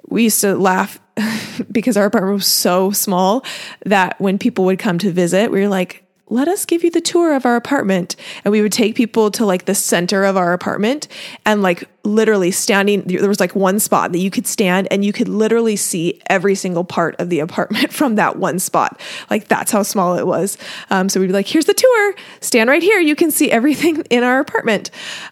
We 0.08 0.24
used 0.24 0.40
to 0.42 0.54
laugh 0.54 1.00
because 1.72 1.96
our 1.96 2.04
apartment 2.04 2.34
was 2.34 2.46
so 2.46 2.90
small 2.90 3.44
that 3.84 4.20
when 4.20 4.38
people 4.38 4.64
would 4.66 4.78
come 4.78 4.98
to 4.98 5.10
visit, 5.10 5.50
we 5.50 5.60
were 5.60 5.68
like, 5.68 6.05
let 6.28 6.48
us 6.48 6.64
give 6.64 6.82
you 6.82 6.90
the 6.90 7.00
tour 7.00 7.34
of 7.34 7.46
our 7.46 7.54
apartment. 7.54 8.16
And 8.44 8.50
we 8.50 8.60
would 8.60 8.72
take 8.72 8.96
people 8.96 9.30
to 9.32 9.46
like 9.46 9.66
the 9.66 9.74
center 9.74 10.24
of 10.24 10.36
our 10.36 10.52
apartment 10.52 11.06
and 11.44 11.62
like 11.62 11.88
literally 12.02 12.50
standing, 12.50 13.02
there 13.02 13.28
was 13.28 13.38
like 13.38 13.54
one 13.54 13.78
spot 13.78 14.12
that 14.12 14.18
you 14.18 14.30
could 14.30 14.46
stand 14.46 14.88
and 14.90 15.04
you 15.04 15.12
could 15.12 15.28
literally 15.28 15.76
see 15.76 16.20
every 16.26 16.54
single 16.54 16.84
part 16.84 17.14
of 17.20 17.30
the 17.30 17.38
apartment 17.46 17.92
from 17.92 18.16
that 18.16 18.36
one 18.36 18.58
spot. 18.58 19.00
Like 19.30 19.48
that's 19.48 19.70
how 19.70 19.82
small 19.82 20.18
it 20.18 20.26
was. 20.26 20.58
Um, 20.90 21.08
so 21.08 21.20
we'd 21.20 21.28
be 21.28 21.32
like, 21.32 21.46
here's 21.46 21.66
the 21.66 21.74
tour, 21.74 22.14
stand 22.40 22.68
right 22.68 22.82
here. 22.82 22.98
You 22.98 23.14
can 23.14 23.30
see 23.30 23.50
everything 23.50 24.02
in 24.10 24.24
our 24.24 24.40
apartment. 24.40 24.90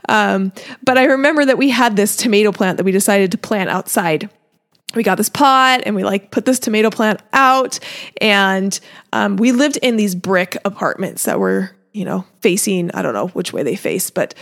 Um, 0.09 0.53
but 0.85 0.97
I 0.97 1.05
remember 1.05 1.45
that 1.45 1.59
we 1.59 1.71
had 1.71 1.97
this 1.97 2.17
tomato 2.17 2.53
plant 2.53 2.77
that 2.77 2.85
we 2.85 2.93
decided 2.93 3.33
to 3.33 3.39
plant 3.39 3.71
outside 3.71 4.31
we 4.95 5.03
got 5.03 5.17
this 5.17 5.29
pot 5.29 5.83
and 5.87 5.95
we 5.95 6.05
like 6.05 6.31
put 6.31 6.45
this 6.45 6.59
tomato 6.59 6.91
plant 6.91 7.21
out. 7.33 7.79
And 8.21 8.79
um, 9.13 9.37
we 9.37 9.53
lived 9.53 9.79
in 9.79 9.97
these 9.97 10.15
brick 10.15 10.57
apartments 10.65 11.25
that 11.25 11.39
were 11.39 11.71
you 11.93 12.05
know 12.05 12.25
facing 12.41 12.91
i 12.91 13.03
don't 13.03 13.15
know 13.15 13.29
which 13.29 13.53
way 13.53 13.63
they 13.63 13.77
face 13.77 14.11
but 14.11 14.35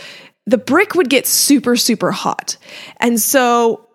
the 0.45 0.57
brick 0.57 0.95
would 0.95 1.09
get 1.09 1.25
super 1.25 1.75
super 1.75 2.11
hot. 2.11 2.57
And 2.97 3.19
so 3.19 3.87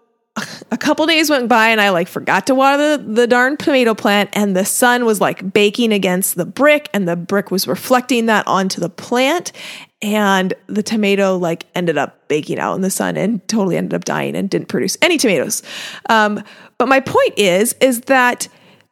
a 0.71 0.77
couple 0.77 1.05
days 1.07 1.31
went 1.31 1.49
by 1.49 1.69
and 1.69 1.81
I 1.81 1.91
like 1.91 2.07
forgot 2.07 2.47
to 2.47 2.55
water 2.55 2.97
the, 2.97 3.03
the 3.03 3.27
darn 3.27 3.57
tomato 3.57 3.95
plant 3.95 4.31
and 4.33 4.55
the 4.55 4.65
sun 4.65 5.05
was 5.05 5.21
like 5.21 5.53
baking 5.53 5.93
against 5.93 6.37
the 6.37 6.47
brick 6.47 6.89
and 6.95 7.09
the 7.09 7.17
brick 7.17 7.51
was 7.51 7.67
reflecting 7.67 8.27
that 8.27 8.47
onto 8.47 8.81
the 8.81 8.89
plant 8.89 9.53
and 10.01 10.55
the 10.67 10.83
tomato 10.83 11.37
like 11.37 11.67
ended 11.75 11.99
up 11.99 12.29
baking 12.29 12.59
out 12.59 12.75
in 12.75 12.83
the 12.83 12.91
sun 12.91 13.17
and 13.17 13.47
totally 13.49 13.77
ended 13.77 13.95
up 13.95 14.05
dying 14.05 14.37
and 14.37 14.49
didn't 14.49 14.69
produce 14.69 14.97
any 15.03 15.19
tomatoes. 15.19 15.63
Um, 16.09 16.43
but 16.79 16.89
my 16.89 17.01
point 17.01 17.35
is, 17.37 17.75
is 17.81 18.03
that 18.03 18.49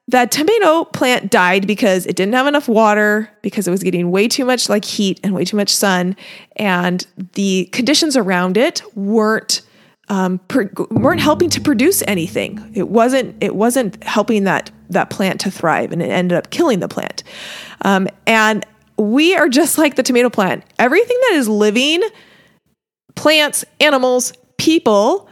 that 0.09 0.31
tomato 0.31 0.85
plant 0.85 1.31
died 1.31 1.67
because 1.67 2.07
it 2.07 2.15
didn't 2.15 2.35
have 2.35 2.47
enough 2.47 2.69
water 2.69 3.29
because 3.43 3.67
it 3.67 3.73
was 3.73 3.83
getting 3.83 4.11
way 4.11 4.29
too 4.29 4.45
much 4.45 4.69
like 4.69 4.85
heat 4.85 5.19
and 5.23 5.35
way 5.35 5.45
too 5.45 5.57
much 5.57 5.71
sun 5.71 6.17
and 6.57 7.07
the 7.33 7.69
conditions 7.73 8.17
around 8.17 8.57
it 8.57 8.83
weren't 8.95 9.63
um, 10.09 10.41
weren't 10.91 11.21
helping 11.21 11.51
to 11.51 11.61
produce 11.61 12.03
anything. 12.07 12.71
It 12.75 12.89
wasn't 12.89 13.43
it 13.43 13.57
wasn't 13.57 14.03
helping 14.05 14.45
that 14.45 14.71
that 14.91 15.11
plant 15.11 15.41
to 15.41 15.51
thrive, 15.51 15.93
and 15.93 16.01
it 16.01 16.11
ended 16.11 16.39
up 16.39 16.51
killing 16.51 16.79
the 16.79 16.89
plant. 16.89 17.25
Um, 17.83 18.07
and 18.27 18.65
we 18.99 19.35
are 19.35 19.49
just 19.49 19.79
like 19.79 19.97
the 19.97 20.03
tomato 20.03 20.31
plant. 20.31 20.65
Everything 20.79 21.19
that 21.29 21.37
is 21.37 21.49
living, 21.49 22.03
plants, 23.15 23.65
animals, 23.81 24.33
people, 24.59 25.29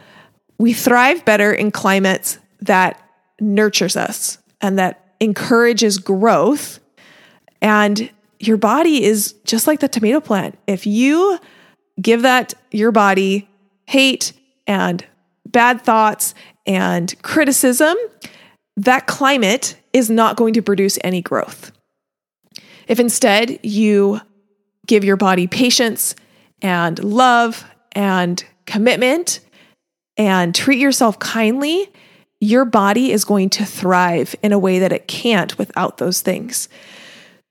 we 0.57 0.73
thrive 0.73 1.25
better 1.25 1.53
in 1.53 1.71
climates 1.71 2.39
that 2.61 3.01
nurtures 3.39 3.97
us 3.97 4.37
and 4.61 4.79
that 4.79 5.15
encourages 5.19 5.97
growth. 5.97 6.79
And 7.61 8.09
your 8.39 8.57
body 8.57 9.03
is 9.03 9.33
just 9.43 9.67
like 9.67 9.79
the 9.79 9.87
tomato 9.87 10.19
plant. 10.19 10.57
If 10.67 10.85
you 10.85 11.39
give 12.01 12.21
that 12.21 12.53
your 12.71 12.91
body 12.91 13.49
hate 13.87 14.33
and 14.67 15.05
bad 15.45 15.81
thoughts 15.81 16.33
and 16.65 17.13
criticism, 17.21 17.95
that 18.77 19.07
climate 19.07 19.77
is 19.93 20.09
not 20.09 20.35
going 20.35 20.53
to 20.53 20.61
produce 20.61 20.97
any 21.03 21.21
growth. 21.21 21.71
If 22.87 22.99
instead 22.99 23.59
you 23.63 24.21
give 24.85 25.03
your 25.03 25.17
body 25.17 25.47
patience 25.47 26.15
and 26.61 27.03
love 27.03 27.65
and 27.93 28.43
commitment 28.65 29.39
and 30.17 30.53
treat 30.53 30.79
yourself 30.79 31.19
kindly, 31.19 31.91
your 32.39 32.65
body 32.65 33.11
is 33.11 33.25
going 33.25 33.49
to 33.51 33.65
thrive 33.65 34.35
in 34.43 34.51
a 34.51 34.59
way 34.59 34.79
that 34.79 34.91
it 34.91 35.07
can't 35.07 35.57
without 35.57 35.97
those 35.97 36.21
things. 36.21 36.69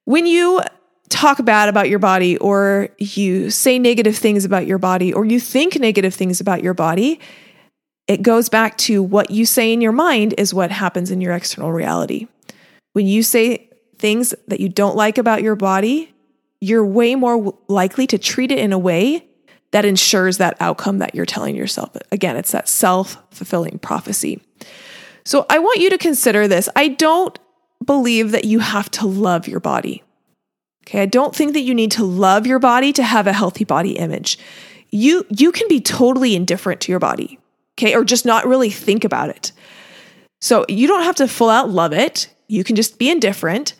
When 0.05 0.27
you 0.27 0.61
talk 1.09 1.45
bad 1.45 1.69
about 1.69 1.89
your 1.89 1.99
body 1.99 2.37
or 2.39 2.89
you 2.99 3.51
say 3.51 3.79
negative 3.79 4.17
things 4.17 4.45
about 4.45 4.67
your 4.67 4.79
body 4.79 5.13
or 5.13 5.25
you 5.25 5.41
think 5.41 5.79
negative 5.79 6.15
things 6.15 6.41
about 6.41 6.63
your 6.63 6.75
body, 6.75 7.21
it 8.07 8.23
goes 8.23 8.49
back 8.49 8.77
to 8.79 9.03
what 9.03 9.31
you 9.31 9.47
say 9.47 9.73
in 9.73 9.81
your 9.81 9.93
mind 9.93 10.35
is 10.37 10.53
what 10.53 10.71
happens 10.71 11.11
in 11.11 11.21
your 11.21 11.33
external 11.33 11.73
reality. 11.73 12.27
When 12.93 13.07
you 13.07 13.23
say 13.23 13.71
things 14.05 14.35
that 14.49 14.61
you 14.61 14.69
don't 14.69 14.97
like 14.97 15.17
about 15.17 15.43
your 15.43 15.57
body, 15.57 16.13
you're 16.61 16.85
way 16.85 17.15
more 17.15 17.55
likely 17.69 18.07
to 18.07 18.19
treat 18.19 18.53
it 18.53 18.59
in 18.59 18.71
a 18.71 18.79
way 18.79 19.27
that 19.71 19.87
ensures 19.87 20.37
that 20.37 20.59
outcome 20.61 20.99
that 20.99 21.15
you're 21.15 21.25
telling 21.25 21.57
yourself. 21.57 21.97
Again, 22.13 22.37
it's 22.37 22.53
that 22.53 22.69
self 22.69 23.17
fulfilling 23.31 23.79
prophecy. 23.79 24.43
So 25.25 25.47
I 25.49 25.59
want 25.59 25.81
you 25.81 25.89
to 25.89 25.97
consider 25.97 26.47
this. 26.47 26.69
I 26.77 26.89
don't 26.89 27.39
believe 27.83 28.33
that 28.33 28.45
you 28.45 28.59
have 28.59 28.91
to 28.91 29.07
love 29.07 29.49
your 29.49 29.59
body. 29.59 30.03
Okay, 30.87 31.01
I 31.01 31.07
don't 31.07 31.35
think 31.35 31.55
that 31.55 31.63
you 31.63 31.75
need 31.75 31.93
to 31.93 32.05
love 32.05 32.47
your 32.47 32.59
body 32.59 32.93
to 32.93 33.03
have 33.03 33.27
a 33.27 33.33
healthy 33.33 33.65
body 33.65 33.93
image. 33.93 34.39
You 34.91 35.25
you 35.31 35.51
can 35.51 35.67
be 35.67 35.81
totally 35.81 36.37
indifferent 36.37 36.83
to 36.83 36.93
your 36.93 37.01
body. 37.01 37.39
Okay, 37.79 37.95
or 37.95 38.05
just 38.05 38.27
not 38.27 38.47
really 38.47 38.69
think 38.69 39.03
about 39.03 39.31
it. 39.31 39.53
So 40.43 40.67
you 40.69 40.87
don't 40.87 41.05
have 41.05 41.17
to 41.17 41.27
full 41.27 41.49
out 41.49 41.71
love 41.71 41.95
it. 41.95 42.29
You 42.49 42.65
can 42.65 42.77
just 42.77 42.99
be 42.99 43.11
indifferent. 43.11 43.73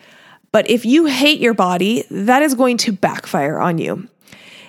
But 0.55 0.71
if 0.71 0.85
you 0.85 1.07
hate 1.07 1.41
your 1.41 1.53
body, 1.53 2.05
that 2.13 2.41
is 2.41 2.55
going 2.55 2.77
to 2.77 2.93
backfire 2.93 3.59
on 3.59 3.79
you. 3.79 4.09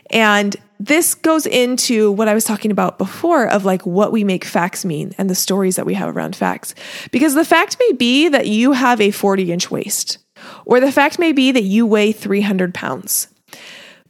And 0.10 0.56
this 0.80 1.14
goes 1.14 1.46
into 1.46 2.12
what 2.12 2.28
I 2.28 2.34
was 2.34 2.44
talking 2.44 2.72
about 2.72 2.98
before 2.98 3.48
of 3.48 3.66
like 3.66 3.86
what 3.86 4.12
we 4.12 4.24
make 4.24 4.46
facts 4.46 4.84
mean 4.84 5.14
and 5.20 5.30
the 5.30 5.36
stories 5.36 5.76
that 5.76 5.86
we 5.86 5.94
have 5.94 6.18
around 6.18 6.36
facts. 6.36 6.74
Because 7.12 7.36
the 7.36 7.46
fact 7.46 7.78
may 7.80 7.94
be 7.94 8.30
that 8.30 8.48
you 8.48 8.72
have 8.72 9.00
a 9.00 9.12
40 9.12 9.52
inch 9.52 9.70
waist. 9.70 10.18
Or 10.66 10.80
the 10.80 10.92
fact 10.92 11.20
may 11.20 11.32
be 11.32 11.52
that 11.52 11.66
you 11.66 11.86
weigh 11.86 12.12
300 12.14 12.74
pounds. 12.74 13.28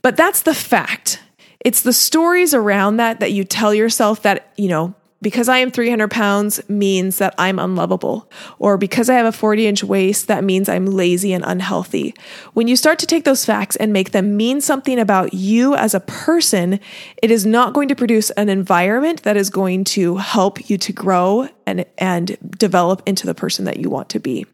But 0.01 0.15
that's 0.15 0.43
the 0.43 0.53
fact. 0.53 1.19
It's 1.59 1.81
the 1.81 1.91
stories 1.91 2.53
around 2.53 2.97
that 2.97 3.19
that 3.19 3.33
you 3.33 3.43
tell 3.43 3.73
yourself 3.73 4.21
that, 4.21 4.53
you 4.55 4.69
know, 4.69 4.95
because 5.21 5.49
I 5.49 5.57
am 5.57 5.71
300 5.71 6.11
pounds 6.11 6.61
means 6.69 7.17
that 7.17 7.33
I'm 7.37 7.57
unlovable. 7.57 8.29
Or 8.59 8.77
because 8.77 9.09
I 9.09 9.15
have 9.15 9.25
a 9.25 9.31
40 9.31 9.67
inch 9.67 9.83
waist, 9.83 10.27
that 10.27 10.43
means 10.43 10.69
I'm 10.69 10.85
lazy 10.85 11.33
and 11.33 11.43
unhealthy. 11.45 12.13
When 12.53 12.67
you 12.67 12.75
start 12.75 12.99
to 12.99 13.05
take 13.05 13.23
those 13.23 13.45
facts 13.45 13.75
and 13.75 13.93
make 13.93 14.11
them 14.11 14.37
mean 14.37 14.61
something 14.61 14.99
about 14.99 15.33
you 15.33 15.73
as 15.75 15.93
a 15.93 15.99
person, 15.99 16.79
it 17.23 17.31
is 17.31 17.45
not 17.45 17.73
going 17.73 17.87
to 17.87 17.95
produce 17.95 18.29
an 18.31 18.49
environment 18.49 19.23
that 19.23 19.37
is 19.37 19.49
going 19.49 19.83
to 19.85 20.17
help 20.17 20.69
you 20.69 20.77
to 20.77 20.93
grow 20.93 21.47
and, 21.65 21.85
and 21.97 22.37
develop 22.57 23.01
into 23.05 23.25
the 23.25 23.35
person 23.35 23.65
that 23.65 23.77
you 23.77 23.89
want 23.89 24.09
to 24.09 24.19
be. 24.19 24.45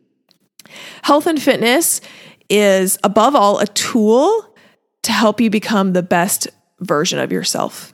Health 1.01 1.27
and 1.27 1.41
fitness 1.41 2.01
is, 2.49 2.97
above 3.03 3.35
all, 3.35 3.59
a 3.59 3.67
tool 3.67 4.55
to 5.03 5.11
help 5.11 5.41
you 5.41 5.49
become 5.49 5.93
the 5.93 6.03
best 6.03 6.47
version 6.79 7.19
of 7.19 7.31
yourself. 7.31 7.93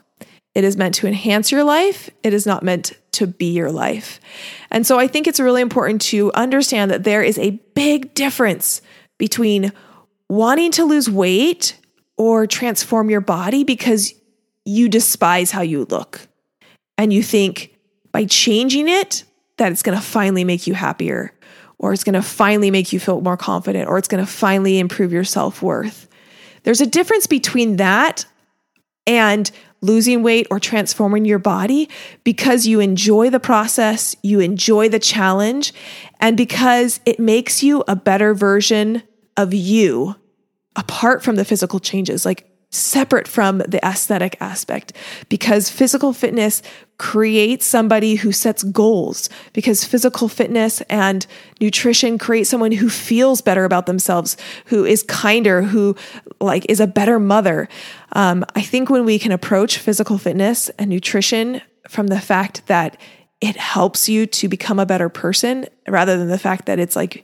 It 0.58 0.64
is 0.64 0.76
meant 0.76 0.96
to 0.96 1.08
enhance 1.08 1.52
your 1.52 1.64
life, 1.64 2.10
it 2.24 2.34
is 2.34 2.48
not 2.48 2.64
meant 2.64 2.94
to 3.12 3.28
be 3.28 3.52
your 3.52 3.72
life. 3.72 4.20
And 4.72 4.88
so 4.88 4.98
I 4.98 5.08
think 5.08 5.28
it's 5.28 5.40
really 5.40 5.62
important 5.62 6.02
to 6.04 6.34
understand 6.34 6.90
that 6.90 7.04
there 7.04 7.22
is 7.22 7.38
a 7.38 7.52
big 7.76 8.16
difference 8.16 8.82
between 9.20 9.72
wanting 10.28 10.72
to 10.72 10.84
lose 10.84 11.12
weight 11.12 11.78
or 12.18 12.48
transform 12.48 13.12
your 13.12 13.22
body 13.22 13.66
because 13.66 14.16
you 14.66 14.90
despise 14.90 15.52
how 15.52 15.62
you 15.62 15.86
look 15.92 16.22
and 16.98 17.14
you 17.14 17.22
think 17.22 17.78
by 18.12 18.26
changing 18.26 18.88
it 18.88 19.26
that 19.58 19.72
it's 19.72 19.84
going 19.84 19.96
to 19.96 20.04
finally 20.04 20.44
make 20.44 20.66
you 20.66 20.74
happier 20.74 21.34
or 21.78 21.94
it's 21.94 22.04
going 22.04 22.14
to 22.14 22.24
finally 22.24 22.72
make 22.72 22.92
you 22.92 23.00
feel 23.00 23.22
more 23.22 23.38
confident 23.38 23.88
or 23.88 24.00
it's 24.00 24.08
going 24.08 24.26
to 24.26 24.32
finally 24.32 24.80
improve 24.80 25.14
your 25.14 25.24
self-worth. 25.24 26.08
There's 26.64 26.82
a 26.82 26.88
difference 26.88 27.28
between 27.28 27.76
that 27.76 28.26
and 29.06 29.50
losing 29.82 30.24
weight 30.24 30.48
or 30.50 30.60
transforming 30.60 31.26
your 31.26 31.40
body 31.40 31.90
because 32.24 32.66
you 32.66 32.80
enjoy 32.80 33.30
the 33.30 33.40
process, 33.40 34.16
you 34.24 34.40
enjoy 34.40 34.90
the 34.90 35.00
challenge, 35.00 35.74
and 36.20 36.36
because 36.36 37.00
it 37.06 37.20
makes 37.20 37.62
you 37.62 37.84
a 37.88 37.96
better 37.96 38.34
version 38.34 39.04
of 39.36 39.54
you 39.54 40.16
apart 40.76 41.24
from 41.24 41.36
the 41.36 41.46
physical 41.46 41.80
changes. 41.80 42.26
Like 42.26 42.50
separate 42.70 43.28
from 43.28 43.60
the 43.60 43.80
aesthetic 43.86 44.36
aspect 44.42 44.92
because 45.30 45.70
physical 45.70 46.12
fitness 46.12 46.62
creates 46.98 47.66
somebody 47.66 48.16
who 48.16 48.32
sets 48.32 48.64
goals 48.64 49.30
because 49.54 49.86
physical 49.86 50.28
fitness 50.28 50.82
and 50.90 51.26
nutrition 51.62 52.18
create 52.18 52.46
someone 52.46 52.74
who 52.74 52.90
feels 52.90 53.40
better 53.40 53.64
about 53.64 53.86
themselves 53.86 54.36
who 54.66 54.84
is 54.84 55.04
kinder 55.04 55.62
who 55.62 55.96
like 56.42 56.66
is 56.70 56.80
a 56.80 56.88
better 56.88 57.20
mother. 57.20 57.70
Um, 58.12 58.44
i 58.56 58.62
think 58.62 58.90
when 58.90 59.06
we 59.06 59.18
can 59.18 59.32
approach 59.32 59.78
physical 59.78 60.18
fitness 60.18 60.70
and 60.78 60.90
nutrition 60.90 61.62
from 61.88 62.08
the 62.08 62.20
fact 62.20 62.66
that 62.68 62.98
it 63.40 63.56
helps 63.56 64.10
you 64.10 64.26
to 64.26 64.50
become 64.50 64.80
a 64.80 64.86
better 64.86 65.10
person 65.10 65.68
rather 65.88 66.18
than 66.18 66.28
the 66.28 66.40
fact 66.40 66.66
that 66.66 66.80
it's 66.80 66.96
like 66.96 67.24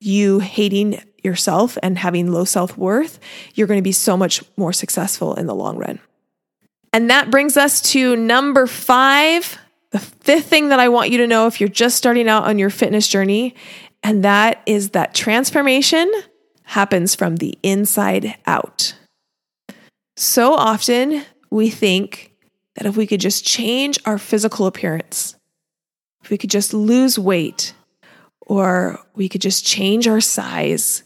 you 0.00 0.40
hating 0.40 1.00
yourself 1.24 1.78
and 1.82 1.98
having 1.98 2.30
low 2.30 2.44
self 2.44 2.76
worth, 2.76 3.18
you're 3.54 3.66
going 3.66 3.78
to 3.78 3.82
be 3.82 3.92
so 3.92 4.16
much 4.16 4.42
more 4.56 4.72
successful 4.72 5.34
in 5.34 5.46
the 5.46 5.54
long 5.54 5.76
run. 5.76 6.00
And 6.92 7.08
that 7.10 7.30
brings 7.30 7.56
us 7.56 7.80
to 7.92 8.16
number 8.16 8.66
five, 8.66 9.58
the 9.90 9.98
fifth 9.98 10.46
thing 10.46 10.68
that 10.68 10.80
I 10.80 10.88
want 10.88 11.10
you 11.10 11.18
to 11.18 11.26
know 11.26 11.46
if 11.46 11.60
you're 11.60 11.68
just 11.68 11.96
starting 11.96 12.28
out 12.28 12.44
on 12.44 12.58
your 12.58 12.70
fitness 12.70 13.08
journey. 13.08 13.54
And 14.02 14.24
that 14.24 14.62
is 14.66 14.90
that 14.90 15.14
transformation 15.14 16.10
happens 16.64 17.14
from 17.14 17.36
the 17.36 17.58
inside 17.62 18.36
out. 18.46 18.94
So 20.16 20.52
often 20.54 21.24
we 21.50 21.70
think 21.70 22.32
that 22.76 22.86
if 22.86 22.96
we 22.96 23.06
could 23.06 23.20
just 23.20 23.44
change 23.44 23.98
our 24.04 24.18
physical 24.18 24.66
appearance, 24.66 25.36
if 26.22 26.30
we 26.30 26.38
could 26.38 26.50
just 26.50 26.72
lose 26.74 27.18
weight, 27.18 27.74
or 28.42 28.98
we 29.14 29.28
could 29.28 29.40
just 29.40 29.64
change 29.64 30.06
our 30.08 30.20
size, 30.20 31.02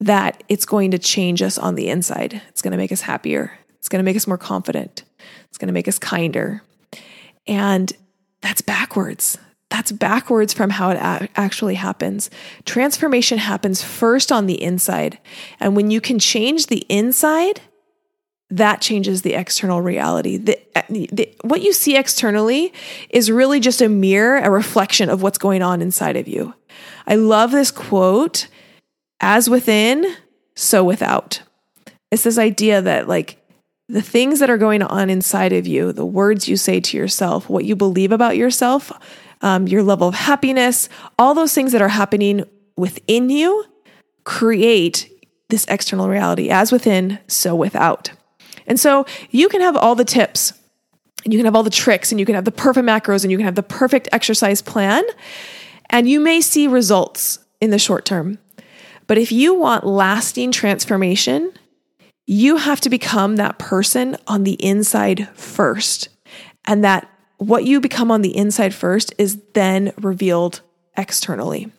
that 0.00 0.42
it's 0.48 0.64
going 0.64 0.92
to 0.92 0.98
change 0.98 1.42
us 1.42 1.58
on 1.58 1.74
the 1.74 1.88
inside. 1.88 2.40
It's 2.48 2.62
going 2.62 2.72
to 2.72 2.78
make 2.78 2.92
us 2.92 3.02
happier. 3.02 3.58
It's 3.78 3.88
going 3.88 4.00
to 4.00 4.04
make 4.04 4.16
us 4.16 4.26
more 4.26 4.38
confident. 4.38 5.04
It's 5.48 5.58
going 5.58 5.68
to 5.68 5.72
make 5.72 5.88
us 5.88 5.98
kinder. 5.98 6.62
And 7.46 7.92
that's 8.40 8.60
backwards. 8.60 9.38
That's 9.70 9.92
backwards 9.92 10.52
from 10.52 10.70
how 10.70 10.90
it 10.90 10.96
a- 10.96 11.28
actually 11.34 11.74
happens. 11.74 12.30
Transformation 12.64 13.38
happens 13.38 13.82
first 13.82 14.32
on 14.32 14.46
the 14.46 14.62
inside. 14.62 15.18
And 15.60 15.76
when 15.76 15.90
you 15.90 16.00
can 16.00 16.18
change 16.18 16.66
the 16.66 16.86
inside, 16.88 17.60
that 18.50 18.80
changes 18.80 19.22
the 19.22 19.34
external 19.34 19.82
reality. 19.82 20.38
The, 20.38 20.58
eh, 20.76 21.06
the, 21.12 21.34
what 21.42 21.60
you 21.60 21.72
see 21.72 21.96
externally 21.96 22.72
is 23.10 23.30
really 23.30 23.60
just 23.60 23.82
a 23.82 23.88
mirror, 23.88 24.38
a 24.38 24.50
reflection 24.50 25.10
of 25.10 25.22
what's 25.22 25.38
going 25.38 25.62
on 25.62 25.82
inside 25.82 26.16
of 26.16 26.26
you. 26.26 26.54
I 27.06 27.16
love 27.16 27.50
this 27.50 27.70
quote 27.70 28.48
as 29.20 29.48
within, 29.50 30.16
so 30.54 30.84
without. 30.84 31.42
It's 32.10 32.24
this 32.24 32.38
idea 32.38 32.80
that, 32.82 33.08
like, 33.08 33.36
the 33.88 34.02
things 34.02 34.40
that 34.40 34.50
are 34.50 34.58
going 34.58 34.82
on 34.82 35.08
inside 35.08 35.52
of 35.52 35.66
you, 35.66 35.92
the 35.92 36.06
words 36.06 36.48
you 36.48 36.56
say 36.56 36.80
to 36.80 36.96
yourself, 36.96 37.48
what 37.48 37.64
you 37.64 37.74
believe 37.74 38.12
about 38.12 38.36
yourself, 38.36 38.92
um, 39.40 39.66
your 39.66 39.82
level 39.82 40.08
of 40.08 40.14
happiness, 40.14 40.88
all 41.18 41.34
those 41.34 41.54
things 41.54 41.72
that 41.72 41.82
are 41.82 41.88
happening 41.88 42.44
within 42.76 43.30
you 43.30 43.64
create 44.24 45.10
this 45.48 45.64
external 45.68 46.08
reality 46.08 46.50
as 46.50 46.70
within, 46.70 47.18
so 47.26 47.54
without. 47.54 48.10
And 48.66 48.78
so 48.78 49.06
you 49.30 49.48
can 49.48 49.62
have 49.62 49.76
all 49.76 49.94
the 49.94 50.04
tips 50.04 50.52
and 51.24 51.32
you 51.32 51.38
can 51.38 51.46
have 51.46 51.56
all 51.56 51.62
the 51.62 51.70
tricks 51.70 52.12
and 52.12 52.20
you 52.20 52.26
can 52.26 52.34
have 52.34 52.44
the 52.44 52.52
perfect 52.52 52.86
macros 52.86 53.24
and 53.24 53.30
you 53.30 53.38
can 53.38 53.46
have 53.46 53.54
the 53.54 53.62
perfect 53.62 54.08
exercise 54.12 54.60
plan 54.60 55.02
and 55.88 56.08
you 56.08 56.20
may 56.20 56.42
see 56.42 56.66
results 56.66 57.38
in 57.60 57.70
the 57.70 57.78
short 57.78 58.04
term. 58.04 58.38
But 59.08 59.18
if 59.18 59.32
you 59.32 59.54
want 59.54 59.84
lasting 59.84 60.52
transformation, 60.52 61.52
you 62.26 62.58
have 62.58 62.80
to 62.82 62.90
become 62.90 63.36
that 63.36 63.58
person 63.58 64.16
on 64.28 64.44
the 64.44 64.62
inside 64.64 65.28
first. 65.30 66.10
And 66.66 66.84
that 66.84 67.10
what 67.38 67.64
you 67.64 67.80
become 67.80 68.12
on 68.12 68.22
the 68.22 68.36
inside 68.36 68.74
first 68.74 69.14
is 69.18 69.40
then 69.54 69.92
revealed 69.98 70.60
externally. 70.96 71.72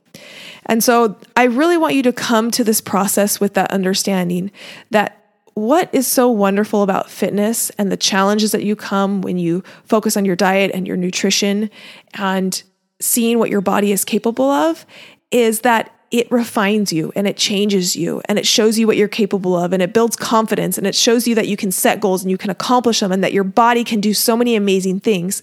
And 0.65 0.84
so 0.84 1.17
I 1.36 1.43
really 1.43 1.77
want 1.77 1.95
you 1.95 2.03
to 2.03 2.13
come 2.13 2.51
to 2.51 2.63
this 2.63 2.82
process 2.82 3.39
with 3.39 3.53
that 3.53 3.71
understanding 3.71 4.51
that 4.89 5.15
what 5.53 5.93
is 5.93 6.07
so 6.07 6.30
wonderful 6.30 6.84
about 6.84 7.09
fitness 7.09 7.69
and 7.71 7.91
the 7.91 7.97
challenges 7.97 8.51
that 8.53 8.63
you 8.63 8.75
come 8.75 9.21
when 9.21 9.38
you 9.38 9.63
focus 9.84 10.15
on 10.15 10.25
your 10.25 10.36
diet 10.36 10.71
and 10.73 10.88
your 10.88 10.97
nutrition 10.97 11.69
and 12.13 12.63
seeing 13.01 13.39
what 13.39 13.49
your 13.49 13.61
body 13.61 13.91
is 13.91 14.05
capable 14.05 14.49
of 14.49 14.86
is 15.32 15.61
that 15.61 15.93
it 16.12 16.32
refines 16.32 16.91
you 16.91 17.12
and 17.16 17.28
it 17.28 17.38
changes 17.38 17.95
you 17.95 18.22
and 18.26 18.39
it 18.39 18.47
shows 18.47 18.80
you 18.80 18.88
what 18.88 18.97
you're 18.97 19.07
capable 19.07 19.55
of 19.55 19.74
and 19.74 19.82
it 19.82 19.93
builds 19.93 20.16
confidence 20.16 20.78
and 20.78 20.88
it 20.88 20.95
shows 20.95 21.28
you 21.28 21.36
that 21.36 21.47
you 21.47 21.55
can 21.55 21.72
set 21.72 21.99
goals 21.99 22.24
and 22.24 22.32
you 22.32 22.38
can 22.38 22.49
accomplish 22.49 22.99
them 22.99 23.12
and 23.12 23.24
that 23.24 23.34
your 23.34 23.43
body 23.43 23.84
can 23.84 24.01
do 24.01 24.14
so 24.14 24.36
many 24.36 24.55
amazing 24.55 24.99
things. 24.99 25.41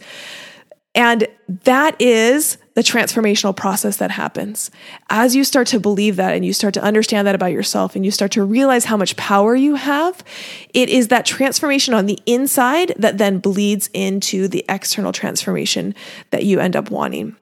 And 0.94 1.28
that 1.64 2.00
is 2.00 2.56
the 2.74 2.80
transformational 2.80 3.54
process 3.54 3.98
that 3.98 4.10
happens. 4.10 4.70
As 5.10 5.36
you 5.36 5.44
start 5.44 5.66
to 5.68 5.78
believe 5.78 6.16
that 6.16 6.34
and 6.34 6.44
you 6.44 6.54
start 6.54 6.72
to 6.74 6.82
understand 6.82 7.26
that 7.26 7.34
about 7.34 7.52
yourself 7.52 7.94
and 7.94 8.04
you 8.04 8.10
start 8.10 8.32
to 8.32 8.44
realize 8.44 8.86
how 8.86 8.96
much 8.96 9.14
power 9.16 9.54
you 9.54 9.74
have, 9.74 10.24
it 10.72 10.88
is 10.88 11.08
that 11.08 11.26
transformation 11.26 11.92
on 11.92 12.06
the 12.06 12.18
inside 12.24 12.94
that 12.96 13.18
then 13.18 13.38
bleeds 13.38 13.90
into 13.92 14.48
the 14.48 14.64
external 14.70 15.12
transformation 15.12 15.94
that 16.30 16.44
you 16.44 16.60
end 16.60 16.74
up 16.74 16.90
wanting. 16.90 17.36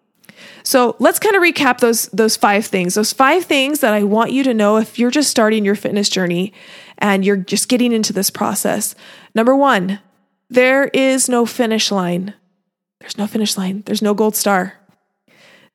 So 0.64 0.96
let's 0.98 1.18
kind 1.18 1.36
of 1.36 1.42
recap 1.42 1.80
those 1.80 2.06
those 2.06 2.36
five 2.36 2.64
things. 2.66 2.94
Those 2.94 3.12
five 3.12 3.44
things 3.44 3.80
that 3.80 3.92
I 3.92 4.02
want 4.02 4.32
you 4.32 4.42
to 4.44 4.54
know 4.54 4.78
if 4.78 4.98
you're 4.98 5.10
just 5.10 5.30
starting 5.30 5.64
your 5.64 5.74
fitness 5.74 6.08
journey 6.08 6.52
and 6.98 7.24
you're 7.24 7.36
just 7.36 7.68
getting 7.68 7.92
into 7.92 8.12
this 8.12 8.30
process. 8.30 8.94
Number 9.34 9.54
1, 9.54 10.00
there 10.48 10.86
is 10.86 11.28
no 11.28 11.44
finish 11.44 11.90
line. 11.90 12.34
There's 13.00 13.18
no 13.18 13.26
finish 13.26 13.58
line. 13.58 13.82
There's 13.84 14.02
no 14.02 14.14
gold 14.14 14.36
star. 14.36 14.74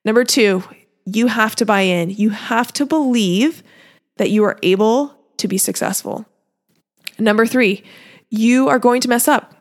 Number 0.03 0.23
2, 0.23 0.63
you 1.05 1.27
have 1.27 1.55
to 1.57 1.65
buy 1.65 1.81
in. 1.81 2.09
You 2.09 2.31
have 2.31 2.73
to 2.73 2.85
believe 2.85 3.61
that 4.17 4.31
you 4.31 4.43
are 4.43 4.57
able 4.63 5.15
to 5.37 5.47
be 5.47 5.57
successful. 5.57 6.25
Number 7.19 7.45
3, 7.45 7.83
you 8.29 8.69
are 8.69 8.79
going 8.79 9.01
to 9.01 9.09
mess 9.09 9.27
up. 9.27 9.53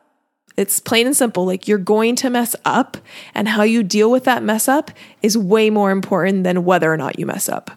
It's 0.59 0.81
plain 0.81 1.07
and 1.07 1.17
simple. 1.17 1.47
Like 1.47 1.69
you're 1.69 1.79
going 1.79 2.17
to 2.17 2.31
mess 2.31 2.57
up, 2.65 2.97
and 3.33 3.47
how 3.49 3.63
you 3.63 3.85
deal 3.85 4.11
with 4.11 4.25
that 4.25 4.43
mess 4.43 4.67
up 4.67 4.91
is 5.23 5.39
way 5.39 5.71
more 5.71 5.93
important 5.93 6.43
than 6.43 6.65
whether 6.65 6.93
or 6.93 6.97
not 6.97 7.19
you 7.19 7.27
mess 7.27 7.49
up. 7.49 7.71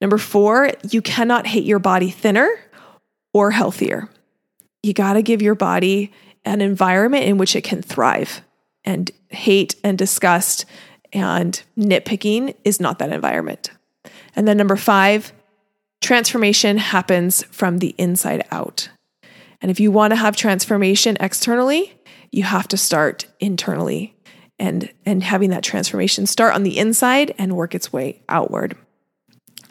Number 0.00 0.18
four, 0.18 0.72
you 0.90 1.00
cannot 1.00 1.46
hate 1.46 1.64
your 1.64 1.78
body 1.78 2.10
thinner 2.10 2.50
or 3.32 3.52
healthier. 3.52 4.08
You 4.82 4.94
got 4.94 5.12
to 5.12 5.22
give 5.22 5.42
your 5.42 5.54
body 5.54 6.10
an 6.44 6.60
environment 6.60 7.24
in 7.24 7.38
which 7.38 7.54
it 7.54 7.62
can 7.62 7.82
thrive. 7.82 8.42
And 8.82 9.10
hate 9.28 9.76
and 9.84 9.96
disgust 9.96 10.64
and 11.12 11.62
nitpicking 11.78 12.56
is 12.64 12.80
not 12.80 12.98
that 12.98 13.12
environment. 13.12 13.70
And 14.34 14.48
then 14.48 14.56
number 14.56 14.76
five, 14.76 15.32
transformation 16.00 16.78
happens 16.78 17.44
from 17.44 17.78
the 17.78 17.94
inside 17.98 18.42
out. 18.50 18.88
And 19.60 19.70
if 19.70 19.80
you 19.80 19.90
want 19.90 20.12
to 20.12 20.16
have 20.16 20.36
transformation 20.36 21.16
externally, 21.20 21.92
you 22.30 22.44
have 22.44 22.68
to 22.68 22.76
start 22.76 23.26
internally 23.40 24.14
and 24.58 24.92
and 25.06 25.22
having 25.22 25.50
that 25.50 25.62
transformation 25.62 26.26
start 26.26 26.54
on 26.54 26.62
the 26.62 26.78
inside 26.78 27.34
and 27.38 27.56
work 27.56 27.74
its 27.74 27.92
way 27.92 28.22
outward. 28.28 28.76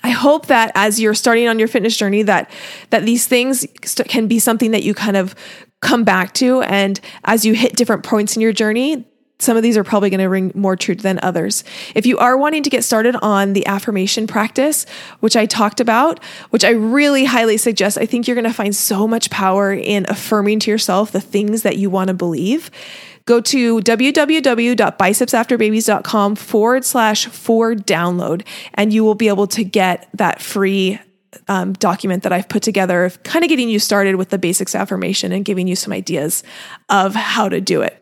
I 0.04 0.10
hope 0.10 0.48
that 0.48 0.72
as 0.76 1.00
you're 1.00 1.14
starting 1.14 1.48
on 1.48 1.60
your 1.60 1.68
fitness 1.68 1.96
journey 1.96 2.24
that 2.24 2.50
that 2.90 3.06
these 3.06 3.28
things 3.28 3.66
can 4.08 4.28
be 4.28 4.40
something 4.40 4.72
that 4.72 4.84
you 4.84 4.94
kind 4.94 5.18
of 5.18 5.36
come 5.82 6.04
back 6.04 6.34
to 6.34 6.62
and 6.64 7.00
as 7.24 7.46
you 7.46 7.54
hit 7.54 7.76
different 7.76 8.04
points 8.04 8.36
in 8.36 8.42
your 8.42 8.52
journey 8.52 9.06
some 9.40 9.56
of 9.56 9.64
these 9.64 9.78
are 9.78 9.86
probably 9.86 10.10
going 10.10 10.20
to 10.20 10.28
ring 10.28 10.52
more 10.54 10.76
true 10.76 10.96
than 10.96 11.18
others. 11.24 11.64
If 11.96 12.06
you 12.06 12.18
are 12.18 12.38
wanting 12.38 12.64
to 12.64 12.70
get 12.70 12.84
started 12.84 13.16
on 13.22 13.54
the 13.54 13.66
affirmation 13.66 14.28
practice, 14.28 14.86
which 15.22 15.38
I 15.38 15.46
talked 15.46 15.80
about, 15.80 16.22
which 16.50 16.66
I 16.66 16.72
really 16.72 17.24
highly 17.26 17.56
suggest, 17.58 17.98
I 17.98 18.06
think 18.06 18.28
you're 18.28 18.36
going 18.36 18.44
to 18.44 18.54
find 18.54 18.76
so 18.76 19.08
much 19.08 19.30
power 19.30 19.72
in 19.74 20.06
affirming 20.10 20.60
to 20.60 20.72
yourself 20.72 21.14
the 21.14 21.22
things 21.22 21.62
that 21.64 21.78
you 21.78 21.90
want 21.90 22.10
to 22.10 22.14
believe. 22.14 22.70
Go 23.26 23.42
to 23.42 23.80
www.bicepsafterbabies.com 23.80 26.36
forward 26.36 26.84
slash 26.84 27.28
for 27.28 27.76
download, 27.76 28.46
and 28.74 28.92
you 28.92 29.04
will 29.04 29.16
be 29.16 29.28
able 29.30 29.48
to 29.48 29.64
get 29.64 30.10
that 30.16 30.42
free 30.42 31.00
um, 31.48 31.74
document 31.74 32.24
that 32.24 32.32
I've 32.32 32.50
put 32.50 32.64
together 32.64 33.06
of 33.06 33.22
kind 33.24 33.44
of 33.44 33.50
getting 33.50 33.70
you 33.70 33.80
started 33.80 34.16
with 34.16 34.30
the 34.30 34.38
basics 34.38 34.76
affirmation 34.76 35.32
and 35.32 35.46
giving 35.46 35.68
you 35.68 35.76
some 35.76 35.94
ideas 35.94 36.44
of 36.90 37.16
how 37.16 37.50
to 37.50 37.62
do 37.62 37.82
it. 37.82 37.96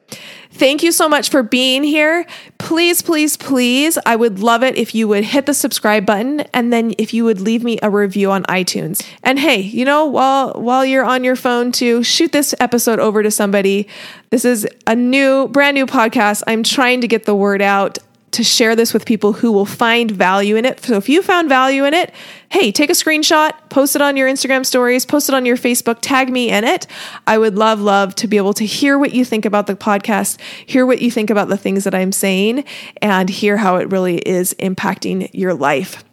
Thank 0.52 0.82
you 0.82 0.92
so 0.92 1.10
much 1.10 1.30
for 1.30 1.44
being 1.44 1.84
here. 1.84 2.26
Please, 2.58 3.02
please, 3.02 3.38
please, 3.38 3.98
I 4.06 4.16
would 4.16 4.40
love 4.40 4.64
it 4.64 4.76
if 4.78 4.96
you 4.96 5.08
would 5.08 5.26
hit 5.26 5.46
the 5.46 5.54
subscribe 5.54 6.06
button 6.06 6.42
and 6.54 6.72
then 6.72 6.96
if 6.98 7.14
you 7.14 7.26
would 7.26 7.42
leave 7.42 7.64
me 7.64 7.78
a 7.84 7.90
review 7.90 8.32
on 8.32 8.44
iTunes. 8.46 9.06
And 9.24 9.38
hey, 9.38 9.60
you 9.60 9.86
know, 9.86 10.06
while 10.06 10.54
while 10.54 10.86
you're 10.86 11.06
on 11.06 11.24
your 11.24 11.36
phone 11.36 11.72
to 11.74 12.02
shoot 12.02 12.32
this 12.32 12.56
episode 12.60 13.00
over 13.00 13.22
to 13.22 13.30
somebody. 13.30 13.88
This 14.30 14.46
is 14.46 14.68
a 14.88 14.96
new 14.96 15.48
brand 15.50 15.76
new 15.76 15.86
podcast. 15.86 16.44
I'm 16.48 16.64
trying 16.64 17.02
to 17.02 17.08
get 17.08 17.26
the 17.26 17.36
word 17.36 17.62
out 17.62 18.00
to 18.38 18.44
share 18.44 18.76
this 18.76 18.94
with 18.94 19.04
people 19.04 19.34
who 19.34 19.52
will 19.52 19.66
find 19.66 20.12
value 20.12 20.56
in 20.56 20.64
it. 20.64 20.80
So 20.80 20.96
if 20.96 21.10
you 21.10 21.24
found 21.24 21.50
value 21.50 21.86
in 21.86 21.96
it, 21.96 22.14
hey, 22.50 22.72
take 22.72 22.92
a 22.92 22.94
screenshot, 22.94 23.52
post 23.70 23.96
it 23.96 24.02
on 24.02 24.16
your 24.16 24.30
Instagram 24.30 24.64
stories, 24.64 25.08
post 25.08 25.28
it 25.28 25.34
on 25.34 25.44
your 25.44 25.58
Facebook, 25.58 25.98
tag 26.02 26.32
me 26.32 26.52
in 26.52 26.64
it. 26.64 26.86
I 27.26 27.40
would 27.40 27.56
love, 27.56 27.82
love 27.82 28.14
to 28.16 28.28
be 28.28 28.38
able 28.38 28.54
to 28.54 28.66
hear 28.66 29.00
what 29.00 29.12
you 29.12 29.26
think 29.26 29.44
about 29.44 29.66
the 29.66 29.76
podcast, 29.76 30.40
hear 30.68 30.86
what 30.86 31.02
you 31.02 31.10
think 31.10 31.32
about 31.32 31.50
the 31.50 31.58
things 31.58 31.84
that 31.84 31.96
I'm 31.96 32.12
saying, 32.12 32.64
and 33.02 33.28
hear 33.28 33.58
how 33.58 33.78
it 33.78 33.92
really 33.92 34.20
is 34.20 34.54
impacting 34.60 35.32
your 35.34 35.56
life. 35.56 36.04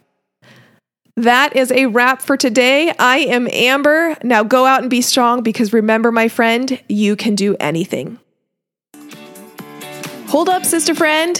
That 1.15 1.55
is 1.55 1.71
a 1.71 1.85
wrap 1.85 2.23
for 2.23 2.37
today. 2.37 2.91
I 2.97 3.19
am 3.19 3.47
Amber. 3.51 4.17
Now 4.23 4.43
go 4.43 4.65
out 4.65 4.81
and 4.81 4.89
be 4.89 5.01
strong 5.01 5.43
because 5.43 5.73
remember, 5.73 6.11
my 6.11 6.27
friend, 6.27 6.81
you 6.89 7.15
can 7.15 7.35
do 7.35 7.55
anything. 7.59 8.19
Hold 10.27 10.49
up, 10.49 10.65
sister 10.65 10.95
friend. 10.95 11.39